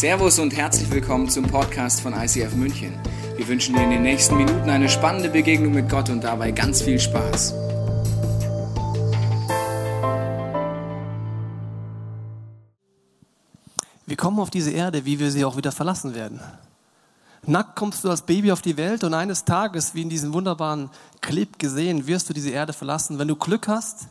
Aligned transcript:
Servus 0.00 0.38
und 0.38 0.56
herzlich 0.56 0.90
willkommen 0.90 1.28
zum 1.28 1.44
Podcast 1.46 2.00
von 2.00 2.14
ICF 2.14 2.54
München. 2.54 2.98
Wir 3.36 3.46
wünschen 3.46 3.74
dir 3.74 3.82
in 3.82 3.90
den 3.90 4.00
nächsten 4.00 4.34
Minuten 4.34 4.70
eine 4.70 4.88
spannende 4.88 5.28
Begegnung 5.28 5.74
mit 5.74 5.90
Gott 5.90 6.08
und 6.08 6.24
dabei 6.24 6.52
ganz 6.52 6.80
viel 6.80 6.98
Spaß. 6.98 7.52
Wir 14.06 14.16
kommen 14.16 14.38
auf 14.38 14.48
diese 14.48 14.70
Erde, 14.70 15.04
wie 15.04 15.18
wir 15.18 15.30
sie 15.30 15.44
auch 15.44 15.58
wieder 15.58 15.70
verlassen 15.70 16.14
werden. 16.14 16.40
Nackt 17.44 17.76
kommst 17.76 18.02
du 18.02 18.08
als 18.08 18.22
Baby 18.22 18.52
auf 18.52 18.62
die 18.62 18.78
Welt 18.78 19.04
und 19.04 19.12
eines 19.12 19.44
Tages, 19.44 19.94
wie 19.94 20.00
in 20.00 20.08
diesem 20.08 20.32
wunderbaren 20.32 20.88
Clip 21.20 21.58
gesehen, 21.58 22.06
wirst 22.06 22.30
du 22.30 22.32
diese 22.32 22.48
Erde 22.48 22.72
verlassen. 22.72 23.18
Wenn 23.18 23.28
du 23.28 23.36
Glück 23.36 23.68
hast, 23.68 24.08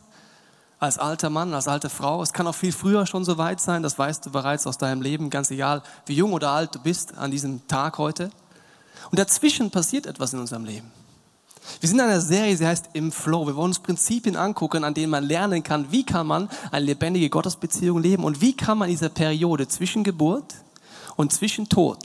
als 0.80 0.98
alter 0.98 1.30
Mann, 1.30 1.54
als 1.54 1.68
alte 1.68 1.90
Frau. 1.90 2.22
Es 2.22 2.32
kann 2.32 2.46
auch 2.46 2.54
viel 2.54 2.72
früher 2.72 3.06
schon 3.06 3.24
so 3.24 3.38
weit 3.38 3.60
sein, 3.60 3.82
das 3.82 3.98
weißt 3.98 4.26
du 4.26 4.30
bereits 4.30 4.66
aus 4.66 4.78
deinem 4.78 5.02
Leben, 5.02 5.30
ganz 5.30 5.50
egal, 5.50 5.82
wie 6.06 6.14
jung 6.14 6.32
oder 6.32 6.50
alt 6.50 6.74
du 6.74 6.80
bist 6.80 7.16
an 7.16 7.30
diesem 7.30 7.66
Tag 7.68 7.98
heute. 7.98 8.30
Und 9.10 9.18
dazwischen 9.18 9.70
passiert 9.70 10.06
etwas 10.06 10.32
in 10.32 10.40
unserem 10.40 10.64
Leben. 10.64 10.90
Wir 11.80 11.88
sind 11.88 11.98
in 11.98 12.04
einer 12.06 12.22
Serie, 12.22 12.56
sie 12.56 12.66
heißt 12.66 12.90
Im 12.94 13.12
Flow. 13.12 13.46
Wir 13.46 13.54
wollen 13.54 13.68
uns 13.68 13.80
Prinzipien 13.80 14.36
angucken, 14.36 14.82
an 14.82 14.94
denen 14.94 15.10
man 15.10 15.24
lernen 15.24 15.62
kann, 15.62 15.92
wie 15.92 16.04
kann 16.04 16.26
man 16.26 16.48
eine 16.70 16.86
lebendige 16.86 17.28
Gottesbeziehung 17.28 18.00
leben 18.00 18.24
und 18.24 18.40
wie 18.40 18.56
kann 18.56 18.78
man 18.78 18.88
in 18.88 18.94
dieser 18.94 19.10
Periode 19.10 19.68
zwischen 19.68 20.02
Geburt 20.02 20.54
und 21.16 21.32
zwischen 21.32 21.68
Tod 21.68 21.98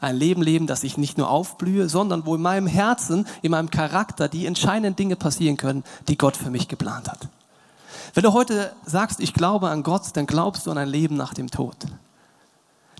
ein 0.00 0.16
Leben 0.16 0.42
leben, 0.42 0.66
das 0.66 0.84
ich 0.84 0.98
nicht 0.98 1.16
nur 1.16 1.30
aufblühe, 1.30 1.88
sondern 1.88 2.26
wo 2.26 2.34
in 2.34 2.42
meinem 2.42 2.66
Herzen, 2.66 3.26
in 3.40 3.52
meinem 3.52 3.70
Charakter 3.70 4.28
die 4.28 4.44
entscheidenden 4.44 4.96
Dinge 4.96 5.16
passieren 5.16 5.56
können, 5.56 5.82
die 6.08 6.18
Gott 6.18 6.36
für 6.36 6.50
mich 6.50 6.68
geplant 6.68 7.10
hat. 7.10 7.28
Wenn 8.14 8.22
du 8.22 8.32
heute 8.32 8.72
sagst, 8.86 9.18
ich 9.18 9.34
glaube 9.34 9.68
an 9.68 9.82
Gott, 9.82 10.02
dann 10.14 10.26
glaubst 10.26 10.66
du 10.66 10.70
an 10.70 10.78
ein 10.78 10.88
Leben 10.88 11.16
nach 11.16 11.34
dem 11.34 11.50
Tod. 11.50 11.76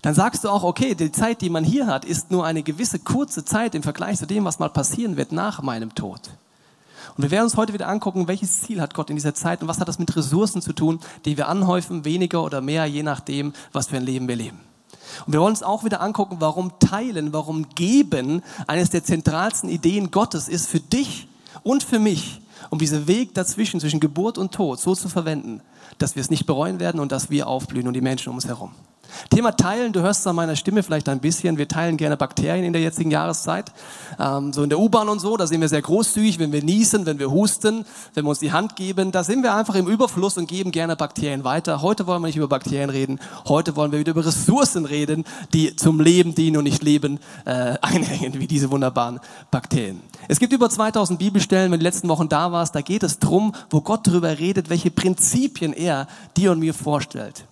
Dann 0.01 0.13
sagst 0.13 0.43
du 0.43 0.49
auch, 0.49 0.63
okay, 0.63 0.93
die 0.93 1.11
Zeit, 1.11 1.39
die 1.39 1.49
man 1.49 1.63
hier 1.63 1.87
hat, 1.87 2.03
ist 2.03 2.31
nur 2.31 2.45
eine 2.45 2.63
gewisse 2.63 2.99
kurze 2.99 3.45
Zeit 3.45 3.75
im 3.75 3.81
Vergleich 3.81 4.19
zu 4.19 4.27
dem, 4.27 4.43
was 4.43 4.59
mal 4.59 4.69
passieren 4.69 5.15
wird 5.15 5.31
nach 5.31 5.61
meinem 5.61 5.95
Tod. 5.95 6.19
Und 7.15 7.23
wir 7.23 7.31
werden 7.31 7.45
uns 7.45 7.55
heute 7.55 7.73
wieder 7.73 7.87
angucken, 7.87 8.27
welches 8.27 8.61
Ziel 8.61 8.81
hat 8.81 8.93
Gott 8.93 9.09
in 9.09 9.15
dieser 9.15 9.33
Zeit 9.33 9.61
und 9.61 9.69
was 9.69 9.79
hat 9.79 9.87
das 9.87 9.99
mit 9.99 10.13
Ressourcen 10.17 10.61
zu 10.61 10.73
tun, 10.73 10.99
die 11.23 11.37
wir 11.37 11.47
anhäufen, 11.47 12.03
weniger 12.03 12.43
oder 12.43 12.59
mehr, 12.59 12.85
je 12.85 13.03
nachdem, 13.03 13.53
was 13.71 13.87
für 13.87 13.95
ein 13.95 14.03
Leben 14.03 14.27
wir 14.27 14.35
leben. 14.35 14.59
Und 15.25 15.31
wir 15.31 15.39
wollen 15.39 15.51
uns 15.51 15.63
auch 15.63 15.85
wieder 15.85 16.01
angucken, 16.01 16.37
warum 16.39 16.77
Teilen, 16.79 17.31
warum 17.31 17.69
Geben 17.69 18.43
eines 18.67 18.89
der 18.89 19.05
zentralsten 19.05 19.69
Ideen 19.69 20.11
Gottes 20.11 20.49
ist 20.49 20.67
für 20.67 20.81
dich 20.81 21.29
und 21.63 21.83
für 21.83 21.99
mich 21.99 22.41
um 22.69 22.79
diesen 22.79 23.07
Weg 23.07 23.33
dazwischen, 23.33 23.79
zwischen 23.79 23.99
Geburt 23.99 24.37
und 24.37 24.53
Tod, 24.53 24.79
so 24.79 24.95
zu 24.95 25.09
verwenden, 25.09 25.61
dass 25.97 26.15
wir 26.15 26.21
es 26.21 26.29
nicht 26.29 26.45
bereuen 26.45 26.79
werden 26.79 26.99
und 26.99 27.11
dass 27.11 27.29
wir 27.29 27.47
aufblühen 27.47 27.87
und 27.87 27.93
die 27.93 28.01
Menschen 28.01 28.29
um 28.29 28.35
uns 28.35 28.47
herum. 28.47 28.71
Thema 29.29 29.55
Teilen, 29.55 29.93
du 29.93 30.01
hörst 30.01 30.21
es 30.21 30.27
an 30.27 30.35
meiner 30.35 30.55
Stimme 30.55 30.83
vielleicht 30.83 31.09
ein 31.09 31.19
bisschen. 31.19 31.57
Wir 31.57 31.67
teilen 31.67 31.97
gerne 31.97 32.17
Bakterien 32.17 32.63
in 32.63 32.73
der 32.73 32.81
jetzigen 32.81 33.11
Jahreszeit. 33.11 33.71
Ähm, 34.19 34.53
so 34.53 34.63
in 34.63 34.69
der 34.69 34.79
U-Bahn 34.79 35.09
und 35.09 35.19
so, 35.19 35.37
da 35.37 35.47
sind 35.47 35.61
wir 35.61 35.69
sehr 35.69 35.81
großzügig, 35.81 36.39
wenn 36.39 36.51
wir 36.51 36.63
niesen, 36.63 37.05
wenn 37.05 37.19
wir 37.19 37.31
husten, 37.31 37.85
wenn 38.13 38.25
wir 38.25 38.29
uns 38.29 38.39
die 38.39 38.51
Hand 38.51 38.75
geben. 38.75 39.11
Da 39.11 39.23
sind 39.23 39.43
wir 39.43 39.53
einfach 39.53 39.75
im 39.75 39.87
Überfluss 39.87 40.37
und 40.37 40.47
geben 40.47 40.71
gerne 40.71 40.95
Bakterien 40.95 41.43
weiter. 41.43 41.81
Heute 41.81 42.07
wollen 42.07 42.21
wir 42.21 42.27
nicht 42.27 42.37
über 42.37 42.47
Bakterien 42.47 42.89
reden. 42.89 43.19
Heute 43.47 43.75
wollen 43.75 43.91
wir 43.91 43.99
wieder 43.99 44.11
über 44.11 44.25
Ressourcen 44.25 44.85
reden, 44.85 45.25
die 45.53 45.75
zum 45.75 45.99
Leben 45.99 46.35
dienen 46.35 46.57
und 46.57 46.63
nicht 46.63 46.83
Leben 46.83 47.19
äh, 47.45 47.75
einhängen, 47.81 48.39
wie 48.39 48.47
diese 48.47 48.71
wunderbaren 48.71 49.19
Bakterien. 49.51 50.01
Es 50.27 50.39
gibt 50.39 50.53
über 50.53 50.69
2000 50.69 51.19
Bibelstellen, 51.19 51.71
wenn 51.71 51.79
du 51.79 51.83
die 51.83 51.89
letzten 51.89 52.09
Wochen 52.09 52.29
da 52.29 52.51
warst, 52.51 52.75
da 52.75 52.81
geht 52.81 53.03
es 53.03 53.19
drum, 53.19 53.53
wo 53.69 53.81
Gott 53.81 54.07
darüber 54.07 54.37
redet, 54.37 54.69
welche 54.69 54.91
Prinzipien 54.91 55.73
er 55.73 56.07
dir 56.37 56.51
und 56.51 56.59
mir 56.59 56.73
vorstellt. 56.73 57.45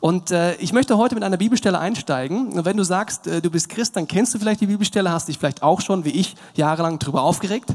Und 0.00 0.30
äh, 0.30 0.54
ich 0.56 0.72
möchte 0.72 0.96
heute 0.98 1.14
mit 1.14 1.24
einer 1.24 1.36
Bibelstelle 1.36 1.78
einsteigen. 1.78 2.52
Und 2.52 2.64
wenn 2.64 2.76
du 2.76 2.84
sagst, 2.84 3.26
äh, 3.26 3.40
du 3.40 3.50
bist 3.50 3.68
Christ, 3.68 3.96
dann 3.96 4.06
kennst 4.06 4.34
du 4.34 4.38
vielleicht 4.38 4.60
die 4.60 4.66
Bibelstelle, 4.66 5.10
hast 5.10 5.28
dich 5.28 5.38
vielleicht 5.38 5.62
auch 5.62 5.80
schon, 5.80 6.04
wie 6.04 6.10
ich, 6.10 6.36
jahrelang 6.54 6.98
darüber 6.98 7.22
aufgeregt. 7.22 7.74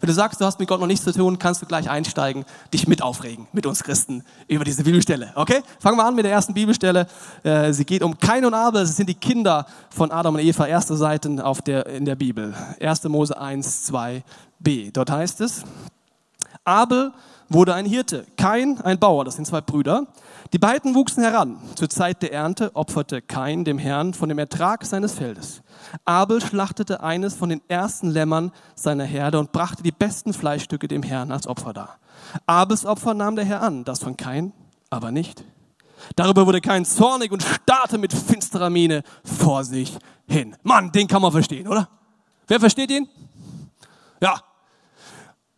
Wenn 0.00 0.06
du 0.06 0.14
sagst, 0.14 0.40
du 0.40 0.44
hast 0.44 0.58
mit 0.58 0.68
Gott 0.68 0.80
noch 0.80 0.86
nichts 0.86 1.04
zu 1.04 1.12
tun, 1.12 1.38
kannst 1.38 1.62
du 1.62 1.66
gleich 1.66 1.90
einsteigen, 1.90 2.44
dich 2.72 2.86
mit 2.86 3.02
aufregen, 3.02 3.46
mit 3.52 3.66
uns 3.66 3.82
Christen, 3.82 4.24
über 4.48 4.64
diese 4.64 4.84
Bibelstelle. 4.84 5.32
Okay? 5.34 5.62
Fangen 5.80 5.96
wir 5.96 6.04
an 6.04 6.14
mit 6.14 6.24
der 6.24 6.32
ersten 6.32 6.54
Bibelstelle. 6.54 7.06
Äh, 7.42 7.72
sie 7.72 7.84
geht 7.84 8.02
um 8.02 8.18
Kain 8.18 8.44
und 8.44 8.54
Abel. 8.54 8.86
Sie 8.86 8.92
sind 8.92 9.08
die 9.08 9.14
Kinder 9.14 9.66
von 9.90 10.10
Adam 10.10 10.34
und 10.34 10.40
Eva, 10.40 10.66
erste 10.66 10.96
Seiten 10.96 11.40
auf 11.40 11.62
der, 11.62 11.86
in 11.86 12.04
der 12.04 12.16
Bibel. 12.16 12.54
1. 12.80 13.04
Mose 13.04 13.38
1, 13.38 13.92
2b. 13.92 14.92
Dort 14.92 15.10
heißt 15.10 15.40
es, 15.40 15.64
Abel 16.64 17.12
wurde 17.48 17.74
ein 17.74 17.86
Hirte, 17.86 18.24
Kain 18.36 18.80
ein 18.82 18.98
Bauer, 18.98 19.24
das 19.24 19.36
sind 19.36 19.46
zwei 19.46 19.60
Brüder. 19.60 20.06
Die 20.52 20.58
beiden 20.58 20.94
wuchsen 20.94 21.22
heran. 21.22 21.56
Zur 21.76 21.88
Zeit 21.88 22.20
der 22.20 22.32
Ernte 22.34 22.76
opferte 22.76 23.22
Kain 23.22 23.64
dem 23.64 23.78
Herrn 23.78 24.12
von 24.12 24.28
dem 24.28 24.38
Ertrag 24.38 24.84
seines 24.84 25.14
Feldes. 25.14 25.62
Abel 26.04 26.42
schlachtete 26.42 27.02
eines 27.02 27.34
von 27.34 27.48
den 27.48 27.62
ersten 27.68 28.10
Lämmern 28.10 28.52
seiner 28.74 29.04
Herde 29.04 29.38
und 29.38 29.52
brachte 29.52 29.82
die 29.82 29.92
besten 29.92 30.34
Fleischstücke 30.34 30.88
dem 30.88 31.02
Herrn 31.02 31.32
als 31.32 31.46
Opfer 31.46 31.72
dar. 31.72 31.98
Abels 32.44 32.84
Opfer 32.84 33.14
nahm 33.14 33.34
der 33.34 33.46
Herr 33.46 33.62
an, 33.62 33.84
das 33.84 34.00
von 34.00 34.18
Kain 34.18 34.52
aber 34.90 35.10
nicht. 35.10 35.42
Darüber 36.16 36.46
wurde 36.46 36.60
Kain 36.60 36.84
zornig 36.84 37.32
und 37.32 37.42
starrte 37.42 37.96
mit 37.96 38.12
finsterer 38.12 38.68
Miene 38.68 39.04
vor 39.24 39.64
sich 39.64 39.96
hin. 40.26 40.54
Mann, 40.64 40.92
den 40.92 41.08
kann 41.08 41.22
man 41.22 41.32
verstehen, 41.32 41.66
oder? 41.66 41.88
Wer 42.46 42.60
versteht 42.60 42.90
ihn? 42.90 43.08
Ja, 44.20 44.38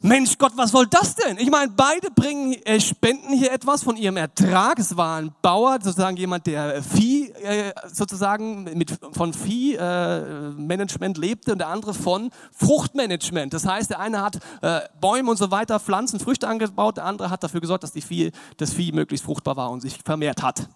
Mensch 0.07 0.37
Gott, 0.37 0.53
was 0.55 0.71
soll 0.71 0.87
das 0.87 1.15
denn? 1.15 1.39
Ich 1.39 1.51
meine, 1.51 1.73
beide 1.75 2.11
bringen, 2.11 2.53
äh, 2.67 2.79
spenden 2.79 3.33
hier 3.33 3.51
etwas 3.51 3.83
von 3.83 3.97
ihrem 3.97 4.19
Ertrag. 4.19 4.79
Es 4.79 4.99
war 4.99 5.17
ein 5.17 5.33
Bauer, 5.41 5.79
sozusagen 5.81 6.19
jemand, 6.19 6.47
der 6.47 6.83
Vieh, 6.83 7.31
äh, 7.31 7.73
sozusagen 7.91 8.65
mit, 8.65 8.99
von 9.13 9.33
Viehmanagement 9.33 11.17
äh, 11.17 11.21
lebte 11.23 11.53
und 11.53 11.59
der 11.59 11.69
andere 11.69 11.95
von 11.95 12.29
Fruchtmanagement. 12.53 13.55
Das 13.55 13.65
heißt, 13.67 13.89
der 13.89 13.99
eine 13.99 14.21
hat 14.21 14.41
äh, 14.61 14.81
Bäume 15.01 15.31
und 15.31 15.39
so 15.39 15.51
weiter, 15.51 15.81
Pflanzen, 15.81 16.21
Früchte 16.21 16.49
angebaut, 16.49 16.99
der 16.99 17.07
andere 17.07 17.31
hat 17.31 17.43
dafür 17.43 17.63
gesorgt, 17.63 17.83
dass 17.83 17.93
die 17.93 18.03
Vieh, 18.03 18.31
das 18.59 18.75
Vieh 18.75 18.93
möglichst 18.93 19.25
fruchtbar 19.25 19.57
war 19.57 19.71
und 19.71 19.81
sich 19.81 20.01
vermehrt 20.05 20.43
hat. 20.43 20.69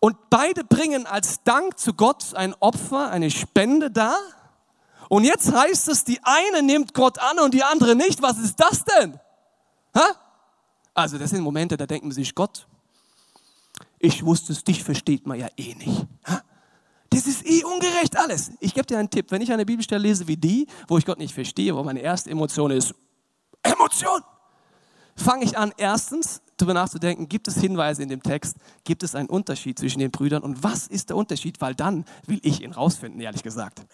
Und 0.00 0.16
beide 0.30 0.64
bringen 0.64 1.06
als 1.06 1.44
Dank 1.44 1.78
zu 1.78 1.94
Gott 1.94 2.34
ein 2.34 2.56
Opfer, 2.58 3.08
eine 3.10 3.30
Spende 3.30 3.92
dar 3.92 4.16
und 5.12 5.24
jetzt 5.24 5.52
heißt 5.52 5.90
es, 5.90 6.04
die 6.04 6.18
eine 6.22 6.62
nimmt 6.62 6.94
Gott 6.94 7.18
an 7.18 7.38
und 7.40 7.52
die 7.52 7.62
andere 7.62 7.94
nicht. 7.94 8.22
Was 8.22 8.38
ist 8.38 8.58
das 8.58 8.82
denn? 8.82 9.20
Ha? 9.94 10.12
Also 10.94 11.18
das 11.18 11.28
sind 11.28 11.42
Momente, 11.42 11.76
da 11.76 11.86
denken 11.86 12.10
sich 12.12 12.34
Gott, 12.34 12.66
ich 13.98 14.24
wusste 14.24 14.54
es, 14.54 14.64
dich 14.64 14.82
versteht 14.82 15.26
man 15.26 15.38
ja 15.38 15.48
eh 15.58 15.74
nicht. 15.74 16.06
Ha? 16.26 16.40
Das 17.10 17.26
ist 17.26 17.46
eh 17.46 17.62
ungerecht 17.62 18.16
alles. 18.16 18.52
Ich 18.60 18.72
gebe 18.72 18.86
dir 18.86 18.98
einen 18.98 19.10
Tipp, 19.10 19.26
wenn 19.28 19.42
ich 19.42 19.52
eine 19.52 19.66
Bibelstelle 19.66 20.00
lese 20.00 20.28
wie 20.28 20.38
die, 20.38 20.66
wo 20.88 20.96
ich 20.96 21.04
Gott 21.04 21.18
nicht 21.18 21.34
verstehe, 21.34 21.76
wo 21.76 21.82
meine 21.82 22.00
erste 22.00 22.30
Emotion 22.30 22.70
ist, 22.70 22.94
Emotion, 23.62 24.22
fange 25.14 25.44
ich 25.44 25.58
an, 25.58 25.74
erstens 25.76 26.40
darüber 26.56 26.72
nachzudenken, 26.72 27.28
gibt 27.28 27.48
es 27.48 27.58
Hinweise 27.58 28.02
in 28.02 28.08
dem 28.08 28.22
Text, 28.22 28.56
gibt 28.84 29.02
es 29.02 29.14
einen 29.14 29.28
Unterschied 29.28 29.78
zwischen 29.78 29.98
den 29.98 30.10
Brüdern 30.10 30.42
und 30.42 30.62
was 30.62 30.86
ist 30.86 31.10
der 31.10 31.18
Unterschied, 31.18 31.60
weil 31.60 31.74
dann 31.74 32.06
will 32.26 32.40
ich 32.42 32.62
ihn 32.62 32.72
rausfinden, 32.72 33.20
ehrlich 33.20 33.42
gesagt. 33.42 33.84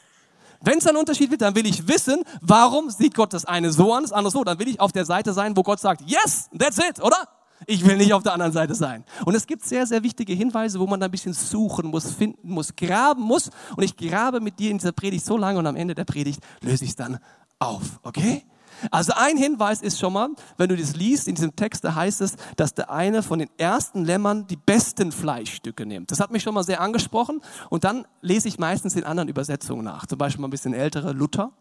Wenn 0.60 0.78
es 0.78 0.86
einen 0.86 0.96
Unterschied 0.96 1.30
wird, 1.30 1.42
dann 1.42 1.54
will 1.54 1.66
ich 1.66 1.86
wissen, 1.86 2.22
warum 2.40 2.90
sieht 2.90 3.14
Gott 3.14 3.32
das 3.32 3.44
eine 3.44 3.72
so 3.72 3.92
an, 3.92 4.02
das 4.02 4.12
andere 4.12 4.32
so. 4.32 4.44
Dann 4.44 4.58
will 4.58 4.68
ich 4.68 4.80
auf 4.80 4.92
der 4.92 5.04
Seite 5.04 5.32
sein, 5.32 5.56
wo 5.56 5.62
Gott 5.62 5.80
sagt, 5.80 6.02
yes, 6.06 6.48
that's 6.56 6.78
it, 6.78 7.02
oder? 7.02 7.28
Ich 7.66 7.84
will 7.84 7.96
nicht 7.96 8.12
auf 8.12 8.22
der 8.22 8.32
anderen 8.32 8.52
Seite 8.52 8.74
sein. 8.74 9.04
Und 9.24 9.34
es 9.34 9.46
gibt 9.46 9.64
sehr, 9.64 9.86
sehr 9.86 10.02
wichtige 10.02 10.32
Hinweise, 10.32 10.78
wo 10.78 10.86
man 10.86 11.00
da 11.00 11.06
ein 11.06 11.10
bisschen 11.10 11.32
suchen 11.32 11.88
muss, 11.88 12.10
finden 12.12 12.50
muss, 12.50 12.74
graben 12.76 13.22
muss. 13.22 13.50
Und 13.76 13.82
ich 13.82 13.96
grabe 13.96 14.40
mit 14.40 14.58
dir 14.58 14.70
in 14.70 14.78
dieser 14.78 14.92
Predigt 14.92 15.24
so 15.24 15.36
lange 15.36 15.58
und 15.58 15.66
am 15.66 15.76
Ende 15.76 15.94
der 15.94 16.04
Predigt 16.04 16.40
löse 16.60 16.84
ich 16.84 16.90
es 16.90 16.96
dann 16.96 17.18
auf. 17.58 18.00
Okay? 18.02 18.44
Also 18.90 19.12
ein 19.16 19.36
Hinweis 19.36 19.82
ist 19.82 19.98
schon 19.98 20.12
mal, 20.12 20.28
wenn 20.56 20.68
du 20.68 20.76
das 20.76 20.96
liest, 20.96 21.28
in 21.28 21.34
diesem 21.34 21.54
Text, 21.56 21.84
da 21.84 21.94
heißt 21.94 22.20
es, 22.20 22.36
dass 22.56 22.74
der 22.74 22.90
eine 22.90 23.22
von 23.22 23.38
den 23.38 23.50
ersten 23.58 24.04
Lämmern 24.04 24.46
die 24.46 24.56
besten 24.56 25.12
Fleischstücke 25.12 25.86
nimmt. 25.86 26.10
Das 26.10 26.20
hat 26.20 26.30
mich 26.30 26.42
schon 26.42 26.54
mal 26.54 26.64
sehr 26.64 26.80
angesprochen. 26.80 27.40
Und 27.70 27.84
dann 27.84 28.06
lese 28.20 28.48
ich 28.48 28.58
meistens 28.58 28.96
in 28.96 29.04
anderen 29.04 29.28
Übersetzungen 29.28 29.84
nach. 29.84 30.06
Zum 30.06 30.18
Beispiel 30.18 30.40
mal 30.40 30.48
ein 30.48 30.52
bisschen 30.52 30.74
ältere 30.74 31.12
Luther. 31.12 31.52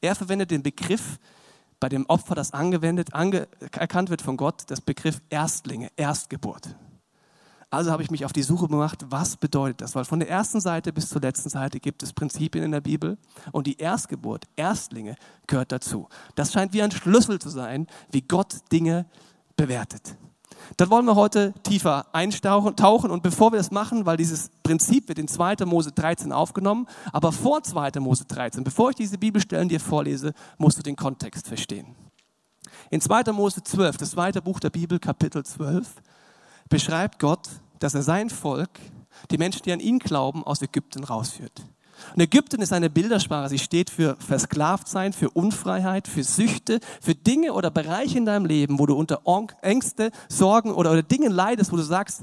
Er 0.00 0.14
verwendet 0.14 0.50
den 0.50 0.62
Begriff 0.62 1.18
bei 1.80 1.88
dem 1.88 2.06
Opfer, 2.06 2.36
das 2.36 2.52
angewendet, 2.52 3.12
ange, 3.12 3.48
erkannt 3.72 4.08
wird 4.08 4.22
von 4.22 4.36
Gott, 4.36 4.62
das 4.68 4.80
Begriff 4.80 5.20
Erstlinge, 5.30 5.90
Erstgeburt. 5.96 6.76
Also 7.72 7.90
habe 7.90 8.02
ich 8.02 8.10
mich 8.10 8.26
auf 8.26 8.34
die 8.34 8.42
Suche 8.42 8.68
gemacht, 8.68 9.06
was 9.08 9.38
bedeutet 9.38 9.80
das? 9.80 9.94
Weil 9.94 10.04
von 10.04 10.20
der 10.20 10.28
ersten 10.28 10.60
Seite 10.60 10.92
bis 10.92 11.08
zur 11.08 11.22
letzten 11.22 11.48
Seite 11.48 11.80
gibt 11.80 12.02
es 12.02 12.12
Prinzipien 12.12 12.62
in 12.62 12.70
der 12.70 12.82
Bibel 12.82 13.16
und 13.50 13.66
die 13.66 13.78
Erstgeburt, 13.78 14.44
Erstlinge 14.56 15.16
gehört 15.46 15.72
dazu. 15.72 16.06
Das 16.34 16.52
scheint 16.52 16.74
wie 16.74 16.82
ein 16.82 16.90
Schlüssel 16.90 17.38
zu 17.38 17.48
sein, 17.48 17.86
wie 18.10 18.20
Gott 18.20 18.56
Dinge 18.70 19.06
bewertet. 19.56 20.18
Dort 20.76 20.90
wollen 20.90 21.06
wir 21.06 21.16
heute 21.16 21.54
tiefer 21.62 22.14
eintauchen 22.14 23.10
und 23.10 23.22
bevor 23.22 23.52
wir 23.52 23.56
das 23.56 23.70
machen, 23.70 24.04
weil 24.04 24.18
dieses 24.18 24.50
Prinzip 24.62 25.08
wird 25.08 25.18
in 25.18 25.26
2. 25.26 25.64
Mose 25.64 25.92
13 25.92 26.30
aufgenommen, 26.30 26.86
aber 27.10 27.32
vor 27.32 27.62
2. 27.62 28.00
Mose 28.00 28.26
13, 28.26 28.64
bevor 28.64 28.90
ich 28.90 28.96
diese 28.96 29.16
Bibelstellen 29.16 29.70
dir 29.70 29.80
vorlese, 29.80 30.34
musst 30.58 30.76
du 30.76 30.82
den 30.82 30.94
Kontext 30.94 31.48
verstehen. 31.48 31.96
In 32.90 33.00
2. 33.00 33.32
Mose 33.32 33.62
12, 33.62 33.96
das 33.96 34.10
zweite 34.10 34.42
Buch 34.42 34.60
der 34.60 34.68
Bibel, 34.68 34.98
Kapitel 34.98 35.42
12, 35.42 35.88
beschreibt 36.68 37.18
Gott, 37.18 37.48
dass 37.82 37.94
er 37.94 38.02
sein 38.02 38.30
Volk 38.30 38.70
die 39.30 39.38
Menschen, 39.38 39.62
die 39.64 39.72
an 39.72 39.80
ihn 39.80 39.98
glauben, 39.98 40.44
aus 40.44 40.62
Ägypten 40.62 41.04
rausführt. 41.04 41.62
Und 42.14 42.20
Ägypten 42.20 42.60
ist 42.62 42.72
eine 42.72 42.90
Bildersprache. 42.90 43.48
Sie 43.48 43.58
steht 43.58 43.90
für 43.90 44.16
Versklavtsein, 44.16 45.12
für 45.12 45.30
Unfreiheit, 45.30 46.08
für 46.08 46.24
Süchte, 46.24 46.80
für 47.00 47.14
Dinge 47.14 47.52
oder 47.52 47.70
Bereiche 47.70 48.18
in 48.18 48.26
deinem 48.26 48.46
Leben, 48.46 48.78
wo 48.78 48.86
du 48.86 48.94
unter 48.94 49.20
Ängste, 49.62 50.10
Sorgen 50.28 50.72
oder, 50.72 50.90
oder 50.90 51.02
Dingen 51.02 51.32
leidest, 51.32 51.72
wo 51.72 51.76
du 51.76 51.82
sagst, 51.82 52.22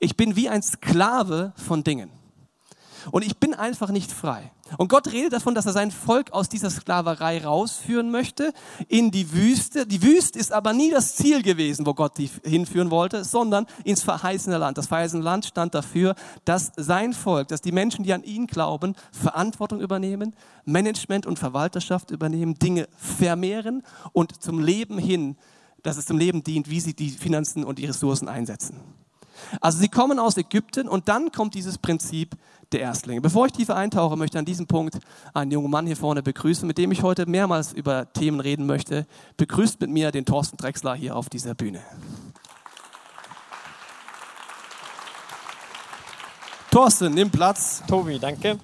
ich 0.00 0.16
bin 0.16 0.36
wie 0.36 0.48
ein 0.48 0.62
Sklave 0.62 1.52
von 1.56 1.84
Dingen. 1.84 2.10
Und 3.10 3.24
ich 3.24 3.38
bin 3.38 3.54
einfach 3.54 3.90
nicht 3.90 4.12
frei. 4.12 4.50
Und 4.76 4.88
Gott 4.88 5.12
redet 5.12 5.32
davon, 5.32 5.54
dass 5.54 5.66
er 5.66 5.72
sein 5.72 5.90
Volk 5.90 6.32
aus 6.32 6.48
dieser 6.48 6.68
Sklaverei 6.70 7.42
rausführen 7.42 8.10
möchte 8.10 8.52
in 8.88 9.10
die 9.10 9.32
Wüste. 9.32 9.86
Die 9.86 10.02
Wüste 10.02 10.38
ist 10.38 10.52
aber 10.52 10.72
nie 10.72 10.90
das 10.90 11.16
Ziel 11.16 11.42
gewesen, 11.42 11.86
wo 11.86 11.94
Gott 11.94 12.18
die 12.18 12.30
hinführen 12.44 12.90
wollte, 12.90 13.24
sondern 13.24 13.66
ins 13.84 14.02
verheißene 14.02 14.58
Land. 14.58 14.76
Das 14.76 14.88
verheißene 14.88 15.22
Land 15.22 15.46
stand 15.46 15.74
dafür, 15.74 16.14
dass 16.44 16.72
sein 16.76 17.14
Volk, 17.14 17.48
dass 17.48 17.62
die 17.62 17.72
Menschen, 17.72 18.04
die 18.04 18.12
an 18.12 18.24
ihn 18.24 18.46
glauben, 18.46 18.94
Verantwortung 19.12 19.80
übernehmen, 19.80 20.34
Management 20.64 21.26
und 21.26 21.38
Verwalterschaft 21.38 22.10
übernehmen, 22.10 22.54
Dinge 22.54 22.88
vermehren 22.96 23.82
und 24.12 24.42
zum 24.42 24.60
Leben 24.60 24.98
hin, 24.98 25.36
dass 25.82 25.96
es 25.96 26.06
zum 26.06 26.18
Leben 26.18 26.42
dient, 26.42 26.68
wie 26.68 26.80
sie 26.80 26.94
die 26.94 27.10
Finanzen 27.10 27.64
und 27.64 27.78
die 27.78 27.86
Ressourcen 27.86 28.28
einsetzen. 28.28 28.80
Also 29.60 29.78
sie 29.78 29.88
kommen 29.88 30.18
aus 30.18 30.36
Ägypten 30.36 30.88
und 30.88 31.08
dann 31.08 31.32
kommt 31.32 31.54
dieses 31.54 31.78
Prinzip 31.78 32.36
der 32.72 32.80
Erstlinge. 32.80 33.20
Bevor 33.20 33.46
ich 33.46 33.52
tiefer 33.52 33.76
eintauche, 33.76 34.16
möchte 34.16 34.36
ich 34.36 34.38
an 34.38 34.44
diesem 34.44 34.66
Punkt 34.66 34.98
einen 35.34 35.50
jungen 35.50 35.70
Mann 35.70 35.86
hier 35.86 35.96
vorne 35.96 36.22
begrüßen, 36.22 36.66
mit 36.66 36.78
dem 36.78 36.92
ich 36.92 37.02
heute 37.02 37.26
mehrmals 37.26 37.72
über 37.72 38.12
Themen 38.12 38.40
reden 38.40 38.66
möchte. 38.66 39.06
Begrüßt 39.36 39.80
mit 39.80 39.90
mir 39.90 40.10
den 40.10 40.24
Thorsten 40.24 40.56
Drexler 40.56 40.94
hier 40.94 41.16
auf 41.16 41.28
dieser 41.28 41.54
Bühne. 41.54 41.80
Thorsten, 46.70 47.14
nimm 47.14 47.30
Platz. 47.30 47.82
Tobi, 47.88 48.18
danke. 48.18 48.58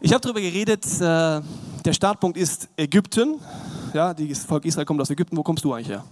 Ich 0.00 0.14
habe 0.14 0.22
darüber 0.22 0.40
geredet, 0.40 0.84
äh, 1.00 1.42
der 1.84 1.92
Startpunkt 1.92 2.38
ist 2.38 2.68
Ägypten. 2.76 3.38
Ja, 3.92 4.14
das 4.14 4.44
Volk 4.44 4.64
Israel 4.64 4.86
kommt 4.86 5.00
aus 5.00 5.10
Ägypten. 5.10 5.36
Wo 5.36 5.42
kommst 5.42 5.62
du 5.62 5.74
eigentlich 5.74 5.88
her? 5.88 6.04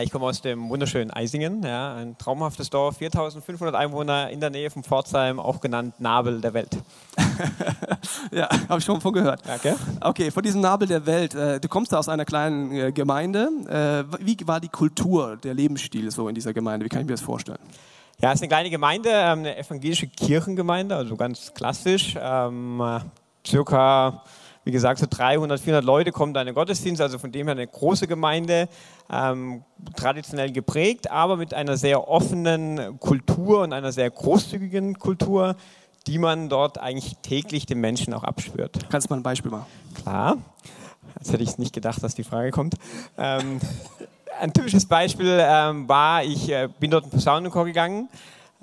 Ich 0.00 0.10
komme 0.10 0.24
aus 0.24 0.40
dem 0.40 0.70
wunderschönen 0.70 1.10
Eisingen, 1.10 1.62
ja, 1.62 1.94
ein 1.94 2.16
traumhaftes 2.16 2.70
Dorf, 2.70 2.96
4500 2.96 3.74
Einwohner 3.74 4.30
in 4.30 4.40
der 4.40 4.48
Nähe 4.48 4.70
von 4.70 4.82
Pforzheim, 4.82 5.38
auch 5.38 5.60
genannt 5.60 5.96
Nabel 5.98 6.40
der 6.40 6.54
Welt. 6.54 6.70
ja, 8.32 8.48
habe 8.70 8.78
ich 8.78 8.84
schon 8.86 9.02
von 9.02 9.12
gehört. 9.12 9.42
Danke. 9.46 9.76
Okay, 10.00 10.30
von 10.30 10.42
diesem 10.42 10.62
Nabel 10.62 10.88
der 10.88 11.04
Welt. 11.04 11.34
Äh, 11.34 11.60
du 11.60 11.68
kommst 11.68 11.92
da 11.92 11.98
aus 11.98 12.08
einer 12.08 12.24
kleinen 12.24 12.72
äh, 12.72 12.92
Gemeinde. 12.92 14.06
Äh, 14.10 14.24
wie 14.24 14.38
war 14.46 14.58
die 14.58 14.70
Kultur, 14.70 15.36
der 15.36 15.52
Lebensstil 15.52 16.10
so 16.10 16.30
in 16.30 16.34
dieser 16.34 16.54
Gemeinde? 16.54 16.86
Wie 16.86 16.88
kann 16.88 17.02
ich 17.02 17.06
mir 17.06 17.12
das 17.12 17.20
vorstellen? 17.20 17.58
Ja, 18.22 18.30
es 18.30 18.36
ist 18.36 18.42
eine 18.42 18.48
kleine 18.48 18.70
Gemeinde, 18.70 19.10
ähm, 19.10 19.40
eine 19.40 19.58
evangelische 19.58 20.06
Kirchengemeinde, 20.06 20.96
also 20.96 21.14
ganz 21.14 21.52
klassisch. 21.52 22.16
Ähm, 22.18 22.82
circa 23.46 24.22
wie 24.64 24.70
gesagt, 24.70 24.98
so 24.98 25.06
300, 25.08 25.60
400 25.60 25.84
Leute 25.84 26.10
kommen 26.10 26.32
da 26.32 26.40
in 26.40 26.46
den 26.46 26.54
Gottesdienst, 26.54 27.00
also 27.00 27.18
von 27.18 27.30
dem 27.30 27.46
her 27.46 27.52
eine 27.52 27.66
große 27.66 28.06
Gemeinde, 28.06 28.68
ähm, 29.10 29.62
traditionell 29.94 30.52
geprägt, 30.52 31.10
aber 31.10 31.36
mit 31.36 31.52
einer 31.52 31.76
sehr 31.76 32.08
offenen 32.08 32.98
Kultur 32.98 33.62
und 33.62 33.72
einer 33.72 33.92
sehr 33.92 34.10
großzügigen 34.10 34.98
Kultur, 34.98 35.56
die 36.06 36.18
man 36.18 36.48
dort 36.48 36.78
eigentlich 36.78 37.16
täglich 37.22 37.66
den 37.66 37.80
Menschen 37.80 38.14
auch 38.14 38.24
abspürt. 38.24 38.78
Kannst 38.90 39.08
du 39.08 39.12
mal 39.12 39.20
ein 39.20 39.22
Beispiel 39.22 39.50
machen? 39.50 39.66
Klar. 39.94 40.38
Jetzt 41.18 41.32
hätte 41.32 41.42
ich 41.42 41.58
nicht 41.58 41.74
gedacht, 41.74 42.02
dass 42.02 42.14
die 42.14 42.24
Frage 42.24 42.50
kommt. 42.50 42.74
Ähm, 43.18 43.60
ein 44.40 44.52
typisches 44.52 44.86
Beispiel 44.86 45.38
ähm, 45.40 45.88
war, 45.88 46.24
ich 46.24 46.50
äh, 46.50 46.68
bin 46.80 46.90
dort 46.90 47.04
in 47.04 47.10
Posaunenchor 47.10 47.64
gegangen 47.64 48.08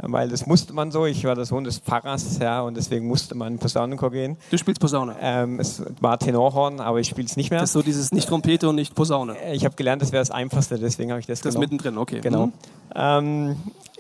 weil 0.04 0.30
das 0.30 0.46
musste 0.46 0.74
man 0.74 0.92
so. 0.92 1.06
Ich 1.06 1.24
war 1.26 1.36
der 1.36 1.46
Sohn 1.46 1.64
des 1.64 1.80
Pfarrers, 1.80 2.40
ja, 2.40 2.62
und 2.62 2.76
deswegen 2.78 3.08
musste 3.08 3.36
man 3.36 3.54
in 3.54 3.60
Posaunenchor 3.60 4.12
gehen. 4.12 4.38
Du 4.50 4.58
spielst 4.58 4.82
Posaune? 4.82 5.16
Ähm, 5.22 5.60
es 5.60 5.84
war 6.00 6.18
Tenorhorn, 6.20 6.80
aber 6.80 7.00
ich 7.00 7.08
spiele 7.08 7.26
es 7.28 7.38
nicht 7.38 7.52
mehr. 7.52 7.60
Das 7.60 7.70
ist 7.70 7.74
so 7.74 7.82
dieses 7.82 8.12
nicht 8.12 8.28
Trompete 8.28 8.68
und 8.70 8.76
nicht 8.76 8.96
Posaune. 8.96 9.36
Ich 9.54 9.66
habe 9.66 9.76
gelernt, 9.76 10.02
das 10.02 10.12
wäre 10.12 10.22
das 10.22 10.32
Einfachste, 10.32 10.78
deswegen 10.80 11.12
habe 11.12 11.20
ich 11.20 11.28
das 11.28 11.42
Das 11.42 11.54
genommen. 11.54 11.62
mittendrin, 11.72 11.98
okay. 11.98 12.20
Genau. 12.22 12.48
Mhm. 12.48 12.54
Ähm, 12.96 13.58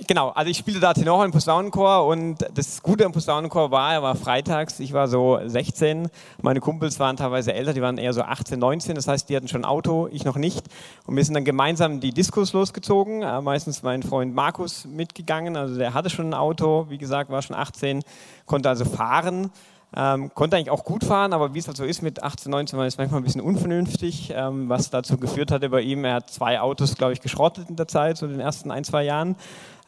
genau, 0.07 0.29
also 0.29 0.49
ich 0.49 0.57
spielte 0.57 0.79
da 0.79 0.93
Tenorhorn 0.93 1.27
im 1.27 1.31
Posaunenchor 1.31 2.05
und 2.07 2.37
das 2.53 2.81
Gute 2.81 3.05
am 3.05 3.11
Posaunenchor 3.11 3.71
war, 3.71 3.93
er 3.93 4.03
war 4.03 4.15
freitags, 4.15 4.79
ich 4.79 4.93
war 4.93 5.07
so 5.07 5.39
16, 5.43 6.09
meine 6.41 6.59
Kumpels 6.59 6.99
waren 6.99 7.17
teilweise 7.17 7.53
älter, 7.53 7.73
die 7.73 7.81
waren 7.81 7.97
eher 7.97 8.13
so 8.13 8.21
18, 8.21 8.59
19, 8.59 8.95
das 8.95 9.07
heißt, 9.07 9.29
die 9.29 9.35
hatten 9.35 9.47
schon 9.47 9.65
Auto, 9.65 10.07
ich 10.11 10.25
noch 10.25 10.37
nicht. 10.37 10.65
Und 11.05 11.15
wir 11.15 11.23
sind 11.23 11.35
dann 11.35 11.45
gemeinsam 11.45 11.99
die 11.99 12.13
Diskos 12.13 12.53
losgezogen, 12.53 13.21
äh, 13.21 13.41
meistens 13.41 13.83
mein 13.83 14.03
Freund 14.03 14.35
Markus 14.35 14.85
mitgegangen, 14.85 15.55
also 15.55 15.77
der 15.77 15.93
hatte 15.93 16.09
schon 16.09 16.29
ein 16.29 16.33
Auto, 16.33 16.87
wie 16.89 16.97
gesagt, 16.97 17.29
war 17.29 17.41
schon 17.41 17.55
18, 17.55 18.03
konnte 18.45 18.69
also 18.69 18.85
fahren. 18.85 19.51
Ähm, 19.93 20.33
konnte 20.33 20.55
eigentlich 20.55 20.69
auch 20.69 20.85
gut 20.85 21.03
fahren, 21.03 21.33
aber 21.33 21.53
wie 21.53 21.59
es 21.59 21.67
halt 21.67 21.75
so 21.75 21.83
ist 21.83 22.01
mit 22.01 22.23
18, 22.23 22.49
19, 22.49 22.79
war 22.79 22.85
es 22.85 22.97
manchmal 22.97 23.19
ein 23.19 23.25
bisschen 23.25 23.41
unvernünftig, 23.41 24.31
ähm, 24.33 24.69
was 24.69 24.89
dazu 24.89 25.17
geführt 25.17 25.51
hatte 25.51 25.69
bei 25.69 25.81
ihm. 25.81 26.05
Er 26.05 26.15
hat 26.15 26.29
zwei 26.29 26.61
Autos, 26.61 26.95
glaube 26.95 27.11
ich, 27.13 27.19
geschrottet 27.19 27.69
in 27.69 27.75
der 27.75 27.89
Zeit, 27.89 28.17
so 28.17 28.25
in 28.25 28.31
den 28.31 28.39
ersten 28.39 28.71
ein, 28.71 28.85
zwei 28.85 29.03
Jahren. 29.03 29.35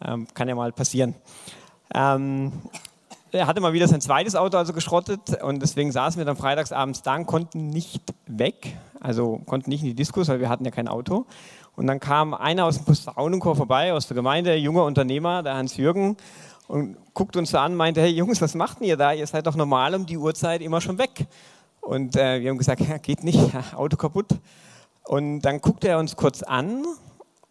Ähm, 0.05 0.27
kann 0.33 0.49
ja 0.49 0.55
mal 0.55 0.73
passieren. 0.73 1.15
Ähm, 1.95 2.51
er 3.31 3.47
hatte 3.47 3.61
mal 3.61 3.73
wieder 3.73 3.87
sein 3.87 4.01
zweites 4.01 4.35
Auto 4.35 4.57
also 4.57 4.73
geschrottet 4.73 5.41
und 5.41 5.61
deswegen 5.61 5.91
saßen 5.91 6.19
wir 6.19 6.25
dann 6.25 6.35
freitagsabends 6.35 7.01
da 7.01 7.15
und 7.15 7.25
konnten 7.25 7.67
nicht 7.69 8.13
weg, 8.27 8.77
also 8.99 9.41
konnten 9.45 9.69
nicht 9.69 9.81
in 9.81 9.87
die 9.87 9.95
Diskos, 9.95 10.27
weil 10.27 10.39
wir 10.39 10.49
hatten 10.49 10.65
ja 10.65 10.71
kein 10.71 10.87
Auto. 10.87 11.25
Und 11.75 11.87
dann 11.87 11.99
kam 11.99 12.33
einer 12.35 12.65
aus 12.65 12.75
dem 12.75 12.85
Posaunenchor 12.85 13.55
vorbei, 13.55 13.93
aus 13.93 14.07
der 14.07 14.15
Gemeinde, 14.15 14.55
junger 14.55 14.83
Unternehmer, 14.83 15.41
der 15.41 15.55
Hans-Jürgen, 15.55 16.17
und 16.67 16.97
guckt 17.13 17.35
uns 17.35 17.51
so 17.51 17.57
an, 17.57 17.75
meinte, 17.75 18.01
hey 18.01 18.11
Jungs, 18.11 18.41
was 18.41 18.55
macht 18.55 18.81
ihr 18.81 18.97
da? 18.97 19.13
Ihr 19.13 19.27
seid 19.27 19.45
doch 19.47 19.55
normal 19.55 19.95
um 19.95 20.05
die 20.05 20.17
Uhrzeit 20.17 20.61
immer 20.61 20.81
schon 20.81 20.97
weg. 20.97 21.27
Und 21.81 22.15
äh, 22.15 22.41
wir 22.41 22.49
haben 22.49 22.57
gesagt, 22.57 22.81
ja, 22.87 22.97
geht 22.97 23.23
nicht, 23.23 23.39
Auto 23.75 23.97
kaputt. 23.97 24.27
Und 25.05 25.41
dann 25.41 25.59
guckte 25.59 25.89
er 25.89 25.99
uns 25.99 26.15
kurz 26.15 26.43
an 26.43 26.85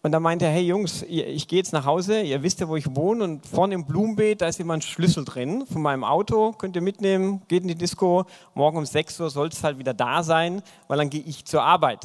und 0.05 0.11
dann 0.11 0.23
meinte 0.23 0.47
er, 0.47 0.50
hey 0.50 0.62
Jungs, 0.62 1.03
ich 1.03 1.47
gehe 1.47 1.59
jetzt 1.59 1.73
nach 1.73 1.85
Hause, 1.85 2.23
ihr 2.23 2.43
wisst 2.43 2.59
ja, 2.59 2.69
wo 2.69 2.75
ich 2.75 2.97
wohne 2.97 3.23
und 3.23 3.47
vorne 3.47 3.75
im 3.75 3.85
Blumenbeet, 3.85 4.41
da 4.41 4.49
ist 4.49 4.59
immer 4.59 4.75
ein 4.75 4.82
Schlüssel 4.82 5.25
drin 5.25 5.64
von 5.70 5.81
meinem 5.81 6.03
Auto, 6.03 6.53
könnt 6.53 6.75
ihr 6.75 6.82
mitnehmen, 6.82 7.43
geht 7.47 7.62
in 7.62 7.69
die 7.69 7.76
Disco, 7.76 8.25
morgen 8.55 8.79
um 8.79 8.85
6 8.85 9.20
Uhr 9.20 9.31
soll 9.31 9.49
es 9.49 9.62
halt 9.62 9.79
wieder 9.79 9.94
da 9.94 10.25
sein, 10.25 10.62
weil 10.88 10.99
dann 10.99 11.09
gehe 11.09 11.23
ich 11.25 11.44
zur 11.44 11.62
Arbeit. 11.62 12.00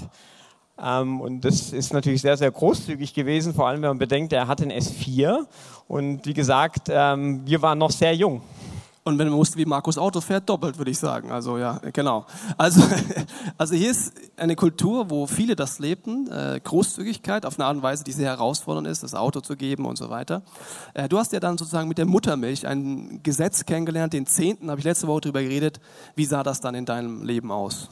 Ähm, 0.81 1.21
und 1.21 1.41
das 1.41 1.73
ist 1.73 1.93
natürlich 1.93 2.21
sehr, 2.21 2.37
sehr 2.37 2.51
großzügig 2.51 3.13
gewesen, 3.13 3.53
vor 3.53 3.67
allem 3.67 3.81
wenn 3.81 3.89
man 3.89 3.97
bedenkt, 3.97 4.33
er 4.33 4.47
hat 4.47 4.61
einen 4.61 4.71
S4 4.71 5.45
und 5.87 6.25
wie 6.25 6.33
gesagt, 6.33 6.89
ähm, 6.89 7.41
wir 7.45 7.61
waren 7.61 7.77
noch 7.77 7.91
sehr 7.91 8.13
jung. 8.15 8.41
Und 9.07 9.17
wenn 9.17 9.29
man 9.29 9.37
wusste, 9.37 9.57
wie 9.57 9.65
Markus 9.65 9.97
Auto 9.97 10.19
fährt, 10.19 10.49
doppelt, 10.49 10.77
würde 10.77 10.91
ich 10.91 10.99
sagen. 10.99 11.31
Also 11.31 11.57
ja, 11.57 11.79
genau. 11.93 12.25
Also, 12.57 12.81
also 13.57 13.73
hier 13.73 13.89
ist 13.89 14.11
eine 14.35 14.57
Kultur, 14.57 15.09
wo 15.09 15.27
viele 15.27 15.55
das 15.55 15.79
lebten, 15.79 16.29
äh, 16.29 16.59
Großzügigkeit 16.61 17.45
auf 17.45 17.57
eine 17.57 17.67
Art 17.67 17.77
und 17.77 17.83
Weise, 17.83 18.03
die 18.03 18.11
sehr 18.11 18.31
herausfordernd 18.31 18.85
ist, 18.85 19.03
das 19.03 19.15
Auto 19.15 19.39
zu 19.39 19.55
geben 19.55 19.85
und 19.85 19.97
so 19.97 20.09
weiter. 20.09 20.41
Äh, 20.93 21.07
du 21.07 21.17
hast 21.17 21.31
ja 21.31 21.39
dann 21.39 21.57
sozusagen 21.57 21.87
mit 21.87 21.97
der 21.97 22.05
Muttermilch 22.05 22.67
ein 22.67 23.21
Gesetz 23.23 23.65
kennengelernt, 23.65 24.11
den 24.11 24.25
Zehnten, 24.25 24.69
habe 24.69 24.79
ich 24.79 24.85
letzte 24.85 25.07
Woche 25.07 25.21
darüber 25.21 25.41
geredet. 25.41 25.79
Wie 26.15 26.25
sah 26.25 26.43
das 26.43 26.59
dann 26.59 26.75
in 26.75 26.85
deinem 26.85 27.23
Leben 27.23 27.49
aus? 27.49 27.89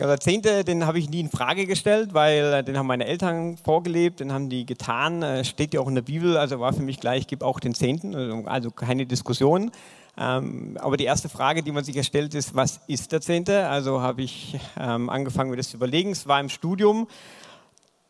Ja, 0.00 0.06
der 0.06 0.20
Zehnte, 0.20 0.62
den 0.62 0.86
habe 0.86 1.00
ich 1.00 1.10
nie 1.10 1.18
in 1.18 1.28
Frage 1.28 1.66
gestellt, 1.66 2.14
weil 2.14 2.52
äh, 2.52 2.62
den 2.62 2.78
haben 2.78 2.86
meine 2.86 3.04
Eltern 3.04 3.56
vorgelebt, 3.56 4.20
den 4.20 4.32
haben 4.32 4.48
die 4.48 4.64
getan, 4.64 5.24
äh, 5.24 5.44
steht 5.44 5.74
ja 5.74 5.80
auch 5.80 5.88
in 5.88 5.96
der 5.96 6.02
Bibel, 6.02 6.36
also 6.36 6.60
war 6.60 6.72
für 6.72 6.84
mich 6.84 7.00
gleich, 7.00 7.26
gib 7.26 7.42
auch 7.42 7.58
den 7.58 7.74
Zehnten, 7.74 8.14
also, 8.14 8.44
also 8.46 8.70
keine 8.70 9.06
Diskussion. 9.06 9.72
Ähm, 10.16 10.78
aber 10.80 10.96
die 10.96 11.04
erste 11.04 11.28
Frage, 11.28 11.64
die 11.64 11.72
man 11.72 11.82
sich 11.82 11.96
erstellt, 11.96 12.36
ist, 12.36 12.54
was 12.54 12.80
ist 12.86 13.10
der 13.10 13.20
Zehnte? 13.20 13.66
Also 13.66 14.00
habe 14.00 14.22
ich 14.22 14.60
ähm, 14.78 15.10
angefangen, 15.10 15.50
mir 15.50 15.56
das 15.56 15.70
zu 15.70 15.78
überlegen. 15.78 16.12
Es 16.12 16.28
war 16.28 16.38
im 16.38 16.48
Studium, 16.48 17.08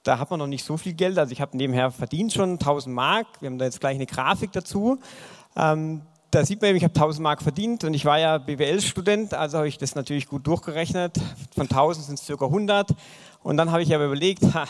da 0.02 0.18
hat 0.18 0.30
man 0.30 0.40
noch 0.40 0.46
nicht 0.46 0.66
so 0.66 0.76
viel 0.76 0.92
Geld, 0.92 1.16
also 1.18 1.32
ich 1.32 1.40
habe 1.40 1.56
nebenher 1.56 1.90
verdient 1.90 2.34
schon 2.34 2.52
1000 2.52 2.94
Mark, 2.94 3.26
wir 3.40 3.48
haben 3.48 3.56
da 3.56 3.64
jetzt 3.64 3.80
gleich 3.80 3.94
eine 3.94 4.04
Grafik 4.04 4.52
dazu. 4.52 4.98
Da 6.30 6.44
sieht 6.44 6.60
man 6.60 6.68
eben, 6.68 6.76
ich 6.76 6.84
habe 6.84 6.94
1000 6.94 7.22
Mark 7.22 7.40
verdient 7.40 7.84
und 7.84 7.94
ich 7.94 8.04
war 8.04 8.18
ja 8.18 8.36
BWL-Student, 8.36 9.32
also 9.32 9.56
habe 9.58 9.68
ich 9.68 9.78
das 9.78 9.94
natürlich 9.94 10.28
gut 10.28 10.46
durchgerechnet. 10.46 11.16
Von 11.54 11.62
1000 11.62 12.06
sind 12.06 12.20
es 12.20 12.26
ca. 12.26 12.44
100. 12.44 12.90
Und 13.42 13.56
dann 13.56 13.70
habe 13.70 13.82
ich 13.82 13.94
aber 13.94 14.04
überlegt, 14.04 14.42
ha, 14.52 14.66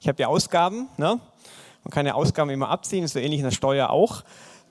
ich 0.00 0.08
habe 0.08 0.22
ja 0.22 0.28
Ausgaben, 0.28 0.88
ne? 0.96 1.20
man 1.84 1.90
kann 1.90 2.06
ja 2.06 2.14
Ausgaben 2.14 2.48
immer 2.48 2.70
abziehen, 2.70 3.04
ist 3.04 3.12
so 3.12 3.18
ähnlich 3.18 3.40
in 3.40 3.44
der 3.44 3.50
Steuer 3.50 3.90
auch. 3.90 4.24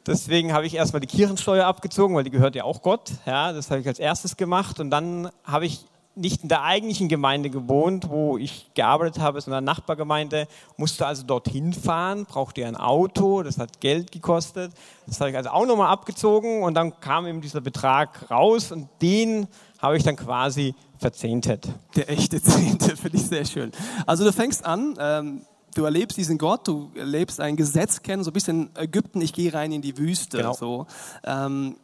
Deswegen 0.08 0.54
habe 0.54 0.66
ich 0.66 0.74
erstmal 0.74 1.02
die 1.02 1.08
Kirchensteuer 1.08 1.66
abgezogen, 1.66 2.16
weil 2.16 2.24
die 2.24 2.32
gehört 2.32 2.56
ja 2.56 2.64
auch 2.64 2.82
Gott. 2.82 3.12
Ja, 3.28 3.54
das 3.54 3.70
habe 3.70 3.82
ich 3.82 3.88
als 3.88 4.00
erstes 4.00 4.36
gemacht. 4.36 4.80
Und 4.80 4.90
dann 4.90 5.30
habe 5.46 5.68
ich 5.68 5.86
nicht 6.16 6.44
in 6.44 6.50
der 6.50 6.64
eigentlichen 6.64 7.10
Gemeinde 7.10 7.50
gewohnt, 7.50 8.10
wo 8.10 8.38
ich 8.38 8.70
gearbeitet 8.76 9.22
habe, 9.22 9.42
sondern 9.42 9.64
in 9.64 9.66
der 9.66 9.74
Nachbargemeinde, 9.74 10.48
musste 10.78 11.06
also 11.06 11.24
dorthin 11.24 11.74
fahren, 11.74 12.26
brauchte 12.26 12.66
ein 12.66 12.76
Auto, 12.76 13.42
das 13.42 13.58
hat 13.58 13.82
Geld 13.82 14.12
gekostet. 14.12 14.72
Das 15.08 15.20
habe 15.20 15.32
ich 15.32 15.38
also 15.38 15.50
auch 15.50 15.66
nochmal 15.66 15.90
abgezogen 15.90 16.64
und 16.64 16.76
dann 16.76 17.00
kam 17.00 17.26
eben 17.26 17.42
dieser 17.42 17.62
Betrag 17.62 18.30
raus 18.30 18.72
und 18.72 18.90
den 19.02 19.48
habe 19.80 19.98
ich 19.98 20.04
dann 20.04 20.16
quasi 20.16 20.76
verzehntet. 20.98 21.68
Der 21.96 22.10
echte 22.10 22.42
Zehnte, 22.42 22.96
finde 22.96 23.18
ich 23.18 23.26
sehr 23.26 23.46
schön. 23.46 23.72
Also 24.06 24.24
du 24.24 24.32
fängst 24.32 24.66
an, 24.66 24.96
ähm, 25.00 25.42
du 25.76 25.84
erlebst 25.84 26.18
diesen 26.18 26.38
Gott, 26.38 26.68
du 26.68 26.92
erlebst 26.96 27.40
ein 27.40 27.56
Gesetz 27.56 28.04
kennen, 28.04 28.24
so 28.24 28.30
ein 28.30 28.34
bisschen 28.34 28.70
Ägypten, 28.76 29.20
ich 29.22 29.34
gehe 29.34 29.54
rein 29.54 29.72
in 29.72 29.82
die 29.82 29.98
Wüste. 29.98 30.38
Genau. 30.38 30.54
So. 30.54 30.88
Ähm, 31.24 31.76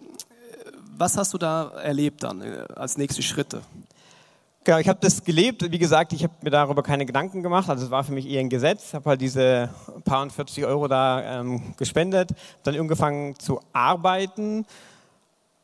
was 0.96 1.18
hast 1.18 1.34
du 1.34 1.38
da 1.38 1.70
erlebt 1.82 2.24
dann 2.24 2.42
äh, 2.42 2.66
als 2.76 2.98
nächste 2.98 3.22
Schritte? 3.22 3.62
Genau, 4.66 4.78
ich 4.78 4.90
habe 4.90 5.00
das 5.02 5.24
gelebt. 5.24 5.72
Wie 5.72 5.80
gesagt, 5.80 6.12
ich 6.12 6.24
habe 6.24 6.34
mir 6.42 6.50
darüber 6.50 6.84
keine 6.84 7.06
Gedanken 7.06 7.42
gemacht. 7.42 7.70
Also 7.70 7.86
es 7.86 7.92
war 7.92 8.04
für 8.04 8.12
mich 8.12 8.30
eher 8.30 8.42
ein 8.42 8.50
Gesetz. 8.50 8.90
Ich 8.90 8.94
habe 8.94 9.10
halt 9.10 9.22
diese 9.22 9.70
paar 10.04 10.22
und 10.22 10.34
40 10.34 10.66
Euro 10.66 10.88
da 10.90 11.40
ähm, 11.40 11.74
gespendet, 11.78 12.32
dann 12.64 12.76
angefangen 12.76 13.40
zu 13.40 13.62
arbeiten. 13.72 14.66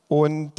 Und 0.07 0.53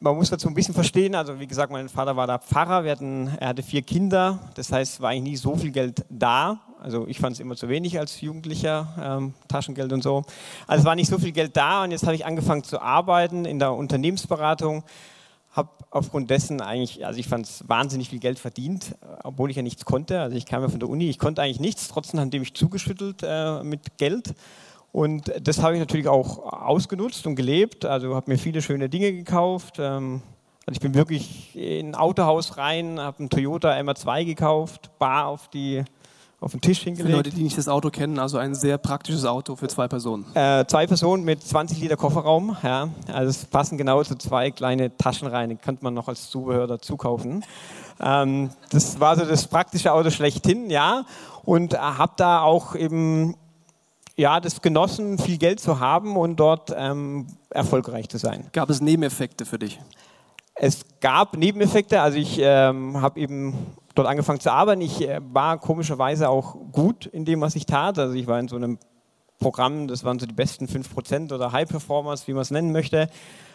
man 0.00 0.16
muss 0.16 0.30
dazu 0.30 0.48
ein 0.48 0.54
bisschen 0.54 0.74
verstehen, 0.74 1.14
also 1.14 1.38
wie 1.38 1.46
gesagt, 1.46 1.70
mein 1.70 1.88
Vater 1.88 2.16
war 2.16 2.26
da 2.26 2.38
Pfarrer, 2.38 2.90
hatten, 2.90 3.28
er 3.38 3.48
hatte 3.48 3.62
vier 3.62 3.82
Kinder, 3.82 4.38
das 4.54 4.72
heißt, 4.72 5.02
war 5.02 5.10
eigentlich 5.10 5.32
nie 5.32 5.36
so 5.36 5.54
viel 5.54 5.70
Geld 5.70 6.04
da. 6.08 6.60
Also 6.80 7.06
ich 7.06 7.18
fand 7.18 7.34
es 7.34 7.40
immer 7.40 7.56
zu 7.56 7.68
wenig 7.68 7.98
als 7.98 8.20
Jugendlicher, 8.22 8.88
ähm, 9.00 9.34
Taschengeld 9.48 9.92
und 9.92 10.02
so. 10.02 10.24
Also 10.66 10.80
es 10.80 10.86
war 10.86 10.94
nicht 10.94 11.10
so 11.10 11.18
viel 11.18 11.32
Geld 11.32 11.56
da 11.56 11.84
und 11.84 11.90
jetzt 11.90 12.04
habe 12.04 12.14
ich 12.14 12.24
angefangen 12.24 12.64
zu 12.64 12.80
arbeiten 12.80 13.44
in 13.44 13.58
der 13.58 13.74
Unternehmensberatung 13.74 14.82
habe 15.56 15.70
aufgrund 15.90 16.30
dessen 16.30 16.60
eigentlich, 16.60 17.06
also 17.06 17.18
ich 17.18 17.26
fand 17.26 17.46
es 17.46 17.66
wahnsinnig 17.66 18.10
viel 18.10 18.18
Geld 18.18 18.38
verdient, 18.38 18.94
obwohl 19.24 19.50
ich 19.50 19.56
ja 19.56 19.62
nichts 19.62 19.84
konnte. 19.84 20.20
Also 20.20 20.36
ich 20.36 20.44
kam 20.44 20.62
ja 20.62 20.68
von 20.68 20.78
der 20.78 20.88
Uni, 20.88 21.08
ich 21.08 21.18
konnte 21.18 21.42
eigentlich 21.42 21.60
nichts, 21.60 21.88
trotzdem 21.88 22.20
haben 22.20 22.30
die 22.30 22.38
mich 22.38 22.54
zugeschüttelt 22.54 23.22
äh, 23.22 23.62
mit 23.62 23.96
Geld. 23.96 24.34
Und 24.92 25.32
das 25.42 25.62
habe 25.62 25.74
ich 25.74 25.80
natürlich 25.80 26.08
auch 26.08 26.38
ausgenutzt 26.52 27.26
und 27.26 27.36
gelebt. 27.36 27.84
Also 27.84 28.14
habe 28.14 28.30
mir 28.30 28.38
viele 28.38 28.62
schöne 28.62 28.88
Dinge 28.88 29.12
gekauft. 29.12 29.76
Ähm, 29.78 30.22
also 30.66 30.76
ich 30.76 30.80
bin 30.80 30.94
wirklich 30.94 31.56
in 31.56 31.90
ein 31.90 31.94
Autohaus 31.94 32.56
rein, 32.56 32.98
habe 32.98 33.20
einen 33.20 33.30
Toyota 33.30 33.72
MR2 33.72 34.24
gekauft, 34.24 34.90
bar 34.98 35.26
auf 35.26 35.48
die 35.48 35.84
auf 36.46 36.52
den 36.52 36.60
Tisch 36.60 36.80
hingelegt. 36.80 37.10
Für 37.10 37.16
Leute, 37.16 37.30
die 37.30 37.42
nicht 37.42 37.58
das 37.58 37.68
Auto 37.68 37.90
kennen, 37.90 38.18
also 38.18 38.38
ein 38.38 38.54
sehr 38.54 38.78
praktisches 38.78 39.24
Auto 39.24 39.56
für 39.56 39.68
zwei 39.68 39.88
Personen. 39.88 40.24
Äh, 40.34 40.64
zwei 40.66 40.86
Personen 40.86 41.24
mit 41.24 41.42
20 41.42 41.80
Liter 41.80 41.96
Kofferraum. 41.96 42.56
Ja. 42.62 42.88
Also 43.12 43.30
es 43.30 43.44
passen 43.44 43.76
genau 43.76 44.02
so 44.02 44.14
zwei 44.14 44.50
kleine 44.50 44.96
Taschen 44.96 45.28
rein, 45.28 45.50
die 45.50 45.56
könnte 45.56 45.84
man 45.84 45.92
noch 45.92 46.08
als 46.08 46.30
Zubehör 46.30 46.66
dazu 46.66 46.96
kaufen. 46.96 47.44
Ähm, 48.00 48.50
das 48.70 49.00
war 49.00 49.16
so 49.16 49.24
das 49.24 49.48
praktische 49.48 49.92
Auto 49.92 50.10
schlechthin, 50.10 50.70
ja. 50.70 51.04
Und 51.44 51.74
äh, 51.74 51.78
habe 51.78 52.12
da 52.16 52.40
auch 52.42 52.74
eben 52.74 53.34
ja, 54.16 54.40
das 54.40 54.62
genossen, 54.62 55.18
viel 55.18 55.38
Geld 55.38 55.60
zu 55.60 55.80
haben 55.80 56.16
und 56.16 56.36
dort 56.36 56.72
ähm, 56.74 57.26
erfolgreich 57.50 58.08
zu 58.08 58.18
sein. 58.18 58.46
Gab 58.52 58.70
es 58.70 58.80
Nebeneffekte 58.80 59.44
für 59.44 59.58
dich? 59.58 59.78
Es 60.54 60.86
gab 61.00 61.36
Nebeneffekte, 61.36 62.00
also 62.00 62.16
ich 62.16 62.38
ähm, 62.40 63.00
habe 63.02 63.20
eben 63.20 63.76
dort 63.96 64.06
angefangen 64.06 64.40
zu 64.40 64.52
arbeiten. 64.52 64.82
Ich 64.82 65.06
äh, 65.06 65.20
war 65.32 65.58
komischerweise 65.58 66.28
auch 66.28 66.56
gut 66.70 67.06
in 67.06 67.24
dem, 67.24 67.40
was 67.40 67.56
ich 67.56 67.66
tat. 67.66 67.98
Also 67.98 68.14
ich 68.14 68.26
war 68.26 68.38
in 68.38 68.48
so 68.48 68.56
einem 68.56 68.78
Programm, 69.38 69.88
das 69.88 70.04
waren 70.04 70.18
so 70.18 70.26
die 70.26 70.34
besten 70.34 70.66
5% 70.66 71.34
oder 71.34 71.52
High 71.52 71.68
Performers, 71.68 72.28
wie 72.28 72.32
man 72.32 72.42
es 72.42 72.50
nennen 72.50 72.72
möchte. 72.72 73.08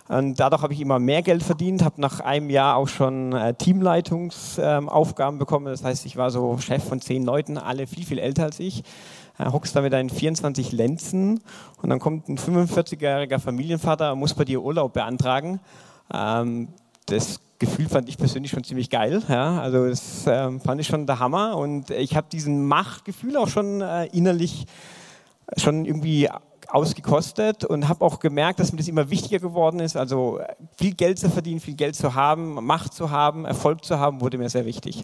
Und 0.07 0.39
dadurch 0.39 0.61
habe 0.61 0.73
ich 0.73 0.81
immer 0.81 0.99
mehr 0.99 1.21
Geld 1.21 1.41
verdient, 1.41 1.83
habe 1.83 2.01
nach 2.01 2.19
einem 2.19 2.49
Jahr 2.49 2.75
auch 2.75 2.87
schon 2.87 3.33
äh, 3.33 3.53
Teamleitungsaufgaben 3.53 5.35
ähm, 5.35 5.39
bekommen. 5.39 5.67
Das 5.67 5.83
heißt, 5.83 6.05
ich 6.05 6.17
war 6.17 6.31
so 6.31 6.57
Chef 6.57 6.83
von 6.83 6.99
zehn 6.99 7.23
Leuten, 7.23 7.57
alle 7.57 7.87
viel, 7.87 8.05
viel 8.05 8.19
älter 8.19 8.43
als 8.43 8.59
ich. 8.59 8.83
Äh, 9.37 9.45
hockst 9.51 9.75
da 9.75 9.81
mit 9.81 9.93
deinen 9.93 10.09
24 10.09 10.71
Lenzen 10.71 11.39
und 11.81 11.89
dann 11.89 11.99
kommt 11.99 12.27
ein 12.27 12.37
45-jähriger 12.37 13.39
Familienvater, 13.39 14.15
muss 14.15 14.33
bei 14.33 14.43
dir 14.43 14.61
Urlaub 14.61 14.93
beantragen. 14.93 15.61
Ähm, 16.13 16.67
das 17.05 17.39
Gefühl 17.61 17.87
fand 17.87 18.09
ich 18.09 18.17
persönlich 18.17 18.51
schon 18.51 18.63
ziemlich 18.63 18.89
geil. 18.89 19.21
Ja? 19.29 19.61
Also 19.61 19.87
das 19.87 20.25
äh, 20.25 20.59
fand 20.59 20.81
ich 20.81 20.87
schon 20.87 21.05
der 21.05 21.19
Hammer 21.19 21.55
und 21.55 21.91
ich 21.91 22.15
habe 22.15 22.27
diesen 22.29 22.65
Machtgefühl 22.65 23.37
auch 23.37 23.47
schon 23.47 23.81
äh, 23.81 24.07
innerlich 24.07 24.65
schon 25.57 25.85
irgendwie 25.85 26.27
ausgekostet 26.67 27.63
und 27.63 27.87
habe 27.87 28.03
auch 28.03 28.19
gemerkt, 28.19 28.59
dass 28.59 28.71
mir 28.71 28.79
das 28.79 28.87
immer 28.87 29.11
wichtiger 29.11 29.37
geworden 29.37 29.79
ist. 29.79 29.95
Also 29.95 30.39
äh, 30.39 30.55
viel 30.75 30.95
Geld 30.95 31.19
zu 31.19 31.29
verdienen, 31.29 31.59
viel 31.59 31.75
Geld 31.75 31.95
zu 31.95 32.15
haben, 32.15 32.65
Macht 32.65 32.95
zu 32.95 33.11
haben, 33.11 33.45
Erfolg 33.45 33.85
zu 33.85 33.99
haben, 33.99 34.21
wurde 34.21 34.39
mir 34.39 34.49
sehr 34.49 34.65
wichtig. 34.65 35.03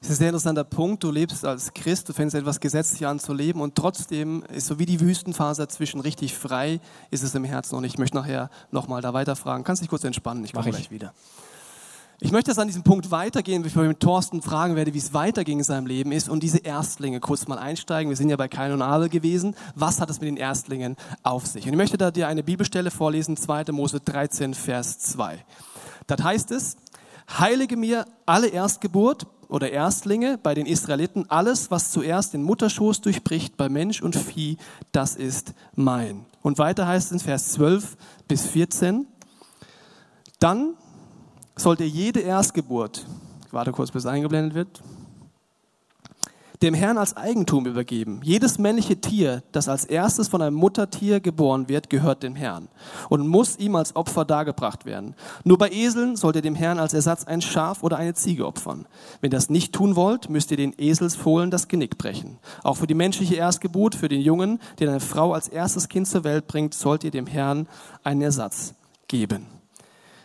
Das 0.00 0.08
ist 0.08 0.16
ein 0.16 0.18
sehr 0.18 0.28
interessanter 0.28 0.64
Punkt. 0.64 1.04
Du 1.04 1.10
lebst 1.10 1.44
als 1.44 1.74
Christ, 1.74 2.08
du 2.08 2.14
fängst 2.14 2.34
etwas 2.34 2.60
gesetzlich 2.60 3.06
an 3.06 3.18
zu 3.18 3.34
leben 3.34 3.60
und 3.60 3.74
trotzdem 3.74 4.42
ist 4.54 4.68
so 4.68 4.78
wie 4.78 4.86
die 4.86 5.00
Wüstenphase 5.00 5.60
dazwischen 5.62 6.00
richtig 6.00 6.34
frei, 6.34 6.80
ist 7.10 7.22
es 7.22 7.34
im 7.34 7.44
Herzen. 7.44 7.76
Und 7.76 7.84
ich 7.84 7.98
möchte 7.98 8.16
nachher 8.16 8.48
nochmal 8.70 9.02
da 9.02 9.12
weiterfragen. 9.12 9.64
Kannst 9.64 9.82
dich 9.82 9.90
kurz 9.90 10.04
entspannen, 10.04 10.44
ich 10.44 10.54
komme 10.54 10.70
gleich 10.70 10.90
wieder. 10.90 11.12
Ich 12.20 12.30
möchte 12.30 12.52
jetzt 12.52 12.58
an 12.58 12.68
diesem 12.68 12.84
Punkt 12.84 13.10
weitergehen, 13.10 13.62
bevor 13.62 13.82
ich 13.82 13.88
mit 13.88 14.00
Thorsten 14.00 14.40
fragen 14.40 14.76
werde, 14.76 14.94
wie 14.94 14.98
es 14.98 15.12
weiterging 15.12 15.58
in 15.58 15.64
seinem 15.64 15.86
Leben 15.86 16.12
ist 16.12 16.28
und 16.28 16.44
diese 16.44 16.58
Erstlinge 16.58 17.18
kurz 17.18 17.48
mal 17.48 17.58
einsteigen. 17.58 18.08
Wir 18.08 18.16
sind 18.16 18.28
ja 18.28 18.36
bei 18.36 18.46
Kain 18.46 18.70
und 18.70 18.82
Abel 18.82 19.08
gewesen. 19.08 19.56
Was 19.74 20.00
hat 20.00 20.10
es 20.10 20.20
mit 20.20 20.28
den 20.28 20.36
Erstlingen 20.36 20.96
auf 21.24 21.46
sich? 21.46 21.66
Und 21.66 21.72
ich 21.72 21.76
möchte 21.76 21.98
da 21.98 22.12
dir 22.12 22.28
eine 22.28 22.44
Bibelstelle 22.44 22.92
vorlesen, 22.92 23.36
2. 23.36 23.72
Mose 23.72 23.98
13, 23.98 24.54
Vers 24.54 25.00
2. 25.00 25.44
Das 26.06 26.22
heißt 26.22 26.52
es, 26.52 26.76
heilige 27.36 27.76
mir 27.76 28.06
alle 28.26 28.46
Erstgeburt 28.46 29.26
oder 29.48 29.72
Erstlinge 29.72 30.38
bei 30.40 30.54
den 30.54 30.66
Israeliten, 30.66 31.28
alles, 31.28 31.72
was 31.72 31.90
zuerst 31.90 32.32
den 32.32 32.44
Mutterschoß 32.44 33.00
durchbricht 33.00 33.56
bei 33.56 33.68
Mensch 33.68 34.00
und 34.00 34.14
Vieh, 34.14 34.56
das 34.92 35.16
ist 35.16 35.52
mein. 35.74 36.26
Und 36.42 36.58
weiter 36.58 36.86
heißt 36.86 37.06
es 37.06 37.12
in 37.12 37.18
Vers 37.18 37.52
12 37.52 37.96
bis 38.28 38.46
14, 38.46 39.06
dann 40.38 40.74
sollte 41.56 41.84
jede 41.84 42.20
Erstgeburt, 42.20 43.06
warte 43.50 43.72
kurz, 43.72 43.90
bis 43.90 44.06
eingeblendet 44.06 44.54
wird, 44.54 44.82
dem 46.64 46.72
Herrn 46.72 46.96
als 46.96 47.16
Eigentum 47.16 47.66
übergeben. 47.66 48.20
Jedes 48.22 48.58
männliche 48.58 49.00
Tier, 49.00 49.42
das 49.52 49.68
als 49.68 49.84
erstes 49.84 50.28
von 50.28 50.40
einem 50.40 50.56
Muttertier 50.56 51.20
geboren 51.20 51.68
wird, 51.68 51.90
gehört 51.90 52.22
dem 52.22 52.36
Herrn 52.36 52.68
und 53.10 53.28
muss 53.28 53.58
ihm 53.58 53.76
als 53.76 53.94
Opfer 53.96 54.24
dargebracht 54.24 54.86
werden. 54.86 55.14
Nur 55.44 55.58
bei 55.58 55.70
Eseln 55.70 56.16
sollt 56.16 56.36
ihr 56.36 56.42
dem 56.42 56.54
Herrn 56.54 56.78
als 56.78 56.94
Ersatz 56.94 57.24
ein 57.24 57.42
Schaf 57.42 57.82
oder 57.82 57.98
eine 57.98 58.14
Ziege 58.14 58.46
opfern. 58.46 58.86
Wenn 59.20 59.28
ihr 59.28 59.36
das 59.36 59.50
nicht 59.50 59.74
tun 59.74 59.94
wollt, 59.94 60.30
müsst 60.30 60.50
ihr 60.52 60.56
den 60.56 60.74
Eselsfohlen 60.78 61.50
das 61.50 61.68
Genick 61.68 61.98
brechen. 61.98 62.38
Auch 62.62 62.78
für 62.78 62.86
die 62.86 62.94
menschliche 62.94 63.34
Erstgeburt, 63.34 63.94
für 63.94 64.08
den 64.08 64.22
Jungen, 64.22 64.58
den 64.80 64.88
eine 64.88 65.00
Frau 65.00 65.34
als 65.34 65.48
erstes 65.48 65.90
Kind 65.90 66.08
zur 66.08 66.24
Welt 66.24 66.46
bringt, 66.46 66.72
sollt 66.72 67.04
ihr 67.04 67.10
dem 67.10 67.26
Herrn 67.26 67.68
einen 68.04 68.22
Ersatz 68.22 68.74
geben. 69.06 69.53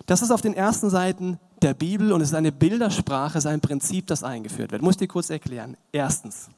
Das 0.09 0.23
ist 0.23 0.31
auf 0.31 0.41
den 0.41 0.55
ersten 0.55 0.89
Seiten 0.89 1.37
der 1.61 1.75
Bibel 1.75 2.11
und 2.13 2.21
es 2.21 2.29
ist 2.29 2.33
eine 2.33 2.51
Bildersprache, 2.51 3.37
es 3.37 3.45
ist 3.45 3.51
ein 3.51 3.61
Prinzip, 3.61 4.07
das 4.07 4.23
eingeführt 4.23 4.71
wird. 4.71 4.81
Muss 4.81 4.95
ich 4.95 5.01
dir 5.01 5.07
kurz 5.07 5.29
erklären. 5.29 5.77
Erstens, 5.91 6.49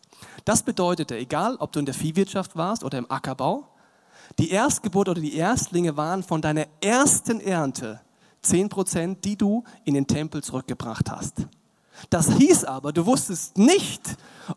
das 0.46 0.64
bedeutete, 0.64 1.18
egal 1.18 1.58
ob 1.58 1.74
du 1.74 1.80
in 1.80 1.86
der 1.86 1.94
Viehwirtschaft 1.94 2.56
warst 2.56 2.86
oder 2.86 2.98
im 2.98 3.12
Ackerbau, 3.12 3.68
die 4.40 4.52
Erstgeburt 4.52 5.10
oder 5.10 5.20
die 5.20 5.36
Erstlinge 5.36 5.98
waren 5.98 6.24
von 6.24 6.42
deiner 6.42 6.66
ersten 6.80 7.42
Ernte 7.42 8.00
10 8.42 8.70
Prozent, 8.70 9.26
die 9.26 9.36
du 9.36 9.66
in 9.84 9.96
den 9.96 10.08
Tempel 10.08 10.42
zurückgebracht 10.42 11.12
hast. 11.12 11.46
Das 12.10 12.30
hieß 12.32 12.66
aber, 12.66 12.92
du 12.92 13.06
wusstest 13.06 13.58
nicht, 13.58 14.02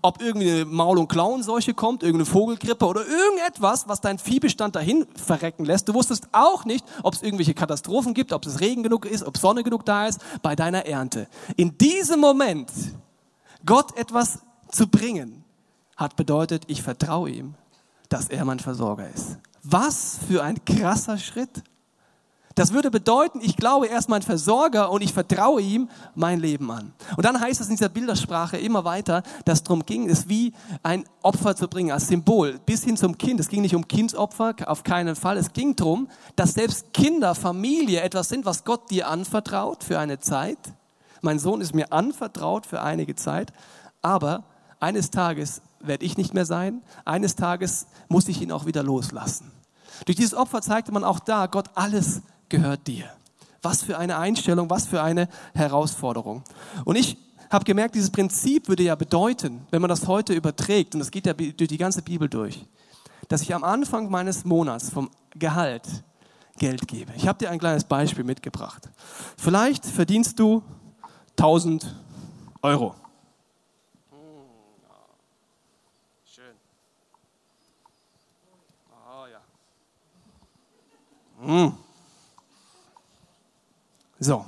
ob 0.02 0.20
irgendeine 0.20 0.64
Maul- 0.64 0.98
und 0.98 1.08
Klauenseuche 1.08 1.74
kommt, 1.74 2.02
irgendeine 2.02 2.26
Vogelgrippe 2.26 2.86
oder 2.86 3.06
irgendetwas, 3.06 3.86
was 3.88 4.00
deinen 4.00 4.18
Viehbestand 4.18 4.76
dahin 4.76 5.06
verrecken 5.14 5.64
lässt. 5.64 5.88
Du 5.88 5.94
wusstest 5.94 6.28
auch 6.32 6.64
nicht, 6.64 6.84
ob 7.02 7.14
es 7.14 7.22
irgendwelche 7.22 7.54
Katastrophen 7.54 8.14
gibt, 8.14 8.32
ob 8.32 8.46
es 8.46 8.60
Regen 8.60 8.82
genug 8.82 9.06
ist, 9.06 9.24
ob 9.24 9.36
Sonne 9.36 9.62
genug 9.62 9.84
da 9.84 10.06
ist 10.06 10.20
bei 10.42 10.56
deiner 10.56 10.86
Ernte. 10.86 11.28
In 11.56 11.78
diesem 11.78 12.20
Moment 12.20 12.70
Gott 13.66 13.96
etwas 13.96 14.40
zu 14.70 14.88
bringen, 14.88 15.44
hat 15.96 16.16
bedeutet, 16.16 16.64
ich 16.66 16.82
vertraue 16.82 17.30
ihm, 17.30 17.54
dass 18.08 18.28
er 18.28 18.44
mein 18.44 18.58
Versorger 18.58 19.08
ist. 19.08 19.38
Was 19.62 20.18
für 20.28 20.42
ein 20.42 20.64
krasser 20.64 21.18
Schritt. 21.18 21.62
Das 22.54 22.72
würde 22.72 22.90
bedeuten, 22.90 23.40
ich 23.42 23.56
glaube, 23.56 23.88
er 23.88 23.98
ist 23.98 24.08
mein 24.08 24.22
Versorger 24.22 24.90
und 24.92 25.02
ich 25.02 25.12
vertraue 25.12 25.60
ihm 25.60 25.88
mein 26.14 26.38
Leben 26.38 26.70
an. 26.70 26.92
Und 27.16 27.26
dann 27.26 27.40
heißt 27.40 27.60
es 27.60 27.68
in 27.68 27.74
dieser 27.74 27.88
Bildersprache 27.88 28.56
immer 28.58 28.84
weiter, 28.84 29.24
dass 29.44 29.64
darum 29.64 29.84
ging, 29.84 30.08
es 30.08 30.28
wie 30.28 30.52
ein 30.84 31.04
Opfer 31.22 31.56
zu 31.56 31.66
bringen, 31.66 31.90
als 31.90 32.06
Symbol, 32.06 32.60
bis 32.64 32.84
hin 32.84 32.96
zum 32.96 33.18
Kind. 33.18 33.40
Es 33.40 33.48
ging 33.48 33.62
nicht 33.62 33.74
um 33.74 33.88
Kindsopfer, 33.88 34.54
auf 34.66 34.84
keinen 34.84 35.16
Fall. 35.16 35.36
Es 35.36 35.52
ging 35.52 35.74
darum, 35.74 36.08
dass 36.36 36.54
selbst 36.54 36.92
Kinder, 36.92 37.34
Familie 37.34 38.02
etwas 38.02 38.28
sind, 38.28 38.44
was 38.44 38.64
Gott 38.64 38.88
dir 38.90 39.08
anvertraut 39.08 39.82
für 39.82 39.98
eine 39.98 40.20
Zeit. 40.20 40.58
Mein 41.22 41.40
Sohn 41.40 41.60
ist 41.60 41.74
mir 41.74 41.92
anvertraut 41.92 42.66
für 42.66 42.82
einige 42.82 43.16
Zeit, 43.16 43.52
aber 44.00 44.44
eines 44.78 45.10
Tages 45.10 45.60
werde 45.80 46.04
ich 46.04 46.16
nicht 46.16 46.34
mehr 46.34 46.46
sein. 46.46 46.82
Eines 47.04 47.34
Tages 47.34 47.86
muss 48.08 48.28
ich 48.28 48.40
ihn 48.42 48.52
auch 48.52 48.66
wieder 48.66 48.82
loslassen. 48.82 49.50
Durch 50.06 50.16
dieses 50.16 50.34
Opfer 50.34 50.60
zeigte 50.60 50.92
man 50.92 51.04
auch 51.04 51.20
da, 51.20 51.46
Gott 51.46 51.70
alles 51.74 52.22
gehört 52.56 52.86
dir. 52.86 53.10
Was 53.62 53.82
für 53.82 53.98
eine 53.98 54.18
Einstellung, 54.18 54.70
was 54.70 54.86
für 54.86 55.02
eine 55.02 55.28
Herausforderung. 55.54 56.42
Und 56.84 56.96
ich 56.96 57.16
habe 57.50 57.64
gemerkt, 57.64 57.94
dieses 57.94 58.10
Prinzip 58.10 58.68
würde 58.68 58.82
ja 58.82 58.94
bedeuten, 58.94 59.66
wenn 59.70 59.80
man 59.80 59.88
das 59.88 60.06
heute 60.06 60.34
überträgt, 60.34 60.94
und 60.94 61.00
das 61.00 61.10
geht 61.10 61.26
ja 61.26 61.32
durch 61.32 61.68
die 61.68 61.78
ganze 61.78 62.02
Bibel 62.02 62.28
durch, 62.28 62.64
dass 63.28 63.42
ich 63.42 63.54
am 63.54 63.64
Anfang 63.64 64.10
meines 64.10 64.44
Monats 64.44 64.90
vom 64.90 65.10
Gehalt 65.36 66.04
Geld 66.56 66.86
gebe. 66.86 67.12
Ich 67.16 67.26
habe 67.26 67.38
dir 67.38 67.50
ein 67.50 67.58
kleines 67.58 67.82
Beispiel 67.84 68.22
mitgebracht. 68.22 68.88
Vielleicht 69.36 69.84
verdienst 69.84 70.38
du 70.38 70.62
1000 71.36 71.96
Euro. 72.62 72.94
Schön. 76.24 76.54
So. 84.24 84.42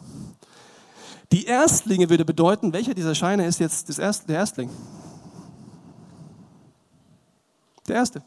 Die 1.33 1.45
Erstlinge 1.45 2.09
würde 2.09 2.25
bedeuten, 2.25 2.73
welcher 2.73 2.95
dieser 2.95 3.15
Scheine 3.15 3.47
ist 3.47 3.61
jetzt 3.61 3.89
das 3.91 3.99
Erst, 3.99 4.27
der 4.29 4.37
Erstling? 4.39 4.71
Der 7.87 7.97
erste. 7.97 8.23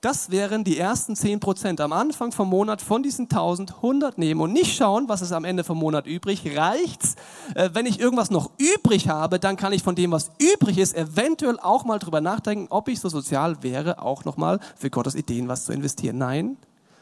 Das 0.00 0.30
wären 0.30 0.62
die 0.62 0.78
ersten 0.78 1.16
10 1.16 1.40
Prozent 1.40 1.80
am 1.80 1.92
Anfang 1.92 2.30
vom 2.30 2.48
Monat 2.48 2.80
von 2.80 3.02
diesen 3.02 3.24
1100 3.24 4.18
nehmen 4.18 4.40
und 4.40 4.52
nicht 4.52 4.76
schauen, 4.76 5.08
was 5.08 5.22
ist 5.22 5.32
am 5.32 5.44
Ende 5.44 5.64
vom 5.64 5.78
Monat 5.78 6.06
übrig. 6.06 6.56
Reicht's? 6.56 7.16
Äh, 7.54 7.70
wenn 7.72 7.86
ich 7.86 7.98
irgendwas 7.98 8.30
noch 8.30 8.50
übrig 8.58 9.08
habe, 9.08 9.40
dann 9.40 9.56
kann 9.56 9.72
ich 9.72 9.82
von 9.82 9.96
dem, 9.96 10.12
was 10.12 10.30
übrig 10.38 10.78
ist, 10.78 10.94
eventuell 10.94 11.58
auch 11.58 11.84
mal 11.84 11.98
drüber 11.98 12.20
nachdenken, 12.20 12.66
ob 12.70 12.88
ich 12.88 13.00
so 13.00 13.08
sozial 13.08 13.62
wäre, 13.62 14.00
auch 14.00 14.24
nochmal 14.24 14.60
für 14.76 14.90
Gottes 14.90 15.16
Ideen 15.16 15.48
was 15.48 15.64
zu 15.64 15.72
investieren. 15.72 16.18
Nein, 16.18 16.56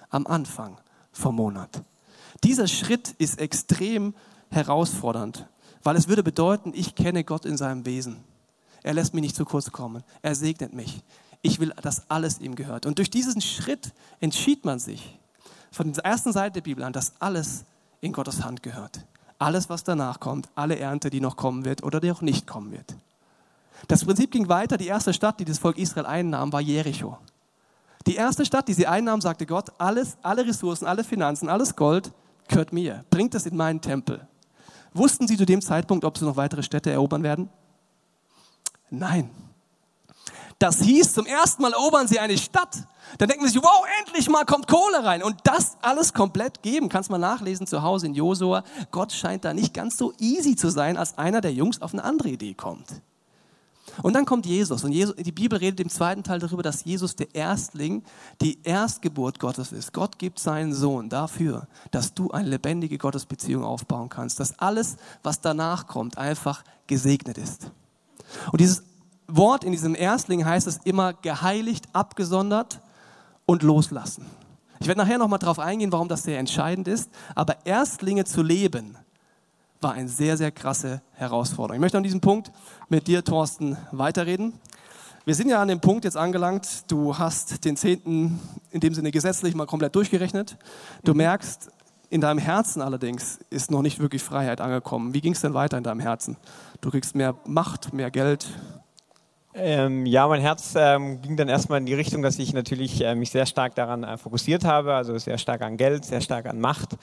am 0.08 0.26
Anfang 0.26 0.78
vom 1.12 1.36
Monat. 1.36 1.82
Dieser 2.44 2.66
Schritt 2.66 3.14
ist 3.18 3.38
extrem 3.38 4.14
herausfordernd, 4.50 5.46
weil 5.82 5.96
es 5.96 6.08
würde 6.08 6.22
bedeuten, 6.22 6.72
ich 6.74 6.94
kenne 6.94 7.24
Gott 7.24 7.44
in 7.44 7.56
seinem 7.56 7.86
Wesen. 7.86 8.16
Er 8.82 8.94
lässt 8.94 9.14
mich 9.14 9.22
nicht 9.22 9.36
zu 9.36 9.44
kurz 9.44 9.70
kommen. 9.70 10.02
Er 10.22 10.34
segnet 10.34 10.72
mich. 10.72 11.02
Ich 11.40 11.60
will, 11.60 11.72
dass 11.82 12.10
alles 12.10 12.40
ihm 12.40 12.54
gehört. 12.54 12.86
Und 12.86 12.98
durch 12.98 13.10
diesen 13.10 13.40
Schritt 13.40 13.92
entschied 14.20 14.64
man 14.64 14.78
sich 14.78 15.18
von 15.70 15.92
der 15.92 16.04
ersten 16.04 16.32
Seite 16.32 16.54
der 16.54 16.60
Bibel 16.62 16.84
an, 16.84 16.92
dass 16.92 17.14
alles 17.20 17.64
in 18.00 18.12
Gottes 18.12 18.44
Hand 18.44 18.62
gehört. 18.62 19.04
Alles, 19.38 19.68
was 19.68 19.82
danach 19.82 20.20
kommt, 20.20 20.48
alle 20.54 20.78
Ernte, 20.78 21.10
die 21.10 21.20
noch 21.20 21.36
kommen 21.36 21.64
wird 21.64 21.82
oder 21.82 22.00
die 22.00 22.12
auch 22.12 22.20
nicht 22.20 22.46
kommen 22.46 22.70
wird. 22.70 22.94
Das 23.88 24.04
Prinzip 24.04 24.30
ging 24.30 24.48
weiter. 24.48 24.76
Die 24.76 24.86
erste 24.86 25.12
Stadt, 25.12 25.40
die 25.40 25.44
das 25.44 25.58
Volk 25.58 25.78
Israel 25.78 26.06
einnahm, 26.06 26.52
war 26.52 26.60
Jericho. 26.60 27.18
Die 28.06 28.16
erste 28.16 28.44
Stadt, 28.44 28.68
die 28.68 28.74
sie 28.74 28.86
einnahm, 28.86 29.20
sagte 29.20 29.46
Gott, 29.46 29.70
alles, 29.78 30.16
alle 30.22 30.46
Ressourcen, 30.46 30.86
alle 30.86 31.04
Finanzen, 31.04 31.48
alles 31.48 31.76
Gold 31.76 32.12
gehört 32.48 32.72
mir. 32.72 33.04
Bringt 33.10 33.34
es 33.34 33.46
in 33.46 33.56
meinen 33.56 33.80
Tempel. 33.80 34.26
Wussten 34.92 35.26
sie 35.26 35.36
zu 35.36 35.46
dem 35.46 35.62
Zeitpunkt, 35.62 36.04
ob 36.04 36.18
sie 36.18 36.24
noch 36.24 36.36
weitere 36.36 36.62
Städte 36.62 36.90
erobern 36.90 37.22
werden? 37.22 37.48
Nein. 38.90 39.30
Das 40.58 40.80
hieß, 40.80 41.14
zum 41.14 41.26
ersten 41.26 41.62
Mal 41.62 41.72
erobern 41.72 42.06
sie 42.06 42.20
eine 42.20 42.38
Stadt. 42.38 42.86
Dann 43.18 43.28
denken 43.28 43.46
sie 43.46 43.52
sich, 43.52 43.62
wow, 43.62 43.84
endlich 44.00 44.28
mal 44.28 44.44
kommt 44.44 44.68
Kohle 44.68 45.04
rein. 45.04 45.22
Und 45.22 45.36
das 45.44 45.76
alles 45.82 46.12
komplett 46.12 46.62
geben. 46.62 46.88
Kannst 46.88 47.10
mal 47.10 47.18
nachlesen 47.18 47.66
zu 47.66 47.82
Hause 47.82 48.06
in 48.06 48.14
Josua. 48.14 48.62
Gott 48.90 49.12
scheint 49.12 49.44
da 49.44 49.54
nicht 49.54 49.74
ganz 49.74 49.96
so 49.96 50.12
easy 50.18 50.54
zu 50.54 50.70
sein, 50.70 50.96
als 50.96 51.18
einer 51.18 51.40
der 51.40 51.52
Jungs 51.52 51.82
auf 51.82 51.92
eine 51.92 52.04
andere 52.04 52.28
Idee 52.28 52.54
kommt. 52.54 52.86
Und 54.02 54.14
dann 54.14 54.24
kommt 54.24 54.46
Jesus. 54.46 54.84
Und 54.84 54.92
Jesus, 54.92 55.14
die 55.16 55.32
Bibel 55.32 55.58
redet 55.58 55.80
im 55.80 55.88
zweiten 55.88 56.22
Teil 56.22 56.38
darüber, 56.38 56.62
dass 56.62 56.84
Jesus 56.84 57.16
der 57.16 57.34
Erstling, 57.34 58.02
die 58.40 58.58
Erstgeburt 58.62 59.38
Gottes 59.38 59.72
ist. 59.72 59.92
Gott 59.92 60.18
gibt 60.18 60.38
seinen 60.38 60.72
Sohn 60.72 61.08
dafür, 61.08 61.66
dass 61.90 62.14
du 62.14 62.30
eine 62.30 62.48
lebendige 62.48 62.98
Gottesbeziehung 62.98 63.64
aufbauen 63.64 64.08
kannst. 64.08 64.40
Dass 64.40 64.58
alles, 64.58 64.96
was 65.22 65.40
danach 65.40 65.86
kommt, 65.86 66.16
einfach 66.16 66.64
gesegnet 66.86 67.38
ist. 67.38 67.70
Und 68.50 68.60
dieses 68.60 68.82
Wort 69.26 69.64
in 69.64 69.72
diesem 69.72 69.94
Erstling 69.94 70.44
heißt 70.44 70.66
es 70.66 70.78
immer 70.84 71.12
geheiligt, 71.12 71.88
abgesondert 71.92 72.80
und 73.46 73.62
loslassen. 73.62 74.26
Ich 74.80 74.88
werde 74.88 75.00
nachher 75.00 75.18
nochmal 75.18 75.38
darauf 75.38 75.58
eingehen, 75.58 75.92
warum 75.92 76.08
das 76.08 76.24
sehr 76.24 76.38
entscheidend 76.38 76.88
ist. 76.88 77.10
Aber 77.34 77.64
Erstlinge 77.64 78.24
zu 78.24 78.42
leben, 78.42 78.96
war 79.82 79.92
eine 79.92 80.08
sehr, 80.08 80.36
sehr 80.36 80.50
krasse 80.50 81.02
Herausforderung. 81.14 81.76
Ich 81.76 81.80
möchte 81.80 81.96
an 81.96 82.04
diesem 82.04 82.20
Punkt 82.20 82.52
mit 82.88 83.06
dir, 83.06 83.24
Thorsten, 83.24 83.76
weiterreden. 83.90 84.54
Wir 85.24 85.34
sind 85.34 85.48
ja 85.48 85.60
an 85.60 85.68
dem 85.68 85.80
Punkt 85.80 86.04
jetzt 86.04 86.16
angelangt, 86.16 86.90
du 86.90 87.16
hast 87.16 87.64
den 87.64 87.76
Zehnten 87.76 88.40
in 88.70 88.80
dem 88.80 88.94
Sinne 88.94 89.10
gesetzlich 89.10 89.54
mal 89.54 89.66
komplett 89.66 89.94
durchgerechnet. 89.94 90.56
Du 91.04 91.12
mhm. 91.12 91.18
merkst, 91.18 91.70
in 92.10 92.20
deinem 92.20 92.38
Herzen 92.38 92.82
allerdings 92.82 93.38
ist 93.48 93.70
noch 93.70 93.82
nicht 93.82 93.98
wirklich 93.98 94.22
Freiheit 94.22 94.60
angekommen. 94.60 95.14
Wie 95.14 95.20
ging 95.20 95.32
es 95.32 95.40
denn 95.40 95.54
weiter 95.54 95.78
in 95.78 95.84
deinem 95.84 96.00
Herzen? 96.00 96.36
Du 96.80 96.90
kriegst 96.90 97.14
mehr 97.14 97.36
Macht, 97.46 97.92
mehr 97.92 98.10
Geld. 98.10 98.48
Ähm, 99.54 100.06
ja, 100.06 100.26
mein 100.28 100.40
Herz 100.40 100.74
ähm, 100.76 101.20
ging 101.22 101.36
dann 101.36 101.48
erstmal 101.48 101.78
in 101.78 101.86
die 101.86 101.94
Richtung, 101.94 102.22
dass 102.22 102.38
ich 102.38 102.52
natürlich 102.52 103.02
äh, 103.02 103.14
mich 103.14 103.30
sehr 103.30 103.46
stark 103.46 103.74
daran 103.74 104.02
äh, 104.02 104.16
fokussiert 104.16 104.64
habe, 104.64 104.94
also 104.94 105.16
sehr 105.18 105.38
stark 105.38 105.62
an 105.62 105.76
Geld, 105.76 106.04
sehr 106.04 106.20
stark 106.20 106.46
an 106.46 106.58
Macht. 106.58 106.96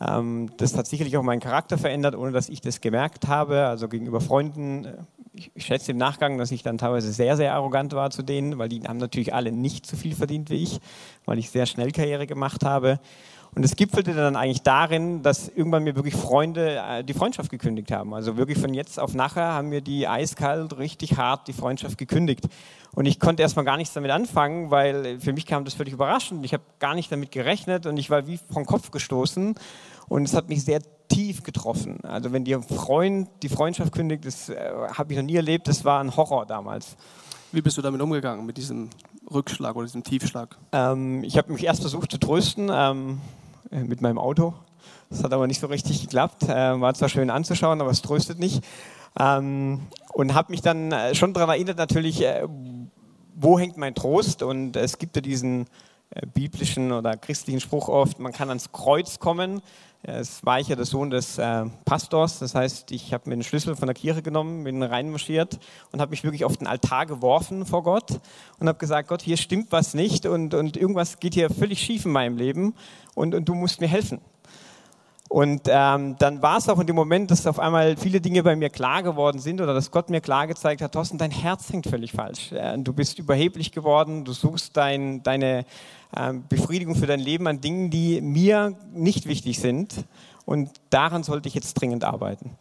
Ähm, 0.00 0.50
das 0.56 0.76
hat 0.76 0.86
sicherlich 0.86 1.16
auch 1.16 1.22
meinen 1.22 1.40
Charakter 1.40 1.78
verändert, 1.78 2.14
ohne 2.14 2.32
dass 2.32 2.48
ich 2.48 2.60
das 2.60 2.80
gemerkt 2.80 3.26
habe. 3.26 3.66
Also 3.66 3.88
gegenüber 3.88 4.20
Freunden, 4.20 4.84
äh, 4.84 4.94
ich, 5.38 5.64
schätze 5.64 5.92
im 5.92 5.98
Nachgang, 5.98 6.38
dass 6.38 6.50
ich 6.50 6.62
dann 6.62 6.78
teilweise 6.78 7.12
sehr, 7.12 7.36
sehr 7.36 7.54
arrogant 7.54 7.92
war 7.92 8.10
zu 8.10 8.22
denen, 8.22 8.58
weil 8.58 8.68
die 8.68 8.82
haben 8.82 8.98
natürlich 8.98 9.34
alle 9.34 9.52
nicht 9.52 9.86
so 9.86 9.96
viel 9.96 10.14
verdient 10.14 10.50
wie 10.50 10.62
ich, 10.62 10.80
weil 11.24 11.38
ich 11.38 11.50
sehr 11.50 11.66
schnell 11.66 11.90
Karriere 11.92 12.26
gemacht 12.26 12.64
habe. 12.64 13.00
Und 13.54 13.64
es 13.64 13.76
gipfelte 13.76 14.14
dann 14.14 14.36
eigentlich 14.36 14.62
darin, 14.62 15.22
dass 15.22 15.48
irgendwann 15.48 15.82
mir 15.82 15.96
wirklich 15.96 16.14
Freunde 16.14 16.82
äh, 16.86 17.02
die 17.02 17.14
Freundschaft 17.14 17.50
gekündigt 17.50 17.90
haben. 17.90 18.14
Also 18.14 18.36
wirklich 18.36 18.58
von 18.58 18.74
jetzt 18.74 19.00
auf 19.00 19.14
nachher 19.14 19.52
haben 19.54 19.70
mir 19.70 19.80
die 19.80 20.06
eiskalt 20.06 20.78
richtig 20.78 21.16
hart 21.16 21.48
die 21.48 21.52
Freundschaft 21.52 21.98
gekündigt. 21.98 22.46
Und 22.94 23.06
ich 23.06 23.18
konnte 23.20 23.42
erstmal 23.42 23.64
gar 23.64 23.76
nichts 23.76 23.94
damit 23.94 24.10
anfangen, 24.10 24.70
weil 24.70 25.18
für 25.20 25.32
mich 25.32 25.46
kam 25.46 25.64
das 25.64 25.74
völlig 25.74 25.94
überraschend. 25.94 26.44
Ich 26.44 26.52
habe 26.52 26.62
gar 26.78 26.94
nicht 26.94 27.10
damit 27.10 27.30
gerechnet 27.30 27.86
und 27.86 27.96
ich 27.96 28.10
war 28.10 28.26
wie 28.26 28.38
vom 28.50 28.66
Kopf 28.66 28.90
gestoßen. 28.90 29.54
Und 30.08 30.24
es 30.24 30.34
hat 30.34 30.48
mich 30.48 30.64
sehr 30.64 30.80
tief 31.08 31.42
getroffen. 31.42 31.98
Also 32.04 32.32
wenn 32.32 32.44
dir 32.44 32.60
Freund 32.62 33.28
die 33.42 33.48
Freundschaft 33.48 33.92
kündigt, 33.92 34.24
das 34.24 34.48
äh, 34.48 34.56
habe 34.92 35.12
ich 35.12 35.18
noch 35.18 35.24
nie 35.24 35.36
erlebt. 35.36 35.68
Das 35.68 35.84
war 35.84 36.00
ein 36.00 36.16
Horror 36.16 36.46
damals. 36.46 36.96
Wie 37.50 37.62
bist 37.62 37.78
du 37.78 37.82
damit 37.82 38.00
umgegangen, 38.00 38.44
mit 38.44 38.58
diesem 38.58 38.90
Rückschlag 39.30 39.74
oder 39.74 39.86
diesem 39.86 40.04
Tiefschlag? 40.04 40.56
Ähm, 40.72 41.24
ich 41.24 41.38
habe 41.38 41.52
mich 41.52 41.64
erst 41.64 41.80
versucht 41.80 42.10
zu 42.10 42.18
trösten 42.18 42.70
ähm, 42.70 43.20
äh, 43.70 43.80
mit 43.80 44.02
meinem 44.02 44.18
Auto. 44.18 44.54
Das 45.08 45.24
hat 45.24 45.32
aber 45.32 45.46
nicht 45.46 45.60
so 45.60 45.66
richtig 45.66 46.02
geklappt. 46.02 46.42
Äh, 46.44 46.80
war 46.80 46.92
zwar 46.92 47.08
schön 47.08 47.30
anzuschauen, 47.30 47.80
aber 47.80 47.90
es 47.90 48.02
tröstet 48.02 48.38
nicht. 48.38 48.62
Ähm, 49.18 49.80
und 50.12 50.34
habe 50.34 50.52
mich 50.52 50.60
dann 50.60 50.92
äh, 50.92 51.14
schon 51.14 51.32
daran 51.32 51.48
erinnert, 51.48 51.78
natürlich, 51.78 52.22
äh, 52.22 52.46
wo 53.34 53.58
hängt 53.58 53.78
mein 53.78 53.94
Trost? 53.94 54.42
Und 54.42 54.76
es 54.76 54.98
gibt 54.98 55.16
ja 55.16 55.22
diesen 55.22 55.66
biblischen 56.32 56.90
oder 56.92 57.18
christlichen 57.18 57.60
Spruch 57.60 57.88
oft, 57.88 58.18
man 58.18 58.32
kann 58.32 58.48
ans 58.48 58.72
Kreuz 58.72 59.18
kommen. 59.18 59.60
Es 60.02 60.44
war 60.46 60.60
ich 60.60 60.68
ja 60.68 60.76
der 60.76 60.84
Sohn 60.84 61.10
des 61.10 61.38
äh, 61.38 61.64
Pastors, 61.84 62.38
das 62.38 62.54
heißt, 62.54 62.92
ich 62.92 63.12
habe 63.12 63.28
mir 63.28 63.36
den 63.36 63.42
Schlüssel 63.42 63.74
von 63.74 63.88
der 63.88 63.94
Kirche 63.94 64.22
genommen, 64.22 64.62
bin 64.62 64.80
reinmarschiert 64.82 65.58
und 65.90 66.00
habe 66.00 66.10
mich 66.10 66.22
wirklich 66.22 66.44
auf 66.44 66.56
den 66.56 66.68
Altar 66.68 67.06
geworfen 67.06 67.66
vor 67.66 67.82
Gott 67.82 68.20
und 68.60 68.68
habe 68.68 68.78
gesagt, 68.78 69.08
Gott, 69.08 69.22
hier 69.22 69.36
stimmt 69.36 69.72
was 69.72 69.94
nicht 69.94 70.24
und, 70.24 70.54
und 70.54 70.76
irgendwas 70.76 71.18
geht 71.18 71.34
hier 71.34 71.50
völlig 71.50 71.80
schief 71.80 72.04
in 72.04 72.12
meinem 72.12 72.36
Leben 72.36 72.74
und, 73.14 73.34
und 73.34 73.48
du 73.48 73.54
musst 73.54 73.80
mir 73.80 73.88
helfen. 73.88 74.20
Und 75.28 75.62
ähm, 75.66 76.16
dann 76.18 76.40
war 76.40 76.56
es 76.56 76.68
auch 76.70 76.78
in 76.80 76.86
dem 76.86 76.96
Moment, 76.96 77.30
dass 77.30 77.46
auf 77.46 77.58
einmal 77.58 77.96
viele 77.98 78.20
Dinge 78.20 78.42
bei 78.42 78.56
mir 78.56 78.70
klar 78.70 79.02
geworden 79.02 79.38
sind 79.40 79.60
oder 79.60 79.74
dass 79.74 79.90
Gott 79.90 80.08
mir 80.08 80.22
klar 80.22 80.46
gezeigt 80.46 80.80
hat, 80.80 80.92
Thorsten, 80.92 81.18
dein 81.18 81.30
Herz 81.30 81.70
hängt 81.70 81.86
völlig 81.86 82.12
falsch. 82.12 82.54
Du 82.78 82.94
bist 82.94 83.18
überheblich 83.18 83.72
geworden, 83.72 84.24
du 84.24 84.32
suchst 84.32 84.74
dein, 84.76 85.22
deine 85.22 85.66
ähm, 86.16 86.44
Befriedigung 86.48 86.94
für 86.94 87.06
dein 87.06 87.20
Leben 87.20 87.46
an 87.46 87.60
Dingen, 87.60 87.90
die 87.90 88.22
mir 88.22 88.74
nicht 88.94 89.26
wichtig 89.26 89.58
sind. 89.60 90.06
Und 90.46 90.70
daran 90.88 91.22
sollte 91.24 91.48
ich 91.48 91.54
jetzt 91.54 91.74
dringend 91.74 92.04
arbeiten. 92.04 92.56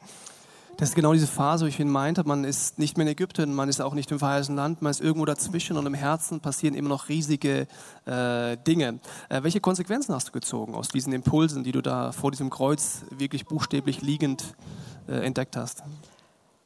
Das 0.77 0.89
ist 0.89 0.95
genau 0.95 1.11
diese 1.13 1.25
Phase, 1.25 1.65
wo 1.65 1.67
ich 1.67 1.79
ihn 1.79 1.89
meinte, 1.89 2.23
man 2.23 2.43
ist 2.43 2.77
nicht 2.77 2.97
mehr 2.97 3.07
in 3.07 3.11
Ägypten, 3.11 3.51
man 3.51 3.67
ist 3.67 3.81
auch 3.81 3.95
nicht 3.95 4.11
im 4.11 4.19
verheißenen 4.19 4.57
Land, 4.57 4.83
man 4.83 4.91
ist 4.91 5.01
irgendwo 5.01 5.25
dazwischen 5.25 5.75
und 5.75 5.87
im 5.87 5.95
Herzen 5.95 6.39
passieren 6.39 6.75
immer 6.75 6.89
noch 6.89 7.09
riesige 7.09 7.65
äh, 8.05 8.57
Dinge. 8.57 8.99
Äh, 9.29 9.41
welche 9.41 9.59
Konsequenzen 9.59 10.13
hast 10.13 10.27
du 10.27 10.31
gezogen 10.33 10.75
aus 10.75 10.89
diesen 10.89 11.13
Impulsen, 11.13 11.63
die 11.63 11.71
du 11.71 11.81
da 11.81 12.11
vor 12.11 12.29
diesem 12.29 12.51
Kreuz 12.51 13.05
wirklich 13.09 13.47
buchstäblich 13.47 14.03
liegend 14.03 14.53
äh, 15.07 15.13
entdeckt 15.13 15.57
hast? 15.57 15.81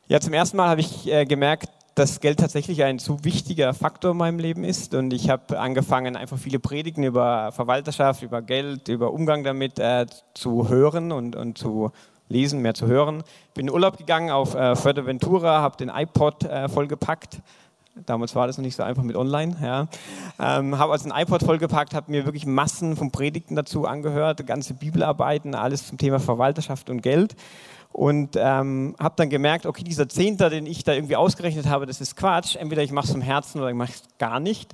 Ja, 0.10 0.20
zum 0.20 0.34
ersten 0.34 0.58
Mal 0.58 0.68
habe 0.68 0.82
ich 0.82 1.08
äh, 1.08 1.24
gemerkt, 1.24 1.70
dass 1.96 2.20
Geld 2.20 2.40
tatsächlich 2.40 2.84
ein 2.84 3.00
zu 3.00 3.24
wichtiger 3.24 3.74
Faktor 3.74 4.12
in 4.12 4.18
meinem 4.18 4.40
Leben 4.40 4.66
ist. 4.66 4.94
Und 4.94 5.14
ich 5.14 5.30
habe 5.30 5.58
angefangen, 5.58 6.18
einfach 6.18 6.38
viele 6.38 6.60
Predigten 6.60 7.04
über 7.04 7.54
Verwalterschaft, 7.54 8.24
über 8.24 8.42
Geld, 8.42 8.90
über 8.90 9.14
Umgang 9.14 9.46
damit 9.46 9.80
äh, 9.80 10.06
zu 10.34 10.68
hören 10.68 11.14
und, 11.14 11.38
und 11.38 11.58
zu 11.58 11.92
lesen, 12.32 12.62
mehr 12.62 12.74
zu 12.74 12.88
hören. 12.88 13.24
Bin 13.54 13.68
in 13.68 13.74
Urlaub 13.74 13.98
gegangen 13.98 14.32
auf 14.32 14.56
äh, 14.56 14.76
Fuerteventura, 14.76 15.62
habe 15.62 15.78
den 15.78 15.90
iPod 15.90 16.44
äh, 16.44 16.70
vollgepackt. 16.70 17.40
Damals 18.06 18.36
war 18.36 18.48
das 18.48 18.58
noch 18.58 18.64
nicht 18.64 18.76
so 18.76 18.84
einfach 18.84 19.04
mit 19.04 19.16
online. 19.16 19.58
Ja. 19.62 19.88
Ähm, 20.40 20.78
habe 20.80 20.94
also 20.94 21.10
ein 21.10 21.22
iPod 21.22 21.44
vollgepackt, 21.44 21.94
habe 21.94 22.10
mir 22.10 22.26
wirklich 22.26 22.46
Massen 22.46 22.96
von 22.96 23.12
Predigten 23.12 23.56
dazu 23.56 23.86
angehört, 23.86 24.46
ganze 24.48 24.74
Bibelarbeiten, 24.74 25.56
alles 25.56 25.88
zum 25.88 25.98
Thema 25.98 26.20
Verwalterschaft 26.20 26.90
und 26.90 27.02
Geld 27.02 27.36
und 27.94 28.38
ähm, 28.38 28.96
habe 29.00 29.16
dann 29.18 29.30
gemerkt, 29.30 29.66
okay, 29.66 29.84
dieser 29.84 30.08
Zehnter, 30.08 30.50
den 30.50 30.66
ich 30.66 30.84
da 30.84 30.94
irgendwie 30.94 31.16
ausgerechnet 31.16 31.68
habe, 31.68 31.86
das 31.86 32.00
ist 32.00 32.16
Quatsch. 32.16 32.56
Entweder 32.56 32.84
ich 32.84 32.92
mache 32.92 33.06
es 33.06 33.12
vom 33.12 33.22
Herzen 33.22 33.60
oder 33.60 33.70
ich 33.70 33.76
mache 33.76 33.92
es 33.92 34.04
gar 34.18 34.40
nicht. 34.40 34.74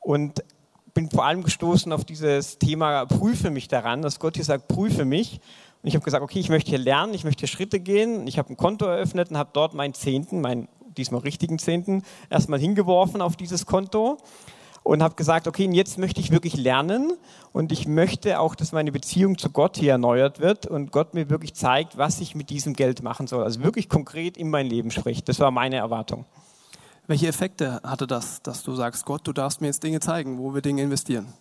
Und 0.00 0.44
bin 0.92 1.10
vor 1.10 1.24
allem 1.24 1.42
gestoßen 1.42 1.92
auf 1.92 2.04
dieses 2.04 2.58
Thema, 2.58 3.06
prüfe 3.06 3.50
mich 3.50 3.68
daran, 3.68 4.02
dass 4.02 4.18
Gott 4.18 4.36
hier 4.36 4.44
sagt, 4.44 4.68
prüfe 4.68 5.04
mich. 5.04 5.40
Und 5.82 5.88
ich 5.88 5.94
habe 5.94 6.04
gesagt, 6.04 6.22
okay, 6.22 6.38
ich 6.38 6.50
möchte 6.50 6.70
hier 6.70 6.78
lernen, 6.78 7.14
ich 7.14 7.24
möchte 7.24 7.40
hier 7.40 7.48
Schritte 7.48 7.80
gehen. 7.80 8.26
Ich 8.26 8.38
habe 8.38 8.50
ein 8.50 8.56
Konto 8.56 8.84
eröffnet 8.84 9.30
und 9.30 9.38
habe 9.38 9.50
dort 9.52 9.74
meinen 9.74 9.94
Zehnten, 9.94 10.40
meinen 10.40 10.68
diesmal 10.96 11.20
richtigen 11.20 11.58
Zehnten, 11.58 12.02
erstmal 12.28 12.58
hingeworfen 12.58 13.22
auf 13.22 13.36
dieses 13.36 13.64
Konto 13.64 14.18
und 14.82 15.02
habe 15.02 15.14
gesagt, 15.14 15.46
okay, 15.46 15.68
jetzt 15.72 15.98
möchte 15.98 16.20
ich 16.20 16.30
wirklich 16.30 16.56
lernen 16.56 17.12
und 17.52 17.72
ich 17.72 17.86
möchte 17.86 18.40
auch, 18.40 18.54
dass 18.54 18.72
meine 18.72 18.92
Beziehung 18.92 19.38
zu 19.38 19.50
Gott 19.50 19.76
hier 19.76 19.92
erneuert 19.92 20.40
wird 20.40 20.66
und 20.66 20.90
Gott 20.90 21.14
mir 21.14 21.30
wirklich 21.30 21.54
zeigt, 21.54 21.98
was 21.98 22.20
ich 22.20 22.34
mit 22.34 22.50
diesem 22.50 22.72
Geld 22.72 23.02
machen 23.02 23.26
soll. 23.26 23.44
Also 23.44 23.62
wirklich 23.62 23.88
konkret 23.88 24.36
in 24.36 24.50
mein 24.50 24.66
Leben 24.66 24.90
spricht. 24.90 25.28
Das 25.28 25.38
war 25.40 25.50
meine 25.50 25.76
Erwartung. 25.76 26.24
Welche 27.06 27.26
Effekte 27.26 27.80
hatte 27.82 28.06
das, 28.06 28.42
dass 28.42 28.62
du 28.62 28.74
sagst, 28.74 29.04
Gott, 29.04 29.26
du 29.26 29.32
darfst 29.32 29.60
mir 29.60 29.66
jetzt 29.66 29.82
Dinge 29.82 30.00
zeigen, 30.00 30.38
wo 30.38 30.54
wir 30.54 30.62
Dinge 30.62 30.82
investieren? 30.82 31.32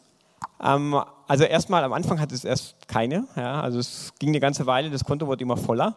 Ähm, 0.61 0.99
also 1.27 1.43
erstmal 1.43 1.83
am 1.83 1.93
Anfang 1.93 2.19
hatte 2.19 2.35
es 2.35 2.43
erst 2.43 2.87
keine. 2.87 3.27
Ja, 3.35 3.61
also 3.61 3.79
es 3.79 4.13
ging 4.19 4.29
eine 4.29 4.39
ganze 4.39 4.65
Weile, 4.65 4.89
das 4.89 5.03
Konto 5.05 5.27
wurde 5.27 5.43
immer 5.43 5.57
voller. 5.57 5.95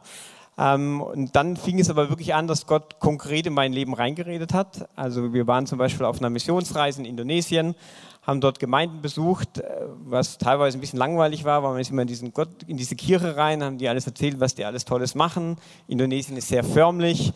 Ähm, 0.59 1.01
und 1.01 1.35
dann 1.35 1.57
fing 1.57 1.79
es 1.79 1.89
aber 1.89 2.11
wirklich 2.11 2.35
an, 2.35 2.47
dass 2.47 2.67
Gott 2.67 3.01
konkret 3.01 3.47
in 3.47 3.55
mein 3.55 3.73
Leben 3.73 3.95
reingeredet 3.95 4.53
hat. 4.53 4.89
Also 4.97 5.33
wir 5.33 5.47
waren 5.47 5.67
zum 5.67 5.79
Beispiel 5.79 6.05
auf 6.05 6.19
einer 6.19 6.29
Missionsreise 6.29 7.01
in 7.01 7.07
Indonesien, 7.07 7.75
haben 8.23 8.41
dort 8.41 8.61
Gemeinden 8.61 9.01
besucht, 9.01 9.59
äh, 9.59 9.65
was 10.05 10.39
teilweise 10.39 10.77
ein 10.77 10.81
bisschen 10.81 10.99
langweilig 10.99 11.45
war, 11.45 11.63
weil 11.63 11.73
man 11.73 11.81
ist 11.81 11.91
immer 11.91 12.03
in, 12.03 12.09
diesen 12.09 12.33
Gott, 12.33 12.51
in 12.67 12.77
diese 12.77 12.97
Kirche 12.97 13.37
rein, 13.37 13.65
haben 13.65 13.79
die 13.79 13.89
alles 13.89 14.07
erzählt, 14.07 14.41
was 14.41 14.55
die 14.55 14.65
alles 14.65 14.85
Tolles 14.85 15.15
machen. 15.15 15.57
Indonesien 15.89 16.37
ist 16.37 16.49
sehr 16.49 16.65
förmlich. 16.65 17.33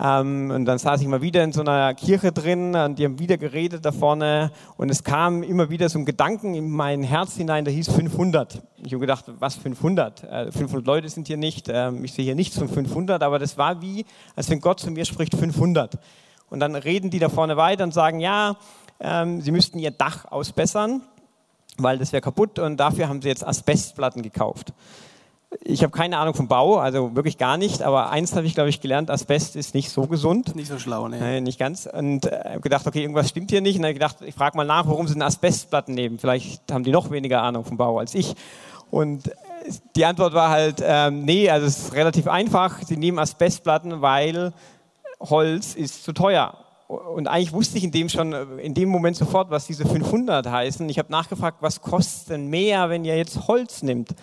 Ähm, 0.00 0.50
und 0.50 0.64
dann 0.64 0.78
saß 0.78 1.00
ich 1.00 1.08
mal 1.08 1.22
wieder 1.22 1.42
in 1.42 1.52
so 1.52 1.60
einer 1.60 1.92
Kirche 1.94 2.30
drin 2.30 2.74
und 2.76 2.98
die 2.98 3.04
haben 3.04 3.18
wieder 3.18 3.36
geredet 3.36 3.84
da 3.84 3.90
vorne 3.90 4.52
und 4.76 4.90
es 4.90 5.02
kam 5.02 5.42
immer 5.42 5.70
wieder 5.70 5.88
so 5.88 5.98
ein 5.98 6.04
Gedanken 6.04 6.54
in 6.54 6.70
mein 6.70 7.02
Herz 7.02 7.34
hinein, 7.34 7.64
der 7.64 7.74
hieß 7.74 7.90
500. 7.90 8.62
Ich 8.76 8.92
habe 8.92 9.00
gedacht, 9.00 9.24
was 9.26 9.56
500? 9.56 10.22
Äh, 10.22 10.52
500 10.52 10.86
Leute 10.86 11.08
sind 11.08 11.26
hier 11.26 11.36
nicht, 11.36 11.68
äh, 11.68 11.90
ich 12.02 12.12
sehe 12.12 12.24
hier 12.24 12.36
nichts 12.36 12.56
von 12.56 12.68
500, 12.68 13.22
aber 13.22 13.40
das 13.40 13.58
war 13.58 13.82
wie, 13.82 14.04
als 14.36 14.48
wenn 14.50 14.60
Gott 14.60 14.78
zu 14.78 14.90
mir 14.92 15.04
spricht, 15.04 15.34
500. 15.34 15.98
Und 16.48 16.60
dann 16.60 16.76
reden 16.76 17.10
die 17.10 17.18
da 17.18 17.28
vorne 17.28 17.56
weiter 17.56 17.82
und 17.82 17.92
sagen, 17.92 18.20
ja, 18.20 18.56
ähm, 19.00 19.40
sie 19.40 19.50
müssten 19.50 19.80
ihr 19.80 19.90
Dach 19.90 20.26
ausbessern, 20.30 21.02
weil 21.76 21.98
das 21.98 22.12
wäre 22.12 22.20
kaputt 22.20 22.60
und 22.60 22.78
dafür 22.78 23.08
haben 23.08 23.20
sie 23.20 23.28
jetzt 23.28 23.46
Asbestplatten 23.46 24.22
gekauft. 24.22 24.72
Ich 25.62 25.82
habe 25.82 25.92
keine 25.92 26.18
Ahnung 26.18 26.34
vom 26.34 26.46
Bau, 26.46 26.76
also 26.76 27.16
wirklich 27.16 27.38
gar 27.38 27.56
nicht, 27.56 27.82
aber 27.82 28.10
eins 28.10 28.36
habe 28.36 28.46
ich, 28.46 28.54
glaube 28.54 28.68
ich, 28.68 28.82
gelernt, 28.82 29.10
Asbest 29.10 29.56
ist 29.56 29.74
nicht 29.74 29.90
so 29.90 30.02
gesund. 30.06 30.54
Nicht 30.54 30.68
so 30.68 30.78
schlau, 30.78 31.08
ne? 31.08 31.18
Nein, 31.18 31.44
nicht 31.44 31.58
ganz. 31.58 31.88
Und 31.90 32.26
äh, 32.26 32.40
habe 32.44 32.60
gedacht, 32.60 32.86
okay, 32.86 33.00
irgendwas 33.00 33.30
stimmt 33.30 33.50
hier 33.50 33.62
nicht. 33.62 33.76
Und 33.76 33.82
dann 33.82 33.94
gedacht, 33.94 34.16
ich 34.20 34.34
frage 34.34 34.58
mal 34.58 34.64
nach, 34.64 34.86
warum 34.86 35.08
sie 35.08 35.18
Asbestplatten 35.18 35.94
nehmen. 35.94 36.18
Vielleicht 36.18 36.70
haben 36.70 36.84
die 36.84 36.90
noch 36.90 37.10
weniger 37.10 37.42
Ahnung 37.42 37.64
vom 37.64 37.78
Bau 37.78 37.98
als 37.98 38.14
ich. 38.14 38.34
Und 38.90 39.28
äh, 39.28 39.32
die 39.96 40.04
Antwort 40.04 40.34
war 40.34 40.50
halt, 40.50 40.82
ähm, 40.84 41.24
nee, 41.24 41.48
also 41.48 41.66
es 41.66 41.78
ist 41.78 41.94
relativ 41.94 42.28
einfach. 42.28 42.82
Sie 42.82 42.98
nehmen 42.98 43.18
Asbestplatten, 43.18 44.02
weil 44.02 44.52
Holz 45.20 45.74
ist 45.74 46.04
zu 46.04 46.12
teuer. 46.12 46.58
Und 46.88 47.26
eigentlich 47.26 47.52
wusste 47.52 47.78
ich 47.78 47.84
in 47.84 47.90
dem 47.90 48.08
schon, 48.10 48.58
in 48.58 48.74
dem 48.74 48.88
Moment 48.90 49.16
sofort, 49.16 49.50
was 49.50 49.66
diese 49.66 49.86
500 49.86 50.46
heißen. 50.46 50.88
Ich 50.88 50.98
habe 50.98 51.10
nachgefragt, 51.10 51.58
was 51.60 51.80
kostet 51.80 52.30
denn 52.30 52.48
mehr, 52.48 52.88
wenn 52.90 53.04
ihr 53.04 53.16
jetzt 53.16 53.46
Holz 53.48 53.82
nimmt? 53.82 54.14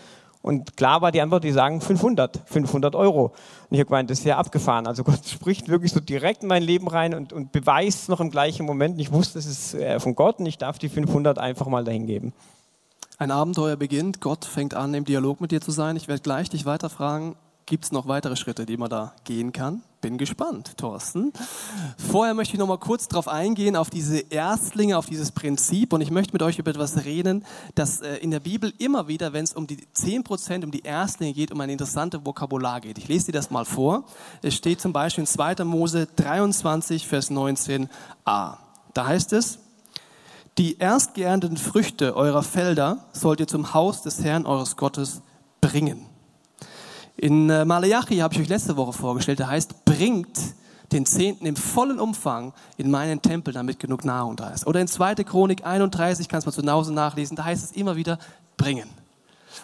Und 0.45 0.77
klar 0.77 1.01
war 1.01 1.11
die 1.11 1.21
Antwort, 1.21 1.43
die 1.43 1.51
sagen 1.51 1.81
500, 1.81 2.43
500 2.45 2.93
Euro. 2.93 3.33
Und 3.69 3.71
ich 3.71 3.79
habe 3.79 3.87
gemeint, 3.87 4.11
das 4.11 4.19
ist 4.19 4.25
ja 4.25 4.37
abgefahren. 4.37 4.85
Also 4.85 5.03
Gott 5.03 5.25
spricht 5.25 5.69
wirklich 5.69 5.91
so 5.91 5.99
direkt 5.99 6.43
in 6.43 6.49
mein 6.49 6.61
Leben 6.61 6.87
rein 6.87 7.15
und, 7.15 7.33
und 7.33 7.51
beweist 7.51 8.09
noch 8.09 8.19
im 8.19 8.29
gleichen 8.29 8.63
Moment. 8.63 9.01
Ich 9.01 9.11
wusste, 9.11 9.39
es 9.39 9.47
ist 9.47 9.73
äh, 9.73 9.99
von 9.99 10.13
Gott 10.13 10.37
und 10.37 10.45
ich 10.45 10.59
darf 10.59 10.77
die 10.77 10.87
500 10.87 11.39
einfach 11.39 11.65
mal 11.65 11.83
dahin 11.83 12.05
geben. 12.05 12.31
Ein 13.17 13.31
Abenteuer 13.31 13.75
beginnt, 13.75 14.21
Gott 14.21 14.45
fängt 14.45 14.75
an, 14.75 14.93
im 14.93 15.03
Dialog 15.03 15.41
mit 15.41 15.51
dir 15.51 15.61
zu 15.61 15.71
sein. 15.71 15.95
Ich 15.95 16.07
werde 16.07 16.21
gleich 16.21 16.47
dich 16.47 16.67
weiterfragen, 16.67 17.35
Gibt 17.67 17.85
es 17.85 17.91
noch 17.91 18.07
weitere 18.07 18.35
Schritte, 18.35 18.67
die 18.67 18.77
man 18.77 18.91
da 18.91 19.13
gehen 19.23 19.51
kann? 19.51 19.81
Bin 19.99 20.19
gespannt, 20.19 20.77
Thorsten. 20.77 21.33
Vorher 21.97 22.35
möchte 22.35 22.53
ich 22.53 22.59
noch 22.59 22.67
mal 22.67 22.77
kurz 22.77 23.07
darauf 23.07 23.27
eingehen, 23.27 23.75
auf 23.75 23.89
diese 23.89 24.19
Erstlinge, 24.19 24.99
auf 24.99 25.07
dieses 25.07 25.31
Prinzip. 25.31 25.91
Und 25.91 26.01
ich 26.01 26.11
möchte 26.11 26.33
mit 26.33 26.43
euch 26.43 26.59
über 26.59 26.69
etwas 26.69 27.05
reden, 27.05 27.43
das 27.73 28.01
äh, 28.01 28.17
in 28.17 28.29
der 28.29 28.39
Bibel 28.39 28.71
immer 28.77 29.07
wieder, 29.07 29.33
wenn 29.33 29.43
es 29.43 29.53
um 29.53 29.65
die 29.65 29.79
10%, 29.95 30.63
um 30.63 30.69
die 30.69 30.81
Erstlinge 30.81 31.33
geht, 31.33 31.51
um 31.51 31.59
ein 31.59 31.71
interessantes 31.71 32.23
Vokabular 32.23 32.81
geht. 32.81 32.99
Ich 32.99 33.07
lese 33.07 33.27
dir 33.27 33.31
das 33.31 33.49
mal 33.49 33.65
vor. 33.65 34.05
Es 34.43 34.53
steht 34.53 34.79
zum 34.79 34.93
Beispiel 34.93 35.23
in 35.23 35.27
2. 35.27 35.63
Mose 35.63 36.07
23, 36.17 37.07
Vers 37.07 37.31
19a. 37.31 37.87
Da 38.93 39.05
heißt 39.07 39.33
es, 39.33 39.57
die 40.59 40.77
erstgeernteten 40.77 41.57
Früchte 41.57 42.15
eurer 42.15 42.43
Felder 42.43 43.05
sollt 43.11 43.39
ihr 43.39 43.47
zum 43.47 43.73
Haus 43.73 44.03
des 44.03 44.23
Herrn 44.23 44.45
eures 44.45 44.77
Gottes 44.77 45.23
bringen. 45.61 46.05
In 47.17 47.49
äh, 47.49 47.63
Malachi 47.65 48.17
habe 48.17 48.33
ich 48.33 48.41
euch 48.41 48.49
letzte 48.49 48.75
Woche 48.75 48.93
vorgestellt, 48.93 49.39
der 49.39 49.47
heißt, 49.47 49.85
bringt 49.85 50.37
den 50.91 51.05
Zehnten 51.05 51.45
im 51.45 51.55
vollen 51.55 51.99
Umfang 51.99 52.53
in 52.77 52.91
meinen 52.91 53.21
Tempel, 53.21 53.53
damit 53.53 53.79
genug 53.79 54.05
Nahrung 54.05 54.35
da 54.35 54.49
ist. 54.49 54.67
Oder 54.67 54.81
in 54.81 54.87
2. 54.87 55.15
Chronik 55.15 55.65
31, 55.65 56.27
kannst 56.27 56.45
du 56.45 56.51
mal 56.51 56.63
zu 56.63 56.71
Hause 56.71 56.93
nachlesen, 56.93 57.35
da 57.35 57.45
heißt 57.45 57.63
es 57.63 57.71
immer 57.71 57.95
wieder, 57.95 58.19
bringen. 58.57 58.89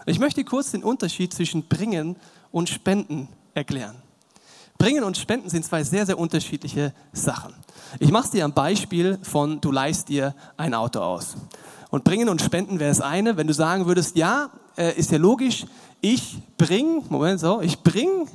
Ich 0.06 0.20
möchte 0.20 0.44
kurz 0.44 0.72
den 0.72 0.84
Unterschied 0.84 1.34
zwischen 1.34 1.68
bringen 1.68 2.16
und 2.52 2.70
spenden 2.70 3.28
erklären. 3.54 3.96
Bringen 4.78 5.04
und 5.04 5.16
Spenden 5.16 5.48
sind 5.48 5.64
zwei 5.64 5.84
sehr, 5.84 6.08
sehr 6.08 6.18
unterschiedliche 6.18 6.92
Sachen. 7.14 7.54
Ich 8.00 8.10
mache 8.10 8.26
es 8.26 8.32
dir 8.32 8.46
am 8.46 8.54
Beispiel 8.54 9.20
von, 9.22 9.62
du 9.62 9.72
leihst 9.72 10.10
dir 10.10 10.34
ein 10.58 10.74
Auto 10.74 11.02
aus. 11.02 11.36
Und 11.92 12.04
bringen 12.04 12.30
und 12.30 12.42
spenden 12.42 12.80
wäre 12.80 12.90
das 12.90 13.02
eine, 13.02 13.38
wenn 13.38 13.46
du 13.46 13.54
sagen 13.54 13.86
würdest, 13.86 14.16
ja, 14.16 14.50
äh, 14.78 14.98
ist 14.98 15.12
ja 15.12 15.20
logisch, 15.20 15.66
ich 16.02 16.40
bring, 16.58 17.04
Moment 17.10 17.40
so, 17.40 17.62
ich 17.62 17.82
bring 17.82 18.28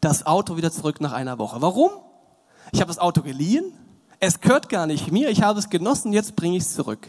das 0.00 0.26
Auto 0.26 0.56
wieder 0.56 0.70
zurück 0.70 1.00
nach 1.00 1.12
einer 1.12 1.38
Woche. 1.38 1.62
Warum? 1.62 1.90
Ich 2.72 2.80
habe 2.80 2.88
das 2.88 2.98
Auto 2.98 3.22
geliehen, 3.22 3.72
es 4.20 4.40
gehört 4.40 4.68
gar 4.68 4.86
nicht 4.86 5.12
mir, 5.12 5.30
ich 5.30 5.42
habe 5.42 5.58
es 5.58 5.70
genossen, 5.70 6.12
jetzt 6.12 6.36
bringe 6.36 6.56
ich 6.56 6.64
es 6.64 6.74
zurück. 6.74 7.08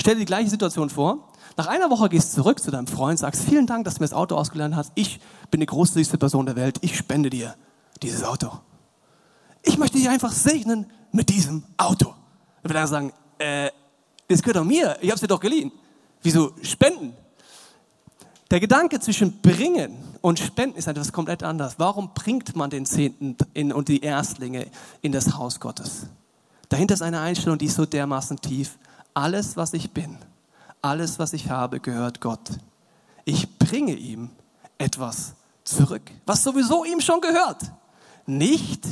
Stell 0.00 0.14
dir 0.14 0.20
die 0.20 0.26
gleiche 0.26 0.50
Situation 0.50 0.90
vor. 0.90 1.28
Nach 1.56 1.66
einer 1.66 1.90
Woche 1.90 2.08
gehst 2.08 2.32
du 2.32 2.42
zurück 2.42 2.60
zu 2.60 2.70
deinem 2.70 2.86
Freund, 2.86 3.18
sagst, 3.18 3.44
vielen 3.44 3.66
Dank, 3.66 3.84
dass 3.84 3.94
du 3.94 4.00
mir 4.02 4.08
das 4.08 4.16
Auto 4.16 4.34
ausgelernt 4.34 4.74
hast. 4.74 4.92
Ich 4.94 5.20
bin 5.50 5.60
die 5.60 5.66
großzügigste 5.66 6.18
Person 6.18 6.46
der 6.46 6.56
Welt. 6.56 6.78
Ich 6.80 6.96
spende 6.96 7.30
dir 7.30 7.54
dieses 8.02 8.24
Auto. 8.24 8.50
Ich 9.62 9.78
möchte 9.78 9.98
dich 9.98 10.08
einfach 10.08 10.32
segnen 10.32 10.86
mit 11.12 11.28
diesem 11.28 11.64
Auto. 11.76 12.14
Ich 12.62 12.70
würde 12.70 12.86
sagen, 12.86 13.12
äh, 13.38 13.70
das 14.28 14.42
gehört 14.42 14.56
doch 14.56 14.64
mir. 14.64 14.96
Ich 15.00 15.08
habe 15.08 15.14
es 15.14 15.20
dir 15.20 15.28
doch 15.28 15.40
geliehen. 15.40 15.70
Wieso 16.22 16.52
spenden? 16.62 17.14
Der 18.54 18.60
Gedanke 18.60 19.00
zwischen 19.00 19.40
bringen 19.40 19.98
und 20.20 20.38
spenden 20.38 20.78
ist 20.78 20.86
etwas 20.86 21.12
komplett 21.12 21.42
anders. 21.42 21.74
Warum 21.78 22.14
bringt 22.14 22.54
man 22.54 22.70
den 22.70 22.86
Zehnten 22.86 23.36
in, 23.52 23.72
und 23.72 23.88
die 23.88 24.00
Erstlinge 24.00 24.68
in 25.02 25.10
das 25.10 25.36
Haus 25.36 25.58
Gottes? 25.58 26.06
Dahinter 26.68 26.94
ist 26.94 27.02
eine 27.02 27.18
Einstellung, 27.18 27.58
die 27.58 27.64
ist 27.64 27.74
so 27.74 27.84
dermaßen 27.84 28.40
tief. 28.40 28.78
Alles, 29.12 29.56
was 29.56 29.74
ich 29.74 29.90
bin, 29.90 30.18
alles, 30.82 31.18
was 31.18 31.32
ich 31.32 31.50
habe, 31.50 31.80
gehört 31.80 32.20
Gott. 32.20 32.48
Ich 33.24 33.58
bringe 33.58 33.94
ihm 33.94 34.30
etwas 34.78 35.34
zurück, 35.64 36.08
was 36.24 36.44
sowieso 36.44 36.84
ihm 36.84 37.00
schon 37.00 37.20
gehört. 37.20 37.72
Nicht, 38.24 38.86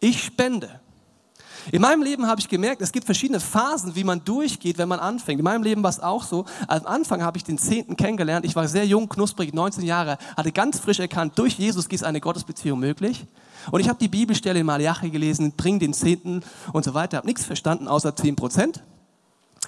ich 0.00 0.24
spende. 0.24 0.80
In 1.72 1.80
meinem 1.80 2.02
Leben 2.02 2.26
habe 2.26 2.40
ich 2.40 2.48
gemerkt, 2.48 2.82
es 2.82 2.92
gibt 2.92 3.06
verschiedene 3.06 3.40
Phasen, 3.40 3.94
wie 3.94 4.04
man 4.04 4.24
durchgeht, 4.24 4.78
wenn 4.78 4.88
man 4.88 5.00
anfängt. 5.00 5.38
In 5.38 5.44
meinem 5.44 5.62
Leben 5.62 5.82
war 5.82 5.90
es 5.90 6.00
auch 6.00 6.22
so. 6.22 6.44
Am 6.68 6.86
Anfang 6.86 7.22
habe 7.22 7.38
ich 7.38 7.44
den 7.44 7.58
Zehnten 7.58 7.96
kennengelernt. 7.96 8.44
Ich 8.44 8.56
war 8.56 8.68
sehr 8.68 8.86
jung, 8.86 9.08
knusprig, 9.08 9.54
19 9.54 9.84
Jahre, 9.84 10.18
hatte 10.36 10.52
ganz 10.52 10.78
frisch 10.78 10.98
erkannt, 10.98 11.38
durch 11.38 11.54
Jesus 11.54 11.86
ist 11.86 12.04
eine 12.04 12.20
Gottesbeziehung 12.20 12.78
möglich. 12.78 13.26
Und 13.70 13.80
ich 13.80 13.88
habe 13.88 13.98
die 13.98 14.08
Bibelstelle 14.08 14.60
in 14.60 14.66
Malachi 14.66 15.10
gelesen, 15.10 15.52
bring 15.56 15.78
den 15.78 15.94
Zehnten 15.94 16.42
und 16.72 16.84
so 16.84 16.92
weiter. 16.92 17.16
Habe 17.18 17.26
nichts 17.26 17.44
verstanden, 17.44 17.88
außer 17.88 18.14
10 18.14 18.36
Prozent. 18.36 18.82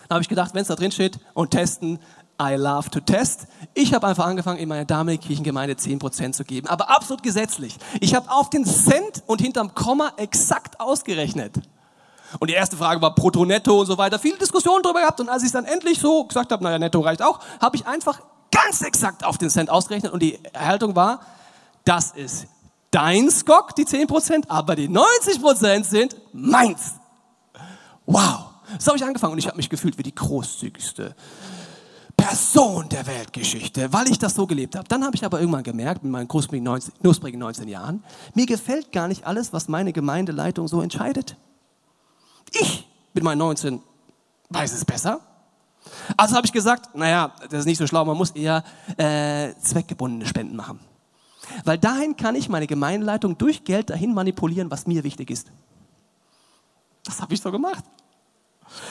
Dann 0.09 0.16
habe 0.16 0.22
ich 0.22 0.28
gedacht, 0.28 0.54
wenn 0.54 0.62
es 0.62 0.68
da 0.68 0.74
drin 0.74 0.92
steht 0.92 1.18
und 1.35 1.50
testen, 1.50 1.98
I 2.40 2.54
love 2.54 2.90
to 2.90 3.00
test. 3.00 3.46
Ich 3.72 3.94
habe 3.94 4.06
einfach 4.06 4.26
angefangen, 4.26 4.59
in 4.59 4.68
meiner 4.68 4.85
damaligen 4.85 5.22
Kirchengemeinde 5.22 5.74
10% 5.74 6.32
zu 6.32 6.44
geben, 6.44 6.68
aber 6.68 6.90
absolut 6.90 7.22
gesetzlich. 7.22 7.78
Ich 8.00 8.14
habe 8.14 8.30
auf 8.30 8.50
den 8.50 8.66
Cent 8.66 9.22
und 9.26 9.40
hinterm 9.40 9.74
Komma 9.74 10.12
exakt 10.18 10.78
ausgerechnet. 10.78 11.54
Und 12.38 12.50
die 12.50 12.54
erste 12.54 12.76
Frage 12.76 13.00
war 13.00 13.14
Brutto, 13.14 13.44
Netto 13.44 13.80
und 13.80 13.86
so 13.86 13.98
weiter. 13.98 14.18
Viele 14.18 14.38
Diskussionen 14.38 14.82
darüber 14.82 15.00
gehabt. 15.00 15.20
Und 15.20 15.28
als 15.28 15.42
ich 15.42 15.52
dann 15.52 15.64
endlich 15.64 15.98
so 15.98 16.24
gesagt 16.24 16.52
habe, 16.52 16.62
naja, 16.62 16.78
Netto 16.78 17.00
reicht 17.00 17.22
auch, 17.22 17.40
habe 17.60 17.76
ich 17.76 17.86
einfach 17.86 18.20
ganz 18.50 18.82
exakt 18.82 19.24
auf 19.24 19.38
den 19.38 19.50
Cent 19.50 19.70
ausgerechnet. 19.70 20.12
Und 20.12 20.22
die 20.22 20.38
Erhaltung 20.52 20.96
war, 20.96 21.20
das 21.84 22.12
ist 22.12 22.46
dein 22.90 23.30
Skok, 23.30 23.74
die 23.76 23.84
10%, 23.84 24.44
aber 24.48 24.76
die 24.76 24.88
90% 24.88 25.84
sind 25.84 26.16
meins. 26.32 26.94
Wow. 28.06 28.46
So 28.78 28.88
habe 28.88 28.98
ich 28.98 29.04
angefangen 29.04 29.32
und 29.32 29.38
ich 29.38 29.46
habe 29.46 29.56
mich 29.56 29.68
gefühlt 29.68 29.96
wie 29.98 30.02
die 30.02 30.14
großzügigste 30.14 31.14
Person 32.16 32.88
der 32.88 33.06
Weltgeschichte, 33.06 33.92
weil 33.92 34.08
ich 34.08 34.18
das 34.18 34.34
so 34.34 34.46
gelebt 34.46 34.74
habe. 34.74 34.88
Dann 34.88 35.04
habe 35.04 35.14
ich 35.14 35.24
aber 35.24 35.38
irgendwann 35.38 35.62
gemerkt, 35.62 36.02
mit 36.02 36.10
meinen 36.10 36.26
knusprigen 36.26 36.64
19, 36.64 36.94
knusprigen 37.00 37.38
19 37.38 37.68
Jahren, 37.68 38.02
mir 38.34 38.46
gefällt 38.46 38.90
gar 38.90 39.06
nicht 39.06 39.26
alles, 39.26 39.52
was 39.52 39.68
meine 39.68 39.92
Gemeindeleitung 39.92 40.66
so 40.66 40.80
entscheidet. 40.80 41.36
Ich 42.60 42.86
mit 43.14 43.24
meinen 43.24 43.38
19 43.38 43.80
weiß 44.50 44.72
es 44.72 44.84
besser. 44.84 45.20
Also 46.16 46.36
habe 46.36 46.46
ich 46.46 46.52
gesagt, 46.52 46.94
naja, 46.94 47.32
das 47.50 47.60
ist 47.60 47.66
nicht 47.66 47.78
so 47.78 47.86
schlau, 47.86 48.04
man 48.04 48.16
muss 48.16 48.30
eher 48.32 48.62
äh, 48.96 49.54
zweckgebundene 49.60 50.26
Spenden 50.26 50.56
machen. 50.56 50.80
Weil 51.64 51.78
dahin 51.78 52.16
kann 52.16 52.34
ich 52.34 52.48
meine 52.48 52.66
Gemeinleitung 52.66 53.38
durch 53.38 53.64
Geld 53.64 53.90
dahin 53.90 54.12
manipulieren, 54.12 54.70
was 54.70 54.86
mir 54.86 55.04
wichtig 55.04 55.30
ist. 55.30 55.50
Das 57.04 57.20
habe 57.20 57.34
ich 57.34 57.40
so 57.40 57.52
gemacht. 57.52 57.84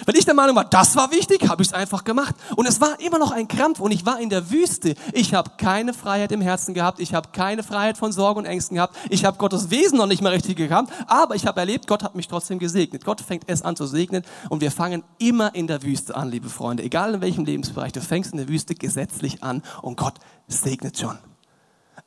Wenn 0.05 0.15
ich 0.15 0.25
der 0.25 0.33
Meinung 0.33 0.55
war, 0.55 0.65
das 0.65 0.95
war 0.95 1.11
wichtig, 1.11 1.47
habe 1.47 1.61
ich 1.61 1.69
es 1.69 1.73
einfach 1.73 2.03
gemacht. 2.03 2.35
Und 2.55 2.67
es 2.67 2.81
war 2.81 2.99
immer 2.99 3.19
noch 3.19 3.31
ein 3.31 3.47
Krampf 3.47 3.79
und 3.79 3.91
ich 3.91 4.05
war 4.05 4.19
in 4.19 4.29
der 4.29 4.49
Wüste. 4.51 4.95
Ich 5.13 5.33
habe 5.33 5.51
keine 5.57 5.93
Freiheit 5.93 6.31
im 6.31 6.41
Herzen 6.41 6.73
gehabt. 6.73 6.99
Ich 6.99 7.13
habe 7.13 7.29
keine 7.31 7.63
Freiheit 7.63 7.97
von 7.97 8.11
Sorgen 8.11 8.39
und 8.39 8.45
Ängsten 8.45 8.75
gehabt. 8.75 8.95
Ich 9.09 9.25
habe 9.25 9.37
Gottes 9.37 9.69
Wesen 9.69 9.97
noch 9.97 10.07
nicht 10.07 10.21
mehr 10.21 10.31
richtig 10.31 10.57
gekannt. 10.57 10.89
Aber 11.07 11.35
ich 11.35 11.45
habe 11.45 11.59
erlebt, 11.59 11.87
Gott 11.87 12.03
hat 12.03 12.15
mich 12.15 12.27
trotzdem 12.27 12.59
gesegnet. 12.59 13.05
Gott 13.05 13.21
fängt 13.21 13.43
es 13.47 13.61
an 13.61 13.75
zu 13.75 13.85
segnen 13.85 14.23
und 14.49 14.61
wir 14.61 14.71
fangen 14.71 15.03
immer 15.17 15.53
in 15.55 15.67
der 15.67 15.83
Wüste 15.83 16.15
an, 16.15 16.29
liebe 16.29 16.49
Freunde. 16.49 16.83
Egal 16.83 17.15
in 17.15 17.21
welchem 17.21 17.45
Lebensbereich. 17.45 17.91
Du 17.91 18.01
fängst 18.01 18.31
in 18.31 18.37
der 18.37 18.47
Wüste 18.47 18.75
gesetzlich 18.75 19.43
an 19.43 19.63
und 19.81 19.97
Gott 19.97 20.15
segnet 20.47 20.97
schon. 20.97 21.17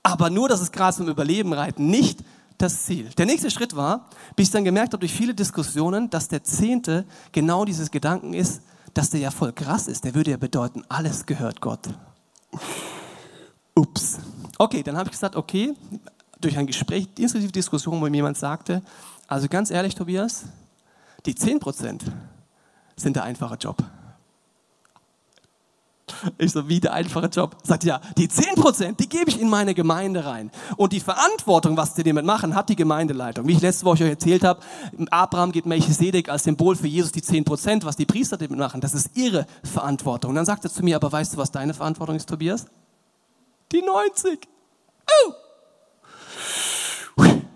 Aber 0.03 0.31
nur, 0.31 0.49
dass 0.49 0.61
es 0.61 0.73
gerade 0.73 0.97
zum 0.97 1.09
Überleben 1.09 1.53
reiten, 1.53 1.89
nicht 1.89 2.21
das 2.59 2.85
Ziel. 2.85 3.09
Der 3.17 3.27
nächste 3.27 3.51
Schritt 3.51 3.77
war, 3.77 4.09
bis 4.37 4.49
ich 4.49 4.53
dann 4.53 4.65
gemerkt 4.65 4.93
habe 4.93 5.01
durch 5.01 5.13
viele 5.13 5.35
Diskussionen, 5.35 6.11
dass 6.11 6.29
der 6.29 6.43
Zehnte 6.43 7.05
genau 7.33 7.65
dieses 7.65 7.91
Gedanken 7.91 8.35
ist, 8.35 8.63
dass 8.95 9.11
der 9.11 9.21
ja 9.21 9.31
voll 9.31 9.53
krass 9.53 9.87
ist. 9.87 10.05
Der 10.05 10.15
würde 10.15 10.33
ja 10.33 10.37
bedeuten, 10.37 10.83
alles 10.89 11.25
gehört 11.25 11.61
Gott. 11.61 11.89
Ups. 13.75 14.19
Okay, 14.59 14.83
dann 14.83 14.97
habe 14.97 15.07
ich 15.07 15.13
gesagt, 15.13 15.37
okay, 15.37 15.75
durch 16.41 16.59
ein 16.59 16.67
Gespräch, 16.67 17.09
inklusive 17.17 17.53
Diskussion, 17.53 18.01
wo 18.01 18.09
mir 18.09 18.17
jemand 18.17 18.37
sagte, 18.37 18.83
also 19.29 19.47
ganz 19.49 19.71
ehrlich, 19.71 19.95
Tobias, 19.95 20.45
die 21.27 21.35
10% 21.35 22.01
sind 22.97 23.17
der 23.17 23.25
einfache 23.25 23.57
Job. 23.57 23.77
Ich 26.39 26.53
so, 26.53 26.69
wie 26.69 26.81
der 26.81 26.93
einfache 26.93 27.27
Job? 27.27 27.57
Sagt 27.63 27.85
ja, 27.85 28.01
die 28.17 28.29
10%, 28.29 28.97
die 28.97 29.09
gebe 29.09 29.31
ich 29.31 29.41
in 29.41 29.49
meine 29.49 29.75
Gemeinde 29.75 30.25
rein. 30.25 30.51
Und 30.77 30.93
die 30.93 31.01
Verantwortung, 31.01 31.77
was 31.77 31.95
sie 31.95 32.03
damit 32.03 32.25
machen, 32.25 32.55
hat 32.55 32.69
die 32.69 32.77
Gemeindeleitung. 32.77 33.47
Wie 33.47 33.53
ich 33.53 33.61
letzte 33.61 33.85
Woche 33.85 34.05
euch 34.05 34.11
erzählt 34.11 34.45
habe, 34.45 34.61
Abraham 35.11 35.53
geht 35.53 35.67
Melchisedek 35.67 36.29
als 36.29 36.45
Symbol 36.45 36.77
für 36.77 36.87
Jesus 36.87 37.13
die 37.13 37.23
10%, 37.23 37.85
was 37.85 37.97
die 37.97 38.07
Priester 38.07 38.37
damit 38.37 38.59
machen, 38.59 38.81
das 38.81 38.95
ist 38.95 39.17
ihre 39.17 39.47
Verantwortung. 39.63 40.31
Und 40.31 40.37
dann 40.37 40.47
sagt 40.47 40.65
er 40.65 40.71
zu 40.71 40.83
mir, 40.83 40.97
aber 40.97 41.11
weißt 41.11 41.35
du, 41.35 41.37
was 41.39 41.51
deine 41.51 41.75
Verantwortung 41.75 42.17
ist, 42.17 42.29
Tobias? 42.29 42.67
Die 43.73 43.83
90. 43.83 44.49
Oh! 45.27 45.33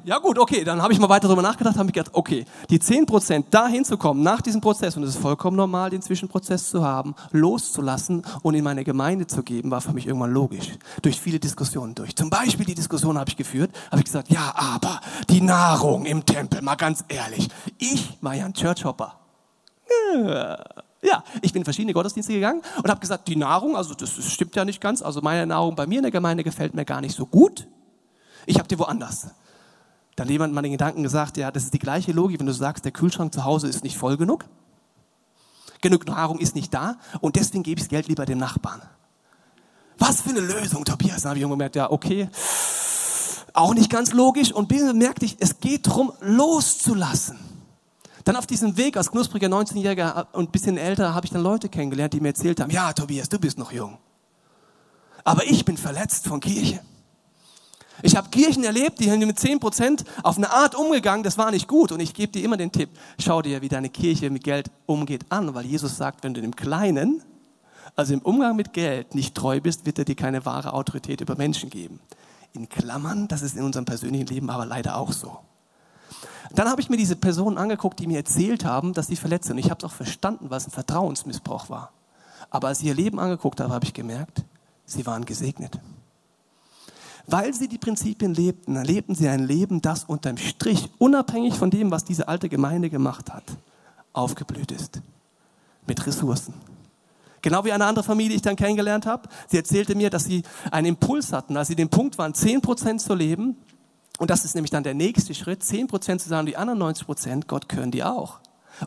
Ja 0.04 0.18
gut, 0.18 0.36
okay, 0.36 0.64
dann 0.64 0.82
habe 0.82 0.92
ich 0.92 0.98
mal 0.98 1.08
weiter 1.08 1.28
darüber 1.28 1.42
nachgedacht, 1.42 1.76
habe 1.76 1.88
ich 1.88 1.92
gedacht, 1.92 2.10
okay, 2.14 2.44
die 2.70 2.80
10% 2.80 3.44
da 3.50 3.68
hinzukommen 3.68 4.20
nach 4.24 4.40
diesem 4.40 4.60
Prozess, 4.60 4.96
und 4.96 5.04
es 5.04 5.10
ist 5.10 5.22
vollkommen 5.22 5.56
normal, 5.56 5.90
den 5.90 6.02
Zwischenprozess 6.02 6.70
zu 6.70 6.84
haben, 6.84 7.14
loszulassen 7.30 8.24
und 8.42 8.54
in 8.54 8.64
meine 8.64 8.82
Gemeinde 8.82 9.28
zu 9.28 9.44
geben, 9.44 9.70
war 9.70 9.80
für 9.80 9.92
mich 9.92 10.08
irgendwann 10.08 10.32
logisch. 10.32 10.72
Durch 11.02 11.20
viele 11.20 11.38
Diskussionen 11.38 11.94
durch. 11.94 12.16
Zum 12.16 12.30
Beispiel 12.30 12.66
die 12.66 12.74
Diskussion 12.74 13.16
habe 13.16 13.30
ich 13.30 13.36
geführt, 13.36 13.70
habe 13.92 13.98
ich 13.98 14.06
gesagt, 14.06 14.28
ja, 14.28 14.52
aber 14.56 15.00
die 15.30 15.40
Nahrung 15.40 16.04
im 16.04 16.26
Tempel, 16.26 16.62
mal 16.62 16.74
ganz 16.74 17.04
ehrlich, 17.06 17.48
ich 17.78 18.18
war 18.20 18.34
ja 18.34 18.46
ein 18.46 18.54
Churchhopper. 18.54 19.20
Ja, 21.00 21.22
ich 21.42 21.52
bin 21.52 21.60
in 21.60 21.64
verschiedene 21.64 21.92
Gottesdienste 21.92 22.32
gegangen 22.32 22.62
und 22.76 22.90
habe 22.90 22.98
gesagt, 22.98 23.28
die 23.28 23.36
Nahrung, 23.36 23.76
also 23.76 23.94
das, 23.94 24.16
das 24.16 24.32
stimmt 24.32 24.56
ja 24.56 24.64
nicht 24.64 24.80
ganz, 24.80 25.00
also 25.00 25.20
meine 25.20 25.46
Nahrung 25.46 25.76
bei 25.76 25.86
mir 25.86 25.98
in 25.98 26.02
der 26.02 26.10
Gemeinde 26.12 26.42
gefällt 26.42 26.74
mir 26.74 26.84
gar 26.84 27.00
nicht 27.00 27.14
so 27.14 27.24
gut. 27.24 27.68
Ich 28.46 28.58
habe 28.58 28.66
die 28.66 28.78
woanders. 28.78 29.28
Dann 30.16 30.28
jemand 30.28 30.52
mal 30.52 30.62
den 30.62 30.72
Gedanken 30.72 31.02
gesagt, 31.02 31.36
ja, 31.36 31.50
das 31.50 31.64
ist 31.64 31.74
die 31.74 31.78
gleiche 31.78 32.12
Logik, 32.12 32.38
wenn 32.38 32.46
du 32.46 32.52
sagst, 32.52 32.84
der 32.84 32.92
Kühlschrank 32.92 33.32
zu 33.32 33.44
Hause 33.44 33.68
ist 33.68 33.82
nicht 33.82 33.96
voll 33.96 34.16
genug, 34.16 34.44
genug 35.80 36.06
Nahrung 36.06 36.38
ist 36.38 36.54
nicht 36.54 36.72
da 36.74 36.96
und 37.20 37.36
deswegen 37.36 37.62
gebe 37.62 37.78
ich 37.78 37.84
das 37.84 37.90
Geld 37.90 38.08
lieber 38.08 38.26
dem 38.26 38.38
Nachbarn. 38.38 38.82
Was 39.98 40.22
für 40.22 40.30
eine 40.30 40.40
Lösung, 40.40 40.84
Tobias. 40.84 41.24
Habe 41.24 41.38
ich 41.38 41.48
gemerkt, 41.48 41.76
ja, 41.76 41.90
okay, 41.90 42.28
auch 43.54 43.74
nicht 43.74 43.90
ganz 43.90 44.12
logisch 44.12 44.52
und 44.52 44.70
merkte 44.94 45.24
ich, 45.24 45.36
es 45.40 45.60
geht 45.60 45.86
darum, 45.86 46.12
loszulassen. 46.20 47.38
Dann 48.24 48.36
auf 48.36 48.46
diesem 48.46 48.76
Weg 48.76 48.96
als 48.96 49.10
knuspriger 49.10 49.48
19-Jähriger 49.48 50.26
und 50.32 50.48
ein 50.48 50.52
bisschen 50.52 50.76
älter 50.76 51.14
habe 51.14 51.26
ich 51.26 51.32
dann 51.32 51.42
Leute 51.42 51.68
kennengelernt, 51.68 52.12
die 52.12 52.20
mir 52.20 52.28
erzählt 52.28 52.60
haben, 52.60 52.70
ja, 52.70 52.92
Tobias, 52.92 53.28
du 53.28 53.38
bist 53.38 53.58
noch 53.58 53.72
jung. 53.72 53.98
Aber 55.24 55.44
ich 55.44 55.64
bin 55.64 55.76
verletzt 55.76 56.26
von 56.26 56.40
Kirche. 56.40 56.80
Ich 58.02 58.16
habe 58.16 58.28
Kirchen 58.30 58.64
erlebt, 58.64 58.98
die 58.98 59.04
sind 59.04 59.24
mit 59.24 59.38
10% 59.38 60.04
auf 60.24 60.36
eine 60.36 60.50
Art 60.50 60.74
umgegangen, 60.74 61.22
das 61.22 61.38
war 61.38 61.52
nicht 61.52 61.68
gut. 61.68 61.92
Und 61.92 62.00
ich 62.00 62.14
gebe 62.14 62.32
dir 62.32 62.44
immer 62.44 62.56
den 62.56 62.72
Tipp, 62.72 62.90
schau 63.18 63.42
dir, 63.42 63.62
wie 63.62 63.68
deine 63.68 63.88
Kirche 63.88 64.28
mit 64.28 64.42
Geld 64.42 64.70
umgeht 64.86 65.24
an, 65.28 65.54
weil 65.54 65.64
Jesus 65.64 65.96
sagt, 65.96 66.24
wenn 66.24 66.34
du 66.34 66.40
im 66.40 66.56
Kleinen, 66.56 67.22
also 67.94 68.12
im 68.12 68.20
Umgang 68.20 68.56
mit 68.56 68.72
Geld, 68.72 69.14
nicht 69.14 69.34
treu 69.36 69.60
bist, 69.60 69.86
wird 69.86 69.98
er 69.98 70.04
dir 70.04 70.16
keine 70.16 70.44
wahre 70.44 70.72
Autorität 70.72 71.20
über 71.20 71.36
Menschen 71.36 71.70
geben. 71.70 72.00
In 72.54 72.68
Klammern, 72.68 73.28
das 73.28 73.42
ist 73.42 73.56
in 73.56 73.62
unserem 73.62 73.84
persönlichen 73.84 74.26
Leben 74.26 74.50
aber 74.50 74.66
leider 74.66 74.96
auch 74.96 75.12
so. 75.12 75.38
Dann 76.54 76.68
habe 76.68 76.80
ich 76.80 76.90
mir 76.90 76.96
diese 76.96 77.16
Personen 77.16 77.56
angeguckt, 77.56 77.98
die 78.00 78.06
mir 78.06 78.18
erzählt 78.18 78.64
haben, 78.64 78.92
dass 78.92 79.06
sie 79.06 79.16
verletzt 79.16 79.46
sind. 79.46 79.58
Ich 79.58 79.70
habe 79.70 79.78
es 79.78 79.84
auch 79.84 79.94
verstanden, 79.94 80.46
was 80.50 80.66
ein 80.66 80.70
Vertrauensmissbrauch 80.70 81.70
war. 81.70 81.92
Aber 82.50 82.68
als 82.68 82.80
ich 82.80 82.86
ihr 82.86 82.94
Leben 82.94 83.18
angeguckt 83.18 83.60
habe, 83.60 83.72
habe 83.72 83.86
ich 83.86 83.94
gemerkt, 83.94 84.44
sie 84.84 85.06
waren 85.06 85.24
gesegnet. 85.24 85.78
Weil 87.26 87.54
sie 87.54 87.68
die 87.68 87.78
Prinzipien 87.78 88.34
lebten, 88.34 88.76
erlebten 88.76 89.14
sie 89.14 89.28
ein 89.28 89.46
Leben, 89.46 89.80
das 89.80 90.04
unterm 90.04 90.36
Strich, 90.36 90.90
unabhängig 90.98 91.54
von 91.54 91.70
dem, 91.70 91.90
was 91.90 92.04
diese 92.04 92.28
alte 92.28 92.48
Gemeinde 92.48 92.90
gemacht 92.90 93.32
hat, 93.32 93.44
aufgeblüht 94.12 94.72
ist. 94.72 95.00
Mit 95.86 96.04
Ressourcen. 96.06 96.54
Genau 97.42 97.64
wie 97.64 97.72
eine 97.72 97.84
andere 97.84 98.04
Familie, 98.04 98.30
die 98.30 98.36
ich 98.36 98.42
dann 98.42 98.56
kennengelernt 98.56 99.04
habe. 99.04 99.28
Sie 99.48 99.56
erzählte 99.56 99.96
mir, 99.96 100.10
dass 100.10 100.24
sie 100.24 100.44
einen 100.70 100.88
Impuls 100.88 101.32
hatten, 101.32 101.56
als 101.56 101.68
sie 101.68 101.76
den 101.76 101.88
Punkt 101.88 102.18
waren, 102.18 102.32
10% 102.32 102.98
zu 102.98 103.14
leben. 103.14 103.56
Und 104.18 104.30
das 104.30 104.44
ist 104.44 104.54
nämlich 104.54 104.70
dann 104.70 104.84
der 104.84 104.94
nächste 104.94 105.34
Schritt, 105.34 105.62
10% 105.62 106.18
zu 106.18 106.28
sagen, 106.28 106.46
die 106.46 106.56
anderen 106.56 106.80
90%, 106.80 107.46
Gott 107.48 107.68
können 107.68 107.90
die 107.90 108.04
auch. 108.04 108.38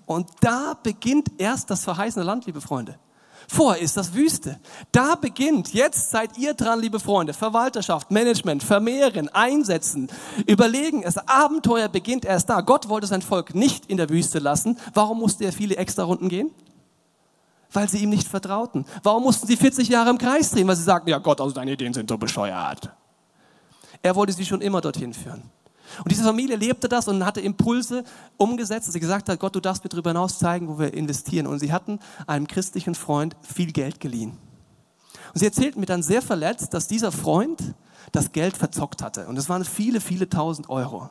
Und 0.06 0.30
da 0.40 0.78
beginnt 0.82 1.30
erst 1.38 1.70
das 1.70 1.84
verheißene 1.84 2.24
Land, 2.24 2.46
liebe 2.46 2.62
Freunde. 2.62 2.98
Vorher 3.48 3.82
ist 3.82 3.98
das 3.98 4.14
Wüste. 4.14 4.60
Da 4.92 5.16
beginnt, 5.16 5.74
jetzt 5.74 6.12
seid 6.12 6.38
ihr 6.38 6.54
dran, 6.54 6.80
liebe 6.80 7.00
Freunde, 7.00 7.34
Verwalterschaft, 7.34 8.12
Management, 8.12 8.64
vermehren, 8.64 9.30
einsetzen, 9.30 10.10
überlegen. 10.48 11.02
Das 11.04 11.18
Abenteuer 11.28 11.88
beginnt 11.88 12.26
erst 12.26 12.50
da. 12.50 12.62
Gott 12.62 12.90
wollte 12.90 13.08
sein 13.08 13.22
Volk 13.22 13.56
nicht 13.56 13.86
in 13.88 13.98
der 13.98 14.10
Wüste 14.10 14.40
lassen. 14.40 14.78
Warum 14.94 15.20
musste 15.20 15.46
er 15.46 15.54
viele 15.54 15.78
extra 15.78 16.04
Runden 16.04 16.30
gehen? 16.30 16.52
Weil 17.72 17.90
sie 17.90 18.00
ihm 18.00 18.10
nicht 18.10 18.28
vertrauten. 18.28 18.86
Warum 19.04 19.24
mussten 19.24 19.48
sie 19.48 19.58
40 19.58 19.90
Jahre 19.90 20.10
im 20.10 20.18
Kreis 20.18 20.52
drehen? 20.52 20.68
Weil 20.68 20.76
sie 20.76 20.84
sagten, 20.84 21.10
ja 21.10 21.18
Gott, 21.18 21.42
also 21.42 21.54
deine 21.54 21.74
Ideen 21.74 21.94
sind 21.94 22.10
so 22.10 22.18
bescheuert. 22.18 22.92
Er 24.02 24.16
wollte 24.16 24.34
sie 24.34 24.46
schon 24.46 24.62
immer 24.62 24.82
dorthin 24.82 25.14
führen. 25.14 25.44
Und 26.00 26.12
diese 26.12 26.24
Familie 26.24 26.56
lebte 26.56 26.90
das 26.90 27.08
und 27.08 27.26
hatte 27.26 27.42
Impulse 27.42 28.04
umgesetzt, 28.38 28.88
dass 28.88 28.94
sie 28.94 29.00
gesagt 29.00 29.30
hat, 29.30 29.40
Gott, 29.40 29.56
du 29.56 29.60
darfst 29.60 29.84
mir 29.84 29.90
darüber 29.90 30.12
hinaus 30.12 30.40
zeigen, 30.40 30.68
wo 30.68 30.80
wir 30.80 30.94
investieren. 30.94 31.48
Und 31.48 31.60
sie 31.60 31.72
hatten 31.72 32.00
einem 32.28 32.48
christlichen 32.48 32.96
Freund 32.96 33.36
viel 33.42 33.72
Geld 33.72 34.00
geliehen. 34.00 34.38
Und 35.34 35.40
sie 35.40 35.46
erzählten 35.46 35.80
mir 35.80 35.86
dann 35.86 36.04
sehr 36.04 36.22
verletzt, 36.22 36.74
dass 36.74 36.88
dieser 36.88 37.12
Freund 37.12 37.76
das 38.12 38.32
Geld 38.32 38.58
verzockt 38.58 39.02
hatte. 39.02 39.28
Und 39.28 39.38
es 39.38 39.50
waren 39.50 39.66
viele, 39.66 40.00
viele 40.00 40.30
tausend 40.30 40.70
Euro. 40.70 41.10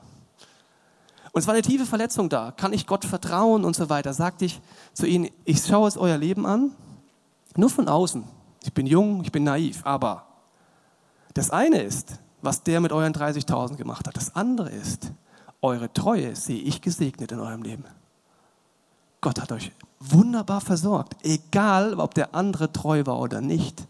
Und 1.33 1.41
es 1.41 1.47
war 1.47 1.55
eine 1.55 1.63
tiefe 1.63 1.85
Verletzung 1.85 2.29
da. 2.29 2.53
Kann 2.53 2.73
ich 2.73 2.87
Gott 2.87 3.05
vertrauen 3.05 3.65
und 3.65 3.75
so 3.75 3.91
weiter? 3.91 4.15
Sagte 4.15 4.45
ich 4.45 4.61
zu 4.93 5.07
ihnen, 5.07 5.31
ich 5.45 5.65
schaue 5.65 5.89
es 5.89 5.97
euer 5.97 6.17
Leben 6.17 6.47
an, 6.47 6.71
nur 7.57 7.71
von 7.71 7.89
außen. 7.89 8.25
Ich 8.63 8.73
bin 8.73 8.87
jung, 8.87 9.23
ich 9.23 9.33
bin 9.33 9.45
naiv, 9.45 9.81
aber 9.85 10.27
das 11.35 11.51
eine 11.51 11.83
ist, 11.83 12.21
was 12.45 12.63
der 12.63 12.81
mit 12.81 12.93
euren 12.93 13.13
30.000 13.13 13.77
gemacht 13.77 14.07
hat. 14.07 14.17
Das 14.17 14.35
andere 14.37 14.71
ist, 14.71 15.13
eure 15.63 15.93
Treue 15.93 16.37
sehe 16.37 16.61
ich 16.61 16.83
gesegnet 16.83 17.33
in 17.33 17.41
eurem 17.41 17.63
Leben. 17.63 17.85
Gott 19.21 19.41
hat 19.41 19.53
euch 19.53 19.73
wunderbar 19.99 20.61
versorgt, 20.61 21.17
egal 21.23 21.95
ob 21.95 22.15
der 22.15 22.35
andere 22.35 22.71
treu 22.73 23.07
war 23.07 23.19
oder 23.19 23.41
nicht. 23.41 23.87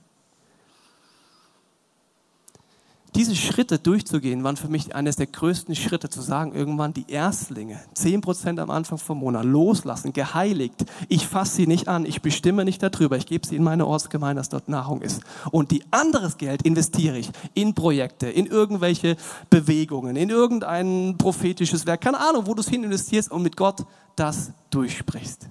Diese 3.15 3.37
Schritte 3.37 3.79
durchzugehen, 3.79 4.43
waren 4.43 4.57
für 4.57 4.67
mich 4.67 4.97
eines 4.97 5.15
der 5.15 5.29
größten 5.29 5.77
Schritte, 5.77 6.11
zu 6.11 6.21
sagen, 6.21 6.53
irgendwann 6.53 6.93
die 6.93 7.05
Erstlinge, 7.07 7.81
10% 7.95 8.59
am 8.59 8.71
Anfang 8.71 8.99
vom 8.99 9.19
Monat, 9.19 9.45
loslassen, 9.45 10.13
geheiligt. 10.13 10.85
Ich 11.09 11.29
fasse 11.29 11.55
sie 11.55 11.67
nicht 11.69 11.87
an, 11.87 12.07
ich 12.07 12.23
bestimme 12.23 12.65
nicht 12.65 12.83
darüber, 12.83 13.17
ich 13.17 13.27
gebe 13.27 13.47
sie 13.47 13.55
in 13.55 13.63
meine 13.63 13.87
Ortsgemeinde, 13.87 14.41
dass 14.41 14.49
dort 14.49 14.69
Nahrung 14.69 15.01
ist. 15.01 15.23
Und 15.53 15.71
die 15.71 15.85
anderes 15.93 16.39
Geld 16.39 16.63
investiere 16.63 17.17
ich 17.17 17.31
in 17.55 17.75
Projekte, 17.75 18.27
in 18.27 18.47
irgendwelche 18.47 19.17
Bewegungen, 19.49 20.17
in 20.17 20.29
irgendein 20.29 21.17
prophetisches 21.17 21.87
Werk, 21.87 22.01
keine 22.01 22.19
Ahnung, 22.19 22.49
wo 22.49 22.55
du 22.55 22.63
es 22.63 22.69
hin 22.69 22.83
investierst 22.83 23.31
und 23.31 23.43
mit 23.43 23.57
Gott 23.57 23.87
das 24.17 24.51
durchsprichst. 24.71 25.49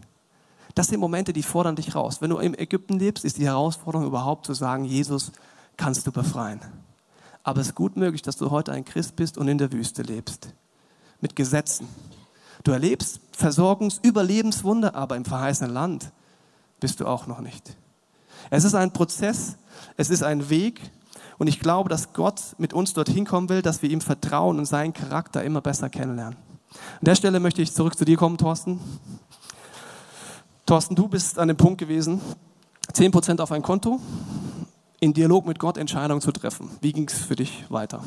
Das 0.76 0.88
sind 0.88 1.00
Momente, 1.00 1.32
die 1.32 1.44
fordern 1.44 1.78
dich 1.78 1.96
raus. 1.96 2.22
Wenn 2.22 2.32
du 2.32 2.40
im 2.40 2.56
Ägypten 2.56 3.00
lebst, 3.00 3.24
ist 3.24 3.38
die 3.38 3.46
Herausforderung 3.46 4.06
überhaupt 4.06 4.46
zu 4.46 4.54
sagen, 4.54 4.84
Jesus 4.84 5.32
kannst 5.78 6.06
du 6.06 6.12
befreien. 6.12 6.60
Aber 7.44 7.62
es 7.62 7.68
ist 7.68 7.76
gut 7.76 7.98
möglich, 7.98 8.22
dass 8.22 8.38
du 8.38 8.52
heute 8.52 8.72
ein 8.72 8.86
Christ 8.86 9.16
bist 9.16 9.38
und 9.38 9.48
in 9.48 9.58
der 9.58 9.72
Wüste 9.72 10.02
lebst. 10.02 10.54
Mit 11.20 11.36
Gesetzen. 11.36 11.88
Du 12.64 12.72
erlebst 12.72 13.20
Versorgungs-, 13.38 14.00
Überlebenswunder, 14.02 14.96
aber 14.96 15.18
im 15.18 15.26
verheißenen 15.26 15.74
Land 15.74 16.12
bist 16.80 17.00
du 17.00 17.06
auch 17.06 17.28
noch 17.28 17.42
nicht. 17.42 17.76
Es 18.50 18.64
ist 18.64 18.76
ein 18.76 18.92
Prozess, 18.92 19.58
es 19.98 20.10
ist 20.10 20.24
ein 20.24 20.50
Weg 20.50 20.82
und 21.38 21.48
ich 21.48 21.60
glaube, 21.60 21.90
dass 21.90 22.14
Gott 22.14 22.42
mit 22.58 22.74
uns 22.74 22.94
dorthin 22.94 23.26
kommen 23.26 23.50
will, 23.50 23.62
dass 23.62 23.82
wir 23.82 23.90
ihm 23.90 24.02
vertrauen 24.02 24.60
und 24.60 24.66
seinen 24.66 24.94
Charakter 24.94 25.44
immer 25.44 25.62
besser 25.62 25.90
kennenlernen. 25.90 26.38
An 26.74 27.06
der 27.06 27.16
Stelle 27.16 27.40
möchte 27.40 27.62
ich 27.62 27.74
zurück 27.74 27.98
zu 27.98 28.06
dir 28.06 28.18
kommen, 28.18 28.38
Thorsten. 28.38 28.80
Thorsten, 30.66 30.96
du 30.96 31.08
bist 31.08 31.38
an 31.38 31.50
dem 31.50 31.58
Punkt 31.58 31.80
gewesen, 31.80 32.22
10% 32.94 33.42
auf 33.42 33.52
ein 33.52 33.62
Konto, 33.62 34.00
in 35.04 35.14
Dialog 35.14 35.46
mit 35.46 35.60
Gott 35.60 35.78
Entscheidungen 35.78 36.22
zu 36.22 36.32
treffen. 36.32 36.70
Wie 36.80 36.94
ging 36.94 37.10
es 37.10 37.26
für 37.26 37.36
dich 37.36 37.66
weiter? 37.68 38.02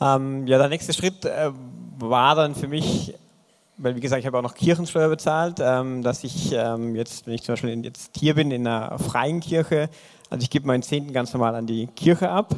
Ähm, 0.00 0.46
ja, 0.46 0.56
der 0.56 0.68
nächste 0.68 0.94
Schritt 0.94 1.26
äh, 1.26 1.50
war 1.98 2.34
dann 2.34 2.54
für 2.54 2.66
mich, 2.66 3.12
weil 3.76 3.94
wie 3.94 4.00
gesagt, 4.00 4.20
ich 4.20 4.26
habe 4.26 4.38
auch 4.38 4.42
noch 4.42 4.54
Kirchensteuer 4.54 5.10
bezahlt, 5.10 5.58
ähm, 5.60 6.02
dass 6.02 6.24
ich 6.24 6.52
ähm, 6.54 6.96
jetzt, 6.96 7.26
wenn 7.26 7.34
ich 7.34 7.42
zum 7.42 7.52
Beispiel 7.52 7.84
jetzt 7.84 8.16
hier 8.16 8.34
bin 8.34 8.50
in 8.50 8.66
einer 8.66 8.98
freien 8.98 9.40
Kirche, 9.40 9.90
also 10.30 10.42
ich 10.42 10.48
gebe 10.48 10.66
meinen 10.66 10.82
Zehnten 10.82 11.12
ganz 11.12 11.34
normal 11.34 11.54
an 11.54 11.66
die 11.66 11.88
Kirche 11.88 12.30
ab, 12.30 12.56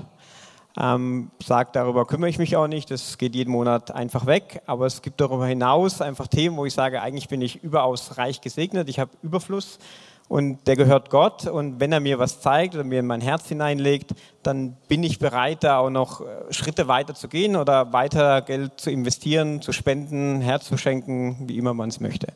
ähm, 0.79 1.33
sagt, 1.45 1.75
darüber 1.75 2.07
kümmere 2.07 2.31
ich 2.31 2.39
mich 2.39 2.57
auch 2.57 2.69
nicht, 2.69 2.89
das 2.93 3.19
geht 3.19 3.35
jeden 3.35 3.51
Monat 3.51 3.91
einfach 3.91 4.27
weg, 4.27 4.63
aber 4.67 4.87
es 4.87 5.03
gibt 5.03 5.21
darüber 5.21 5.47
hinaus 5.47 6.01
einfach 6.01 6.29
Themen, 6.29 6.57
wo 6.57 6.67
ich 6.67 6.73
sage, 6.73 7.03
eigentlich 7.03 7.29
bin 7.29 7.43
ich 7.43 7.65
überaus 7.65 8.17
reich 8.17 8.41
gesegnet, 8.41 8.89
ich 8.89 9.01
habe 9.01 9.11
Überfluss 9.23 9.81
und 10.29 10.67
der 10.67 10.77
gehört 10.77 11.11
Gott. 11.11 11.47
Und 11.47 11.81
wenn 11.81 11.93
er 11.93 12.01
mir 12.01 12.19
was 12.19 12.41
zeigt 12.41 12.75
oder 12.75 12.85
mir 12.85 13.01
in 13.01 13.07
mein 13.07 13.21
Herz 13.21 13.49
hineinlegt, 13.49 14.13
dann 14.43 14.77
bin 14.89 15.03
ich 15.03 15.19
bereit, 15.19 15.63
da 15.63 15.79
auch 15.79 15.91
noch 15.91 16.21
äh, 16.21 16.25
Schritte 16.51 16.89
weiter 16.89 17.15
zu 17.15 17.29
gehen 17.29 17.57
oder 17.57 17.93
weiter 17.93 18.43
Geld 18.43 18.81
zu 18.81 18.91
investieren, 18.91 19.61
zu 19.61 19.73
spenden, 19.73 20.41
herzuschenken, 20.41 21.49
wie 21.49 21.59
immer 21.59 21.75
man 21.75 21.91
es 21.91 22.01
möchte. 22.01 22.29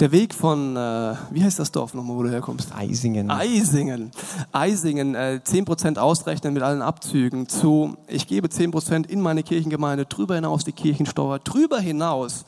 Der 0.00 0.10
Weg 0.10 0.34
von, 0.34 0.76
äh, 0.76 1.14
wie 1.30 1.44
heißt 1.44 1.58
das 1.58 1.70
Dorf 1.70 1.94
nochmal, 1.94 2.16
wo 2.16 2.22
du 2.24 2.30
herkommst? 2.30 2.74
Eisingen. 2.74 3.30
Eisingen. 3.30 4.10
Eisingen, 4.50 5.14
äh, 5.14 5.40
10% 5.44 5.98
ausrechnen 5.98 6.54
mit 6.54 6.62
allen 6.62 6.82
Abzügen 6.82 7.48
zu, 7.48 7.96
ich 8.08 8.26
gebe 8.26 8.48
10% 8.48 9.06
in 9.06 9.20
meine 9.20 9.42
Kirchengemeinde, 9.42 10.06
drüber 10.06 10.34
hinaus 10.34 10.64
die 10.64 10.72
Kirchensteuer, 10.72 11.38
drüber 11.38 11.78
hinaus 11.78 12.44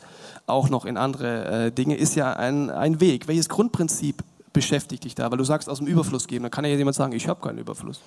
auch 0.46 0.68
noch 0.68 0.84
in 0.84 0.96
andere 0.96 1.66
äh, 1.66 1.70
Dinge, 1.70 1.96
ist 1.96 2.16
ja 2.16 2.32
ein, 2.32 2.70
ein 2.70 3.00
Weg. 3.00 3.28
Welches 3.28 3.48
Grundprinzip 3.48 4.24
beschäftigt 4.54 5.04
dich 5.04 5.14
da? 5.14 5.30
Weil 5.30 5.36
du 5.36 5.44
sagst, 5.44 5.68
aus 5.68 5.78
dem 5.78 5.86
Überfluss 5.86 6.26
geben. 6.26 6.44
Dann 6.44 6.50
kann 6.50 6.64
ja 6.64 6.70
jemand 6.70 6.96
sagen, 6.96 7.12
ich 7.12 7.28
habe 7.28 7.46
keinen 7.46 7.58
Überfluss. 7.58 8.00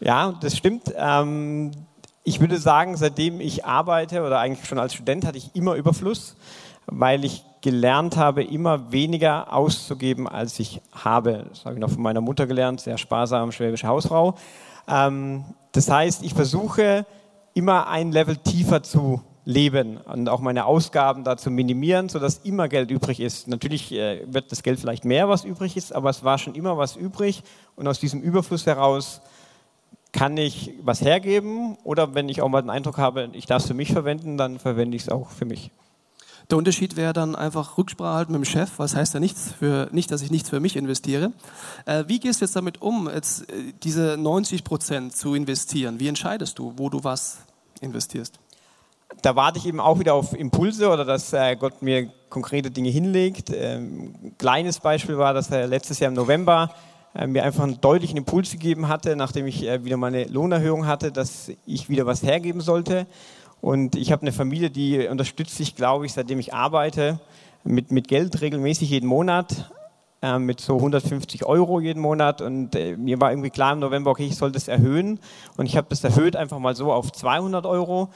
Ja, 0.00 0.32
das 0.40 0.56
stimmt. 0.56 0.92
Ähm, 0.96 1.70
ich 2.24 2.40
würde 2.40 2.58
sagen, 2.58 2.96
seitdem 2.96 3.40
ich 3.40 3.64
arbeite 3.64 4.22
oder 4.22 4.40
eigentlich 4.40 4.66
schon 4.66 4.80
als 4.80 4.94
Student 4.94 5.24
hatte 5.24 5.38
ich 5.38 5.54
immer 5.54 5.74
Überfluss, 5.76 6.34
weil 6.86 7.24
ich 7.24 7.44
gelernt 7.60 8.16
habe, 8.16 8.42
immer 8.42 8.90
weniger 8.90 9.52
auszugeben, 9.52 10.26
als 10.26 10.58
ich 10.58 10.80
habe. 10.92 11.46
Das 11.48 11.64
habe 11.64 11.76
ich 11.76 11.80
noch 11.80 11.90
von 11.90 12.02
meiner 12.02 12.20
Mutter 12.20 12.48
gelernt, 12.48 12.80
sehr 12.80 12.98
sparsam, 12.98 13.52
schwäbische 13.52 13.86
Hausfrau. 13.86 14.34
Ähm, 14.88 15.44
das 15.70 15.88
heißt, 15.88 16.24
ich 16.24 16.34
versuche 16.34 17.06
immer 17.54 17.86
ein 17.86 18.10
Level 18.10 18.36
tiefer 18.36 18.82
zu 18.82 19.22
leben 19.44 19.96
und 19.96 20.28
auch 20.28 20.40
meine 20.40 20.66
Ausgaben 20.66 21.24
da 21.24 21.36
zu 21.36 21.50
minimieren, 21.50 22.08
sodass 22.08 22.38
immer 22.44 22.68
Geld 22.68 22.90
übrig 22.90 23.20
ist. 23.20 23.48
Natürlich 23.48 23.92
äh, 23.92 24.22
wird 24.32 24.52
das 24.52 24.62
Geld 24.62 24.78
vielleicht 24.78 25.04
mehr, 25.04 25.28
was 25.28 25.44
übrig 25.44 25.76
ist, 25.76 25.92
aber 25.92 26.10
es 26.10 26.22
war 26.22 26.38
schon 26.38 26.54
immer 26.54 26.78
was 26.78 26.96
übrig 26.96 27.42
und 27.74 27.88
aus 27.88 27.98
diesem 27.98 28.20
Überfluss 28.20 28.66
heraus 28.66 29.20
kann 30.12 30.36
ich 30.36 30.74
was 30.82 31.00
hergeben 31.00 31.76
oder 31.82 32.14
wenn 32.14 32.28
ich 32.28 32.42
auch 32.42 32.48
mal 32.48 32.60
den 32.60 32.70
Eindruck 32.70 32.98
habe, 32.98 33.30
ich 33.32 33.46
darf 33.46 33.62
es 33.62 33.68
für 33.68 33.74
mich 33.74 33.92
verwenden, 33.92 34.36
dann 34.36 34.58
verwende 34.58 34.96
ich 34.96 35.04
es 35.04 35.08
auch 35.08 35.30
für 35.30 35.46
mich. 35.46 35.70
Der 36.50 36.58
Unterschied 36.58 36.96
wäre 36.96 37.12
dann 37.12 37.34
einfach 37.34 37.78
Rücksprache 37.78 38.14
halten 38.14 38.32
mit 38.32 38.42
dem 38.42 38.44
Chef, 38.44 38.72
was 38.76 38.94
heißt 38.94 39.14
ja 39.14 39.20
nichts 39.20 39.52
für, 39.58 39.88
nicht, 39.92 40.10
dass 40.10 40.22
ich 40.22 40.30
nichts 40.30 40.50
für 40.50 40.60
mich 40.60 40.76
investiere. 40.76 41.32
Äh, 41.86 42.04
wie 42.08 42.20
gehst 42.20 42.40
du 42.40 42.44
jetzt 42.44 42.54
damit 42.54 42.82
um, 42.82 43.08
jetzt 43.08 43.50
äh, 43.50 43.72
diese 43.82 44.16
90 44.18 44.62
Prozent 44.62 45.16
zu 45.16 45.34
investieren? 45.34 45.98
Wie 45.98 46.08
entscheidest 46.08 46.58
du, 46.58 46.74
wo 46.76 46.90
du 46.90 47.02
was 47.02 47.38
investierst? 47.80 48.38
Da 49.22 49.36
warte 49.36 49.58
ich 49.58 49.66
eben 49.66 49.80
auch 49.80 50.00
wieder 50.00 50.14
auf 50.14 50.34
Impulse 50.34 50.90
oder 50.90 51.04
dass 51.04 51.32
äh, 51.32 51.56
Gott 51.56 51.80
mir 51.80 52.10
konkrete 52.28 52.70
Dinge 52.70 52.90
hinlegt. 52.90 53.50
Ähm, 53.54 54.34
kleines 54.36 54.80
Beispiel 54.80 55.16
war, 55.16 55.32
dass 55.32 55.50
er 55.50 55.66
letztes 55.68 56.00
Jahr 56.00 56.08
im 56.08 56.16
November 56.16 56.70
äh, 57.14 57.28
mir 57.28 57.44
einfach 57.44 57.62
einen 57.62 57.80
deutlichen 57.80 58.16
Impuls 58.16 58.50
gegeben 58.50 58.88
hatte, 58.88 59.14
nachdem 59.14 59.46
ich 59.46 59.66
äh, 59.66 59.84
wieder 59.84 59.96
meine 59.96 60.24
Lohnerhöhung 60.24 60.86
hatte, 60.86 61.12
dass 61.12 61.52
ich 61.66 61.88
wieder 61.88 62.04
was 62.04 62.24
hergeben 62.24 62.60
sollte. 62.60 63.06
Und 63.60 63.94
ich 63.94 64.10
habe 64.10 64.22
eine 64.22 64.32
Familie, 64.32 64.70
die 64.70 65.06
unterstützt 65.06 65.56
sich, 65.56 65.76
glaube 65.76 66.04
ich, 66.04 66.12
seitdem 66.12 66.40
ich 66.40 66.52
arbeite, 66.52 67.20
mit, 67.62 67.92
mit 67.92 68.08
Geld 68.08 68.40
regelmäßig 68.40 68.90
jeden 68.90 69.06
Monat, 69.06 69.70
mit 70.38 70.60
so 70.60 70.76
150 70.76 71.44
Euro 71.46 71.78
jeden 71.78 72.00
Monat. 72.00 72.40
Und 72.40 72.74
mir 72.74 73.20
war 73.20 73.30
irgendwie 73.30 73.50
klar 73.50 73.72
im 73.72 73.78
November, 73.78 74.10
okay, 74.10 74.26
ich 74.26 74.36
soll 74.36 74.50
das 74.50 74.66
erhöhen. 74.66 75.20
Und 75.56 75.66
ich 75.66 75.76
habe 75.76 75.86
das 75.90 76.02
erhöht 76.02 76.34
einfach 76.34 76.58
mal 76.58 76.74
so 76.74 76.92
auf 76.92 77.12
200 77.12 77.64
Euro 77.64 78.08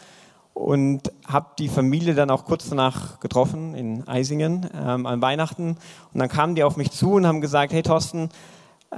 und 0.57 1.13
habe 1.29 1.49
die 1.59 1.69
Familie 1.69 2.15
dann 2.15 2.31
auch 2.31 2.47
kurz 2.47 2.71
danach 2.71 3.21
getroffen 3.21 3.75
in 3.75 4.09
Eisingen 4.09 4.67
ähm, 4.75 5.05
an 5.05 5.21
Weihnachten. 5.21 5.77
Und 6.15 6.19
dann 6.19 6.31
kamen 6.31 6.55
die 6.55 6.65
auf 6.65 6.79
mich 6.79 6.91
zu 6.93 7.13
und 7.13 7.27
haben 7.27 7.43
gesagt, 7.43 7.75
hey 7.75 7.83
Thorsten, 7.83 8.31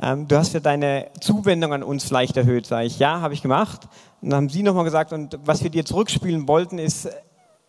ähm, 0.01 0.29
du 0.29 0.37
hast 0.37 0.55
ja 0.55 0.61
deine 0.61 1.09
Zuwendung 1.21 1.73
an 1.73 1.83
uns 1.83 2.11
leicht 2.11 2.37
erhöht. 2.37 2.67
Sag 2.67 2.85
ich, 2.85 3.01
ja, 3.01 3.21
habe 3.21 3.35
ich 3.35 3.43
gemacht. 3.43 3.89
Und 4.21 4.31
dann 4.31 4.37
haben 4.37 4.49
sie 4.51 4.63
nochmal 4.63 4.85
gesagt, 4.85 5.13
und 5.13 5.37
was 5.45 5.65
wir 5.65 5.71
dir 5.71 5.85
zurückspielen 5.85 6.47
wollten, 6.47 6.79
ist, 6.79 7.09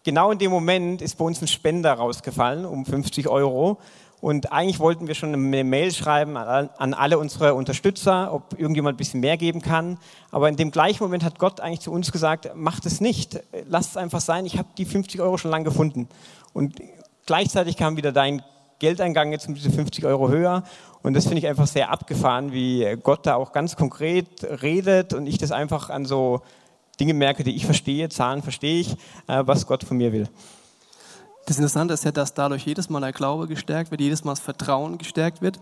genau 0.03 0.29
in 0.29 0.37
dem 0.37 0.51
Moment 0.51 1.01
ist 1.01 1.17
bei 1.17 1.25
uns 1.25 1.41
ein 1.41 1.47
Spender 1.47 1.93
rausgefallen 1.93 2.65
um 2.65 2.85
50 2.85 3.27
Euro. 3.27 3.79
Und 4.21 4.51
eigentlich 4.51 4.79
wollten 4.79 5.07
wir 5.07 5.15
schon 5.15 5.33
eine 5.33 5.63
Mail 5.63 5.93
schreiben 5.93 6.35
an 6.35 6.93
alle 6.93 7.17
unsere 7.17 7.53
Unterstützer, 7.53 8.33
ob 8.33 8.59
irgendjemand 8.59 8.95
ein 8.95 8.97
bisschen 8.97 9.21
mehr 9.21 9.37
geben 9.37 9.61
kann. 9.61 9.97
Aber 10.31 10.49
in 10.49 10.57
dem 10.57 10.71
gleichen 10.71 11.03
Moment 11.03 11.23
hat 11.23 11.39
Gott 11.39 11.61
eigentlich 11.61 11.79
zu 11.79 11.91
uns 11.91 12.11
gesagt, 12.11 12.51
macht 12.55 12.85
es 12.85 12.99
nicht, 12.99 13.39
lasst 13.67 13.91
es 13.91 13.97
einfach 13.97 14.19
sein, 14.19 14.45
ich 14.45 14.57
habe 14.57 14.67
die 14.77 14.85
50 14.85 15.21
Euro 15.21 15.37
schon 15.37 15.51
lange 15.51 15.63
gefunden. 15.63 16.09
Und 16.53 16.81
gleichzeitig 17.25 17.77
kam 17.77 17.95
wieder 17.95 18.11
dein 18.11 18.43
Geldeingang 18.79 19.31
jetzt 19.31 19.47
um 19.47 19.55
diese 19.55 19.69
50 19.69 20.05
Euro 20.05 20.29
höher. 20.29 20.63
Und 21.01 21.13
das 21.13 21.25
finde 21.25 21.39
ich 21.39 21.47
einfach 21.47 21.67
sehr 21.67 21.89
abgefahren, 21.89 22.51
wie 22.51 22.97
Gott 23.01 23.25
da 23.25 23.35
auch 23.35 23.53
ganz 23.53 23.77
konkret 23.77 24.43
redet 24.61 25.13
und 25.13 25.27
ich 25.27 25.37
das 25.37 25.51
einfach 25.51 25.89
an 25.89 26.05
so 26.05 26.41
Dinge 26.99 27.13
merke, 27.13 27.43
die 27.43 27.55
ich 27.55 27.65
verstehe, 27.65 28.09
Zahlen 28.09 28.41
verstehe 28.41 28.81
ich, 28.81 28.93
äh, 29.27 29.43
was 29.45 29.65
Gott 29.65 29.83
von 29.85 29.95
mir 29.95 30.11
will. 30.11 30.27
Das 31.49 31.57
Interessante 31.57 31.95
ist 31.95 32.05
ja, 32.05 32.11
dass 32.11 32.35
dadurch 32.35 32.63
jedes 32.67 32.91
Mal 32.91 32.99
der 32.99 33.11
Glaube 33.11 33.47
gestärkt 33.47 33.89
wird, 33.89 34.01
jedes 34.01 34.23
Mal 34.23 34.33
das 34.33 34.39
Vertrauen 34.39 34.99
gestärkt 34.99 35.41
wird. 35.41 35.57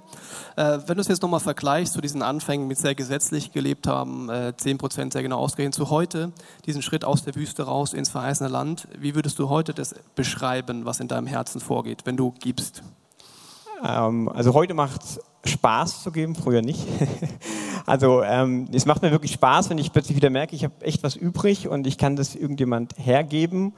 Äh, 0.58 0.80
wenn 0.86 0.96
du 0.96 1.02
es 1.02 1.08
jetzt 1.08 1.22
nochmal 1.22 1.40
vergleichst 1.40 1.94
zu 1.94 2.02
diesen 2.02 2.22
Anfängen 2.22 2.68
mit 2.68 2.78
sehr 2.78 2.94
gesetzlich 2.94 3.54
gelebt 3.54 3.88
haben, 3.88 4.30
äh, 4.30 4.52
10% 4.54 5.14
sehr 5.14 5.24
genau 5.24 5.38
ausgehend, 5.38 5.74
zu 5.74 5.90
heute, 5.90 6.34
diesen 6.66 6.82
Schritt 6.82 7.06
aus 7.06 7.24
der 7.24 7.36
Wüste 7.36 7.64
raus 7.64 7.94
ins 7.94 8.10
verheißene 8.10 8.50
Land, 8.50 8.90
wie 9.00 9.16
würdest 9.16 9.40
du 9.40 9.48
heute 9.48 9.74
das 9.74 9.96
beschreiben, 10.14 10.84
was 10.84 11.00
in 11.00 11.08
deinem 11.08 11.26
Herzen 11.26 11.62
vorgeht, 11.62 12.02
wenn 12.04 12.18
du 12.18 12.34
gibst? 12.38 12.84
Ähm, 13.82 14.28
also 14.28 14.54
heute 14.54 14.74
macht 14.74 15.02
es 15.04 15.22
Spaß 15.46 16.04
zu 16.04 16.12
geben, 16.12 16.36
früher 16.36 16.62
nicht. 16.62 16.86
also 17.86 18.24
ähm, 18.24 18.68
es 18.74 18.86
macht 18.86 19.04
mir 19.04 19.12
wirklich 19.12 19.32
Spaß, 19.32 19.70
wenn 19.70 19.78
ich 19.78 19.94
plötzlich 19.94 20.18
wieder 20.18 20.30
merke, 20.30 20.54
ich 20.54 20.66
habe 20.66 20.74
echt 20.82 21.04
was 21.04 21.16
übrig 21.16 21.70
und 21.70 21.88
ich 21.88 21.98
kann 21.98 22.18
das 22.18 22.36
irgendjemand 22.36 22.94
hergeben. 22.98 23.74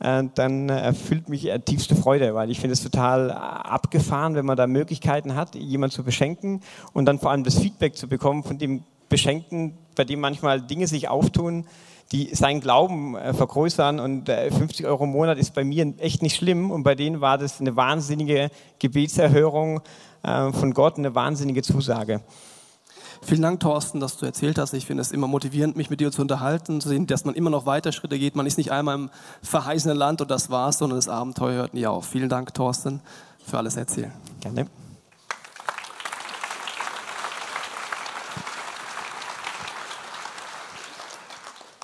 Äh, 0.00 0.24
dann 0.34 0.68
erfüllt 0.68 1.28
mich 1.28 1.50
tiefste 1.64 1.94
Freude, 1.94 2.34
weil 2.34 2.50
ich 2.50 2.60
finde 2.60 2.72
es 2.72 2.82
total 2.82 3.30
abgefahren, 3.30 4.34
wenn 4.34 4.46
man 4.46 4.56
da 4.56 4.66
Möglichkeiten 4.66 5.34
hat, 5.34 5.54
jemand 5.54 5.92
zu 5.92 6.02
beschenken 6.02 6.60
und 6.92 7.06
dann 7.06 7.18
vor 7.18 7.30
allem 7.30 7.44
das 7.44 7.58
Feedback 7.58 7.96
zu 7.96 8.08
bekommen 8.08 8.42
von 8.42 8.58
dem 8.58 8.82
Beschenkten, 9.08 9.78
bei 9.94 10.04
dem 10.04 10.20
manchmal 10.20 10.60
Dinge 10.60 10.86
sich 10.86 11.08
auftun, 11.08 11.66
die 12.12 12.34
seinen 12.34 12.60
Glauben 12.60 13.16
äh, 13.16 13.32
vergrößern 13.32 14.00
und 14.00 14.28
50 14.28 14.86
Euro 14.86 15.04
im 15.04 15.10
Monat 15.10 15.38
ist 15.38 15.54
bei 15.54 15.64
mir 15.64 15.94
echt 15.98 16.22
nicht 16.22 16.36
schlimm 16.36 16.70
und 16.70 16.82
bei 16.82 16.94
denen 16.94 17.20
war 17.20 17.38
das 17.38 17.60
eine 17.60 17.76
wahnsinnige 17.76 18.50
Gebetserhörung 18.78 19.80
äh, 20.22 20.52
von 20.52 20.74
Gott, 20.74 20.98
eine 20.98 21.14
wahnsinnige 21.14 21.62
Zusage. 21.62 22.20
Vielen 23.26 23.40
Dank, 23.40 23.60
Thorsten, 23.60 24.00
dass 24.00 24.18
du 24.18 24.26
erzählt 24.26 24.58
hast. 24.58 24.74
Ich 24.74 24.84
finde 24.84 25.00
es 25.00 25.10
immer 25.10 25.26
motivierend, 25.26 25.76
mich 25.76 25.88
mit 25.88 25.98
dir 25.98 26.12
zu 26.12 26.20
unterhalten, 26.20 26.82
zu 26.82 26.90
sehen, 26.90 27.06
dass 27.06 27.24
man 27.24 27.34
immer 27.34 27.48
noch 27.48 27.64
weiter 27.64 27.90
Schritte 27.90 28.18
geht. 28.18 28.36
Man 28.36 28.44
ist 28.44 28.58
nicht 28.58 28.70
einmal 28.70 28.96
im 28.96 29.10
verheißenen 29.42 29.96
Land 29.96 30.20
und 30.20 30.30
das 30.30 30.50
war's, 30.50 30.76
sondern 30.76 30.98
das 30.98 31.08
Abenteuer 31.08 31.54
hört 31.54 31.72
nie 31.72 31.86
auf. 31.86 32.06
Vielen 32.06 32.28
Dank, 32.28 32.52
Thorsten, 32.52 33.00
für 33.46 33.56
alles 33.56 33.76
Erzählen. 33.76 34.12
Gerne. 34.40 34.66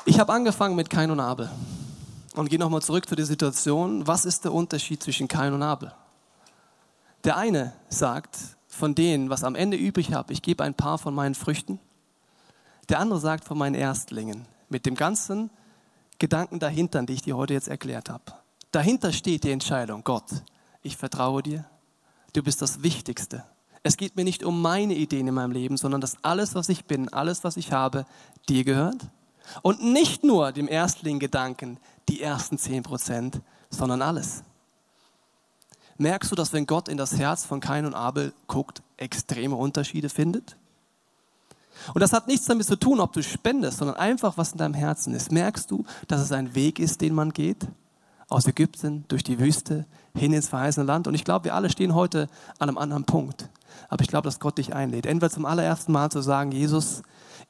Ich 0.04 0.20
habe 0.20 0.34
angefangen 0.34 0.76
mit 0.76 0.90
Kain 0.90 1.10
und 1.10 1.20
Abel 1.20 1.50
und 2.36 2.50
gehe 2.50 2.58
nochmal 2.58 2.82
zurück 2.82 3.08
zu 3.08 3.16
der 3.16 3.24
Situation. 3.24 4.06
Was 4.06 4.26
ist 4.26 4.44
der 4.44 4.52
Unterschied 4.52 5.02
zwischen 5.02 5.26
Kain 5.26 5.54
und 5.54 5.62
Abel? 5.62 5.90
Der 7.24 7.38
eine 7.38 7.72
sagt, 7.88 8.36
von 8.80 8.94
denen, 8.94 9.30
was 9.30 9.44
am 9.44 9.54
Ende 9.54 9.76
übrig 9.76 10.12
habe, 10.12 10.32
ich 10.32 10.42
gebe 10.42 10.64
ein 10.64 10.74
paar 10.74 10.98
von 10.98 11.14
meinen 11.14 11.36
Früchten. 11.36 11.78
Der 12.88 12.98
andere 12.98 13.20
sagt 13.20 13.44
von 13.44 13.56
meinen 13.56 13.76
Erstlingen, 13.76 14.46
mit 14.68 14.86
dem 14.86 14.96
ganzen 14.96 15.50
Gedanken 16.18 16.58
dahinter, 16.58 17.02
die 17.02 17.12
ich 17.12 17.22
dir 17.22 17.36
heute 17.36 17.54
jetzt 17.54 17.68
erklärt 17.68 18.10
habe. 18.10 18.24
Dahinter 18.72 19.12
steht 19.12 19.44
die 19.44 19.50
Entscheidung, 19.50 20.02
Gott, 20.02 20.24
ich 20.82 20.96
vertraue 20.96 21.42
dir, 21.42 21.66
du 22.32 22.42
bist 22.42 22.62
das 22.62 22.82
Wichtigste. 22.82 23.44
Es 23.82 23.96
geht 23.96 24.16
mir 24.16 24.24
nicht 24.24 24.44
um 24.44 24.60
meine 24.60 24.94
Ideen 24.94 25.28
in 25.28 25.34
meinem 25.34 25.52
Leben, 25.52 25.76
sondern 25.76 26.00
dass 26.00 26.22
alles, 26.22 26.54
was 26.54 26.68
ich 26.68 26.86
bin, 26.86 27.08
alles, 27.12 27.44
was 27.44 27.56
ich 27.56 27.72
habe, 27.72 28.06
dir 28.48 28.64
gehört. 28.64 29.08
Und 29.62 29.82
nicht 29.82 30.24
nur 30.24 30.52
dem 30.52 30.68
Erstling-Gedanken, 30.68 31.78
die 32.08 32.20
ersten 32.20 32.58
10 32.58 32.82
Prozent, 32.82 33.40
sondern 33.70 34.02
alles. 34.02 34.42
Merkst 36.00 36.32
du, 36.32 36.34
dass 36.34 36.54
wenn 36.54 36.64
Gott 36.64 36.88
in 36.88 36.96
das 36.96 37.18
Herz 37.18 37.44
von 37.44 37.60
Kain 37.60 37.84
und 37.84 37.92
Abel 37.92 38.32
guckt, 38.46 38.80
extreme 38.96 39.54
Unterschiede 39.54 40.08
findet? 40.08 40.56
Und 41.92 42.00
das 42.00 42.14
hat 42.14 42.26
nichts 42.26 42.46
damit 42.46 42.66
zu 42.66 42.76
tun, 42.76 43.00
ob 43.00 43.12
du 43.12 43.22
spendest, 43.22 43.76
sondern 43.76 43.98
einfach, 43.98 44.38
was 44.38 44.52
in 44.52 44.58
deinem 44.58 44.72
Herzen 44.72 45.12
ist. 45.12 45.30
Merkst 45.30 45.70
du, 45.70 45.84
dass 46.08 46.22
es 46.22 46.32
ein 46.32 46.54
Weg 46.54 46.78
ist, 46.78 47.02
den 47.02 47.14
man 47.14 47.34
geht? 47.34 47.68
Aus 48.30 48.46
Ägypten, 48.46 49.04
durch 49.08 49.24
die 49.24 49.38
Wüste, 49.38 49.84
hin 50.14 50.32
ins 50.32 50.48
verheißene 50.48 50.86
Land. 50.86 51.06
Und 51.06 51.12
ich 51.12 51.24
glaube, 51.24 51.44
wir 51.44 51.54
alle 51.54 51.68
stehen 51.68 51.94
heute 51.94 52.30
an 52.58 52.70
einem 52.70 52.78
anderen 52.78 53.04
Punkt. 53.04 53.50
Aber 53.90 54.02
ich 54.02 54.08
glaube, 54.08 54.24
dass 54.24 54.40
Gott 54.40 54.56
dich 54.56 54.74
einlädt. 54.74 55.04
Entweder 55.04 55.30
zum 55.30 55.44
allerersten 55.44 55.92
Mal 55.92 56.10
zu 56.10 56.22
sagen, 56.22 56.50
Jesus, 56.50 57.02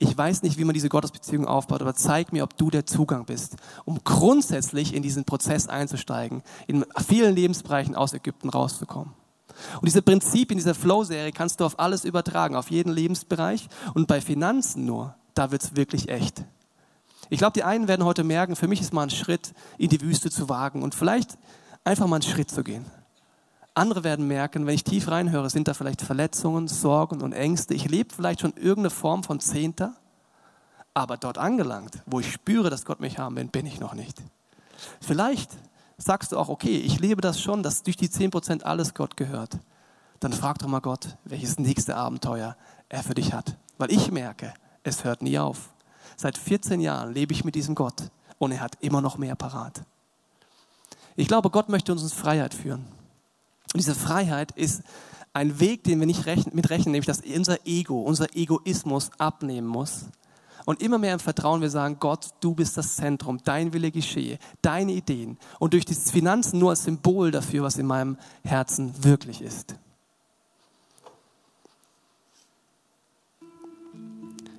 ich 0.03 0.17
weiß 0.17 0.43
nicht, 0.43 0.57
wie 0.57 0.65
man 0.65 0.73
diese 0.73 0.89
Gottesbeziehung 0.89 1.45
aufbaut, 1.45 1.83
aber 1.83 1.95
zeig 1.95 2.33
mir, 2.33 2.43
ob 2.43 2.57
du 2.57 2.71
der 2.71 2.87
Zugang 2.87 3.27
bist, 3.27 3.57
um 3.85 4.03
grundsätzlich 4.03 4.95
in 4.95 5.03
diesen 5.03 5.25
Prozess 5.25 5.69
einzusteigen, 5.69 6.43
in 6.67 6.87
vielen 7.07 7.35
Lebensbereichen 7.35 7.95
aus 7.95 8.15
Ägypten 8.15 8.49
rauszukommen. 8.49 9.13
Und 9.75 9.85
diese 9.85 10.01
Prinzipien, 10.01 10.57
diese 10.57 10.75
Flow-Serie 10.75 11.33
kannst 11.33 11.61
du 11.61 11.67
auf 11.67 11.79
alles 11.79 12.07
übertragen, 12.07 12.57
auf 12.57 12.71
jeden 12.71 12.95
Lebensbereich. 12.95 13.69
Und 13.93 14.07
bei 14.07 14.23
Finanzen 14.23 14.87
nur, 14.87 15.15
da 15.35 15.51
wird 15.51 15.63
es 15.63 15.77
wirklich 15.77 16.09
echt. 16.09 16.45
Ich 17.29 17.39
glaube, 17.39 17.53
die 17.53 17.65
einen 17.65 17.87
werden 17.87 18.07
heute 18.07 18.25
merken, 18.25 18.57
für 18.57 18.69
mich 18.69 18.81
ist 18.81 18.95
mal 18.95 19.03
ein 19.03 19.11
Schritt, 19.11 19.53
in 19.77 19.91
die 19.91 20.01
Wüste 20.01 20.31
zu 20.31 20.49
wagen 20.49 20.83
und 20.83 20.95
vielleicht 20.95 21.37
einfach 21.85 22.07
mal 22.07 22.17
einen 22.17 22.23
Schritt 22.23 22.51
zu 22.51 22.65
gehen. 22.65 22.87
Andere 23.75 24.03
werden 24.03 24.27
merken, 24.27 24.67
wenn 24.67 24.75
ich 24.75 24.85
tief 24.85 25.09
reinhöre, 25.09 25.49
sind 25.49 25.69
da 25.69 25.75
vielleicht 25.75 26.03
Verletzungen, 26.03 26.67
Sorgen 26.67 27.21
und 27.23 27.33
Ängste. 27.33 27.75
Ich 27.75 27.89
lebe 27.89 28.15
vielleicht 28.15 28.41
schon 28.41 28.53
irgendeine 28.55 28.91
Form 28.91 29.23
von 29.23 29.41
Zehnter, 29.41 29.95
aber 30.93 31.17
dort 31.17 31.39
angelangt, 31.39 32.03
wo 32.07 32.21
ich 32.21 32.33
spüre, 32.33 32.69
dass 32.69 32.85
Gott 32.85 33.01
mich 33.01 33.19
haben 33.19 33.37
will, 33.37 33.45
bin 33.45 33.67
ich 33.67 33.79
noch 33.79 33.95
nicht. 33.95 34.21
Vielleicht 35.01 35.51
sagst 35.99 36.33
du 36.33 36.39
auch, 36.39 36.49
okay, 36.49 36.79
ich 36.79 36.99
lebe 36.99 37.21
das 37.21 37.41
schon, 37.41 37.63
dass 37.63 37.83
durch 37.83 37.97
die 37.97 38.09
10% 38.09 38.63
alles 38.63 38.95
Gott 38.95 39.17
gehört. 39.17 39.59
Dann 40.19 40.33
frag 40.33 40.59
doch 40.59 40.69
mal 40.69 40.81
Gott, 40.81 41.17
welches 41.25 41.59
nächste 41.59 41.97
Abenteuer 41.97 42.57
er 42.89 43.03
für 43.03 43.15
dich 43.15 43.33
hat. 43.33 43.57
Weil 43.79 43.93
ich 43.93 44.11
merke, 44.11 44.53
es 44.83 45.05
hört 45.05 45.23
nie 45.23 45.39
auf. 45.39 45.71
Seit 46.17 46.37
14 46.37 46.81
Jahren 46.81 47.15
lebe 47.15 47.33
ich 47.33 47.45
mit 47.45 47.55
diesem 47.55 47.75
Gott 47.75 48.11
und 48.39 48.53
er 48.53 48.61
hat 48.61 48.77
immer 48.81 49.01
noch 49.01 49.17
mehr 49.17 49.37
parat. 49.37 49.83
Ich 51.17 51.29
glaube, 51.29 51.51
Gott 51.51 51.69
möchte 51.69 51.93
uns 51.93 52.03
in 52.03 52.09
Freiheit 52.09 52.53
führen. 52.53 53.00
Und 53.73 53.79
diese 53.79 53.95
Freiheit 53.95 54.53
ist 54.53 54.83
ein 55.33 55.61
Weg, 55.61 55.85
den 55.85 56.01
wir 56.01 56.07
nicht 56.07 56.27
mit 56.55 56.71
rechnen, 56.71 56.93
nämlich 56.93 57.07
dass 57.07 57.21
unser 57.21 57.67
Ego, 57.67 58.01
unser 58.01 58.35
Egoismus 58.35 59.11
abnehmen 59.19 59.69
muss 59.69 60.07
und 60.65 60.83
immer 60.83 60.99
mehr 60.99 61.15
im 61.15 61.21
Vertrauen 61.21 61.61
wir 61.61 61.71
sagen, 61.71 61.97
Gott, 62.01 62.29
du 62.41 62.55
bist 62.55 62.77
das 62.77 62.97
Zentrum, 62.97 63.39
dein 63.45 63.73
Wille 63.73 63.91
geschehe, 63.91 64.39
deine 64.63 64.93
Ideen. 64.93 65.39
Und 65.59 65.73
durch 65.73 65.85
die 65.85 65.95
Finanzen 65.95 66.59
nur 66.59 66.71
als 66.71 66.85
Symbol 66.85 67.31
dafür, 67.31 67.63
was 67.63 67.79
in 67.79 67.87
meinem 67.87 68.17
Herzen 68.45 68.93
wirklich 69.03 69.43
ist. 69.43 69.75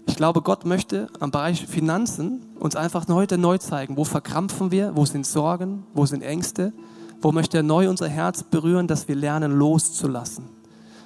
Ich 0.06 0.16
glaube, 0.18 0.42
Gott 0.42 0.66
möchte 0.66 1.08
am 1.20 1.32
Bereich 1.32 1.66
Finanzen 1.66 2.42
uns 2.60 2.76
einfach 2.76 3.08
heute 3.08 3.38
neu 3.38 3.58
zeigen. 3.58 3.98
Wo 3.98 4.04
verkrampfen 4.04 4.70
wir? 4.70 4.96
Wo 4.96 5.06
sind 5.06 5.26
Sorgen? 5.26 5.86
Wo 5.94 6.06
sind 6.06 6.22
Ängste? 6.22 6.74
Wo 7.22 7.32
möchte 7.32 7.58
er 7.58 7.64
neu 7.64 7.88
unser 7.88 8.10
Herz 8.10 8.44
berühren, 8.44 8.88
dass 8.88 9.08
wir 9.08 9.16
lernen 9.16 9.52
loszulassen? 9.52 10.50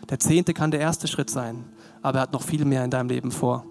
Der 0.09 0.19
Zehnte 0.19 0.53
kann 0.53 0.71
der 0.71 0.79
erste 0.79 1.07
Schritt 1.07 1.29
sein, 1.29 1.65
aber 2.01 2.19
er 2.19 2.21
hat 2.23 2.33
noch 2.33 2.43
viel 2.43 2.63
mehr 2.63 2.85
in 2.85 2.91
deinem 2.91 3.09
Leben 3.09 3.31
vor. 3.31 3.65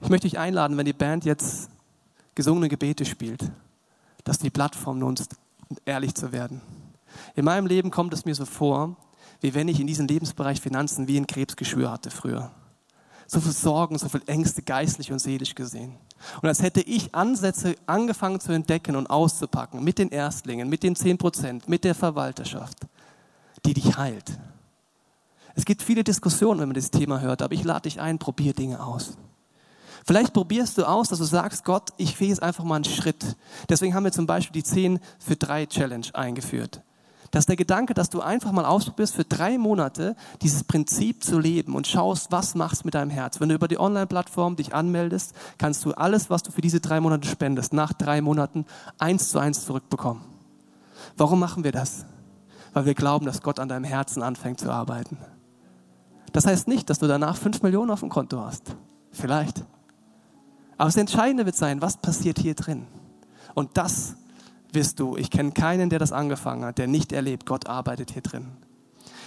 Ich 0.00 0.10
möchte 0.10 0.28
dich 0.28 0.38
einladen, 0.38 0.76
wenn 0.76 0.86
die 0.86 0.92
Band 0.92 1.24
jetzt 1.24 1.70
gesungene 2.34 2.68
Gebete 2.68 3.04
spielt, 3.04 3.50
dass 4.24 4.38
die 4.38 4.50
Plattform 4.50 4.98
nutzt, 4.98 5.36
ehrlich 5.86 6.14
zu 6.14 6.32
werden. 6.32 6.60
In 7.36 7.44
meinem 7.44 7.66
Leben 7.66 7.90
kommt 7.90 8.12
es 8.12 8.24
mir 8.24 8.34
so 8.34 8.44
vor, 8.44 8.96
wie 9.40 9.54
wenn 9.54 9.68
ich 9.68 9.80
in 9.80 9.86
diesem 9.86 10.06
Lebensbereich 10.06 10.60
Finanzen 10.60 11.06
wie 11.06 11.16
ein 11.16 11.26
Krebsgeschwür 11.26 11.90
hatte 11.90 12.10
früher. 12.10 12.50
So 13.34 13.40
viel 13.40 13.50
Sorgen, 13.50 13.98
so 13.98 14.08
viel 14.08 14.22
Ängste 14.26 14.62
geistlich 14.62 15.10
und 15.10 15.18
seelisch 15.18 15.56
gesehen. 15.56 15.96
Und 16.40 16.48
als 16.48 16.62
hätte 16.62 16.80
ich 16.82 17.16
Ansätze 17.16 17.74
angefangen 17.84 18.38
zu 18.38 18.52
entdecken 18.52 18.94
und 18.94 19.10
auszupacken 19.10 19.82
mit 19.82 19.98
den 19.98 20.10
Erstlingen, 20.10 20.68
mit 20.68 20.84
den 20.84 20.94
10 20.94 21.18
Prozent, 21.18 21.68
mit 21.68 21.82
der 21.82 21.96
Verwalterschaft, 21.96 22.78
die 23.66 23.74
dich 23.74 23.96
heilt. 23.96 24.38
Es 25.56 25.64
gibt 25.64 25.82
viele 25.82 26.04
Diskussionen, 26.04 26.60
wenn 26.60 26.68
man 26.68 26.76
das 26.76 26.92
Thema 26.92 27.20
hört, 27.20 27.42
aber 27.42 27.54
ich 27.54 27.64
lade 27.64 27.82
dich 27.82 28.00
ein, 28.00 28.20
probier 28.20 28.52
Dinge 28.52 28.80
aus. 28.80 29.16
Vielleicht 30.06 30.32
probierst 30.32 30.78
du 30.78 30.84
aus, 30.84 31.08
dass 31.08 31.18
du 31.18 31.24
sagst, 31.24 31.64
Gott, 31.64 31.90
ich 31.96 32.20
will 32.20 32.28
jetzt 32.28 32.42
einfach 32.42 32.62
mal 32.62 32.76
einen 32.76 32.84
Schritt. 32.84 33.34
Deswegen 33.68 33.94
haben 33.94 34.04
wir 34.04 34.12
zum 34.12 34.28
Beispiel 34.28 34.62
die 34.62 34.68
10 34.68 35.00
für 35.18 35.34
3 35.34 35.66
Challenge 35.66 36.06
eingeführt. 36.12 36.82
Das 37.34 37.42
ist 37.42 37.48
der 37.48 37.56
Gedanke, 37.56 37.94
dass 37.94 38.10
du 38.10 38.20
einfach 38.20 38.52
mal 38.52 38.64
ausprobierst, 38.64 39.12
für 39.12 39.24
drei 39.24 39.58
Monate 39.58 40.14
dieses 40.40 40.62
Prinzip 40.62 41.24
zu 41.24 41.40
leben 41.40 41.74
und 41.74 41.88
schaust, 41.88 42.30
was 42.30 42.54
machst 42.54 42.84
mit 42.84 42.94
deinem 42.94 43.10
Herz. 43.10 43.40
Wenn 43.40 43.48
du 43.48 43.56
über 43.56 43.66
die 43.66 43.80
Online-Plattform 43.80 44.54
dich 44.54 44.72
anmeldest, 44.72 45.34
kannst 45.58 45.84
du 45.84 45.90
alles, 45.94 46.30
was 46.30 46.44
du 46.44 46.52
für 46.52 46.60
diese 46.60 46.78
drei 46.78 47.00
Monate 47.00 47.26
spendest, 47.26 47.72
nach 47.72 47.92
drei 47.92 48.20
Monaten 48.20 48.66
eins 49.00 49.30
zu 49.30 49.40
eins 49.40 49.64
zurückbekommen. 49.64 50.22
Warum 51.16 51.40
machen 51.40 51.64
wir 51.64 51.72
das? 51.72 52.06
Weil 52.72 52.86
wir 52.86 52.94
glauben, 52.94 53.26
dass 53.26 53.42
Gott 53.42 53.58
an 53.58 53.68
deinem 53.68 53.82
Herzen 53.82 54.22
anfängt 54.22 54.60
zu 54.60 54.70
arbeiten. 54.70 55.18
Das 56.32 56.46
heißt 56.46 56.68
nicht, 56.68 56.88
dass 56.88 57.00
du 57.00 57.08
danach 57.08 57.36
fünf 57.36 57.62
Millionen 57.62 57.90
auf 57.90 57.98
dem 57.98 58.10
Konto 58.10 58.38
hast. 58.38 58.76
Vielleicht. 59.10 59.64
Aber 60.78 60.86
das 60.86 60.96
Entscheidende 60.96 61.46
wird 61.46 61.56
sein, 61.56 61.82
was 61.82 61.96
passiert 61.96 62.38
hier 62.38 62.54
drin. 62.54 62.86
Und 63.54 63.76
das 63.76 64.14
wirst 64.74 65.00
du, 65.00 65.16
ich 65.16 65.30
kenne 65.30 65.52
keinen, 65.52 65.90
der 65.90 65.98
das 65.98 66.12
angefangen 66.12 66.64
hat, 66.64 66.78
der 66.78 66.86
nicht 66.86 67.12
erlebt, 67.12 67.46
Gott 67.46 67.66
arbeitet 67.66 68.10
hier 68.10 68.22
drin. 68.22 68.52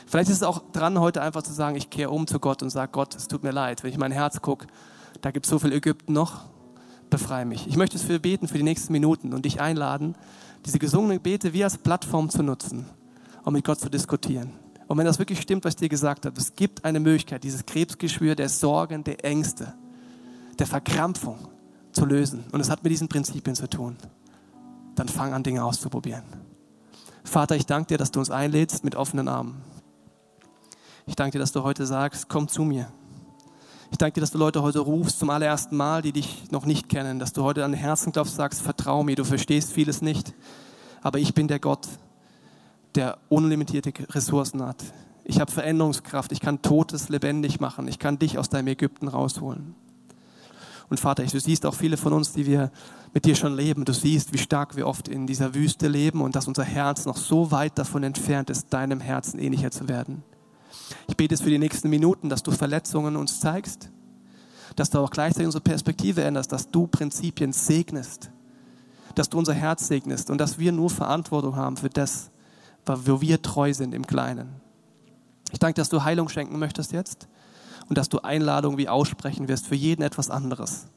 Vielleicht 0.06 0.30
ist 0.30 0.38
es 0.38 0.44
auch 0.44 0.72
dran, 0.72 1.00
heute 1.00 1.22
einfach 1.22 1.44
zu 1.44 1.52
sagen, 1.52 1.76
ich 1.76 1.90
kehre 1.90 2.12
um 2.12 2.28
zu 2.28 2.40
Gott 2.40 2.64
und 2.64 2.70
sage, 2.70 2.92
Gott, 2.94 3.16
es 3.16 3.28
tut 3.28 3.44
mir 3.44 3.52
leid, 3.52 3.84
wenn 3.84 3.92
ich 3.92 3.98
mein 3.98 4.12
Herz 4.12 4.42
gucke, 4.42 4.68
da 5.22 5.32
gibt 5.32 5.46
es 5.46 5.50
so 5.50 5.60
viel 5.60 5.74
Ägypten 5.74 6.14
noch, 6.14 6.46
befreie 7.10 7.46
mich. 7.46 7.68
Ich 7.68 7.76
möchte 7.76 7.98
es 7.98 8.04
für 8.04 8.20
beten 8.20 8.48
für 8.48 8.58
die 8.58 8.64
nächsten 8.64 8.94
Minuten 8.94 9.34
und 9.34 9.46
dich 9.46 9.60
einladen, 9.60 10.16
diese 10.66 10.80
gesungenen 10.80 11.18
Gebete 11.18 11.54
wie 11.54 11.64
als 11.64 11.78
Plattform 11.78 12.30
zu 12.30 12.44
nutzen, 12.44 12.86
um 13.44 13.54
mit 13.54 13.66
Gott 13.66 13.80
zu 13.80 13.90
diskutieren. 13.90 14.54
Und 14.88 14.98
wenn 14.98 15.06
das 15.06 15.20
wirklich 15.20 15.42
stimmt, 15.42 15.66
was 15.66 15.74
ich 15.74 15.78
dir 15.78 15.90
gesagt 15.90 16.26
habe, 16.26 16.40
es 16.40 16.56
gibt 16.56 16.86
eine 16.86 17.00
Möglichkeit, 17.00 17.44
dieses 17.44 17.66
Krebsgeschwür 17.66 18.36
der 18.36 18.50
Sorgen, 18.50 19.04
der 19.04 19.24
Ängste, 19.26 19.74
der 20.60 20.68
Verkrampfung 20.68 21.50
zu 21.92 22.06
lösen. 22.06 22.46
Und 22.52 22.62
es 22.62 22.70
hat 22.70 22.84
mit 22.84 22.92
diesen 22.92 23.10
Prinzipien 23.10 23.56
zu 23.56 23.70
tun. 23.70 23.98
Dann 24.98 25.08
fang 25.08 25.32
an, 25.32 25.44
Dinge 25.44 25.64
auszuprobieren. 25.64 26.24
Vater, 27.24 27.56
ich 27.56 27.68
danke 27.68 27.90
dir, 27.90 27.98
dass 28.00 28.10
du 28.10 28.20
uns 28.20 28.32
einlädst 28.32 28.84
mit 28.84 28.96
offenen 28.96 29.28
Armen. 29.28 29.62
Ich 31.06 31.16
danke 31.16 31.34
dir, 31.34 31.40
dass 31.40 31.52
du 31.52 31.62
heute 31.62 31.86
sagst, 31.86 32.30
komm 32.30 32.48
zu 32.48 32.64
mir. 32.64 32.92
Ich 33.92 34.00
danke 34.00 34.16
dir, 34.16 34.22
dass 34.22 34.32
du 34.32 34.40
Leute 34.40 34.64
heute 34.64 34.80
rufst 34.80 35.20
zum 35.20 35.30
allerersten 35.30 35.78
Mal, 35.78 36.02
die 36.02 36.14
dich 36.14 36.50
noch 36.50 36.66
nicht 36.66 36.90
kennen, 36.90 37.20
dass 37.20 37.32
du 37.32 37.44
heute 37.44 37.64
an 37.64 37.74
den 37.74 37.80
Herzen 37.80 38.12
klopfst, 38.12 38.36
sagst, 38.36 38.62
vertrau 38.62 39.04
mir, 39.04 39.16
du 39.16 39.24
verstehst 39.24 39.72
vieles 39.72 40.02
nicht, 40.02 40.34
aber 41.04 41.20
ich 41.20 41.36
bin 41.36 41.48
der 41.48 41.60
Gott, 41.60 41.88
der 42.96 43.20
unlimitierte 43.30 43.94
Ressourcen 44.16 44.66
hat. 44.66 44.84
Ich 45.24 45.40
habe 45.40 45.52
Veränderungskraft, 45.52 46.32
ich 46.32 46.40
kann 46.40 46.64
Totes 46.64 47.10
lebendig 47.10 47.60
machen, 47.60 47.88
ich 47.88 48.00
kann 48.00 48.18
dich 48.18 48.40
aus 48.40 48.50
deinem 48.50 48.68
Ägypten 48.68 49.08
rausholen. 49.08 49.76
Und 50.90 51.00
Vater, 51.00 51.24
du 51.24 51.40
siehst 51.40 51.66
auch 51.66 51.74
viele 51.74 51.98
von 51.98 52.14
uns, 52.14 52.32
die 52.32 52.46
wir 52.46 52.72
mit 53.14 53.26
dir 53.26 53.36
schon 53.36 53.56
leben. 53.56 53.84
Du 53.84 53.94
siehst, 53.94 54.34
wie 54.34 54.38
stark 54.38 54.76
wir 54.76 54.88
oft 54.88 55.08
in 55.08 55.28
dieser 55.28 55.54
Wüste 55.54 55.88
leben 55.88 56.22
und 56.22 56.36
dass 56.36 56.48
unser 56.48 56.64
Herz 56.64 57.06
noch 57.06 57.18
so 57.18 57.52
weit 57.52 57.78
davon 57.78 58.04
entfernt 58.04 58.50
ist, 58.50 58.72
deinem 58.74 59.02
Herzen 59.02 59.40
ähnlicher 59.40 59.72
zu 59.72 59.90
werden. 59.90 60.24
Ich 61.08 61.18
bete 61.18 61.34
es 61.36 61.42
für 61.42 61.50
die 61.50 61.58
nächsten 61.58 61.90
Minuten, 61.90 62.30
dass 62.30 62.44
du 62.44 62.52
Verletzungen 62.52 63.16
uns 63.16 63.40
zeigst, 63.40 63.90
dass 64.76 64.90
du 64.90 65.00
auch 65.00 65.10
gleichzeitig 65.10 65.48
unsere 65.48 65.64
Perspektive 65.64 66.24
änderst, 66.24 66.52
dass 66.52 66.70
du 66.70 66.88
Prinzipien 66.88 67.52
segnest, 67.52 68.30
dass 69.16 69.30
du 69.30 69.38
unser 69.38 69.54
Herz 69.54 69.88
segnest 69.88 70.30
und 70.30 70.40
dass 70.40 70.60
wir 70.60 70.72
nur 70.72 70.90
Verantwortung 70.90 71.56
haben 71.56 71.76
für 71.76 71.90
das, 71.90 72.32
wo 72.86 73.20
wir 73.20 73.42
treu 73.42 73.74
sind 73.74 73.94
im 73.94 74.08
Kleinen. 74.08 74.62
Ich 75.52 75.60
danke, 75.60 75.82
dass 75.82 75.90
du 75.90 76.04
Heilung 76.04 76.30
schenken 76.30 76.60
möchtest 76.60 76.94
jetzt 76.94 77.28
und 77.90 77.98
dass 77.98 78.10
du 78.10 78.20
Einladungen 78.20 78.78
wie 78.78 78.90
aussprechen 78.90 79.48
wirst 79.48 79.68
für 79.68 79.76
jeden 79.76 80.02
etwas 80.02 80.30
anderes. 80.30 80.88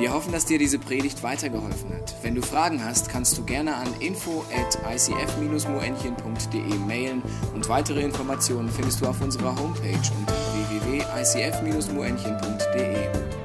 Wir 0.00 0.12
hoffen, 0.14 0.32
dass 0.32 0.46
dir 0.46 0.58
diese 0.58 0.78
Predigt 0.78 1.22
weitergeholfen 1.22 1.92
hat. 1.92 2.14
Wenn 2.22 2.34
du 2.34 2.40
Fragen 2.40 2.82
hast, 2.82 3.10
kannst 3.10 3.36
du 3.36 3.44
gerne 3.44 3.74
an 3.74 3.88
info 4.00 4.46
at 4.56 4.78
icf-moenchen.de 4.90 6.78
mailen 6.86 7.20
und 7.54 7.68
weitere 7.68 8.00
Informationen 8.00 8.70
findest 8.70 9.02
du 9.02 9.06
auf 9.06 9.20
unserer 9.20 9.54
Homepage 9.60 10.00
unter 10.18 10.32
www.icf-moenchen.de. 10.70 13.39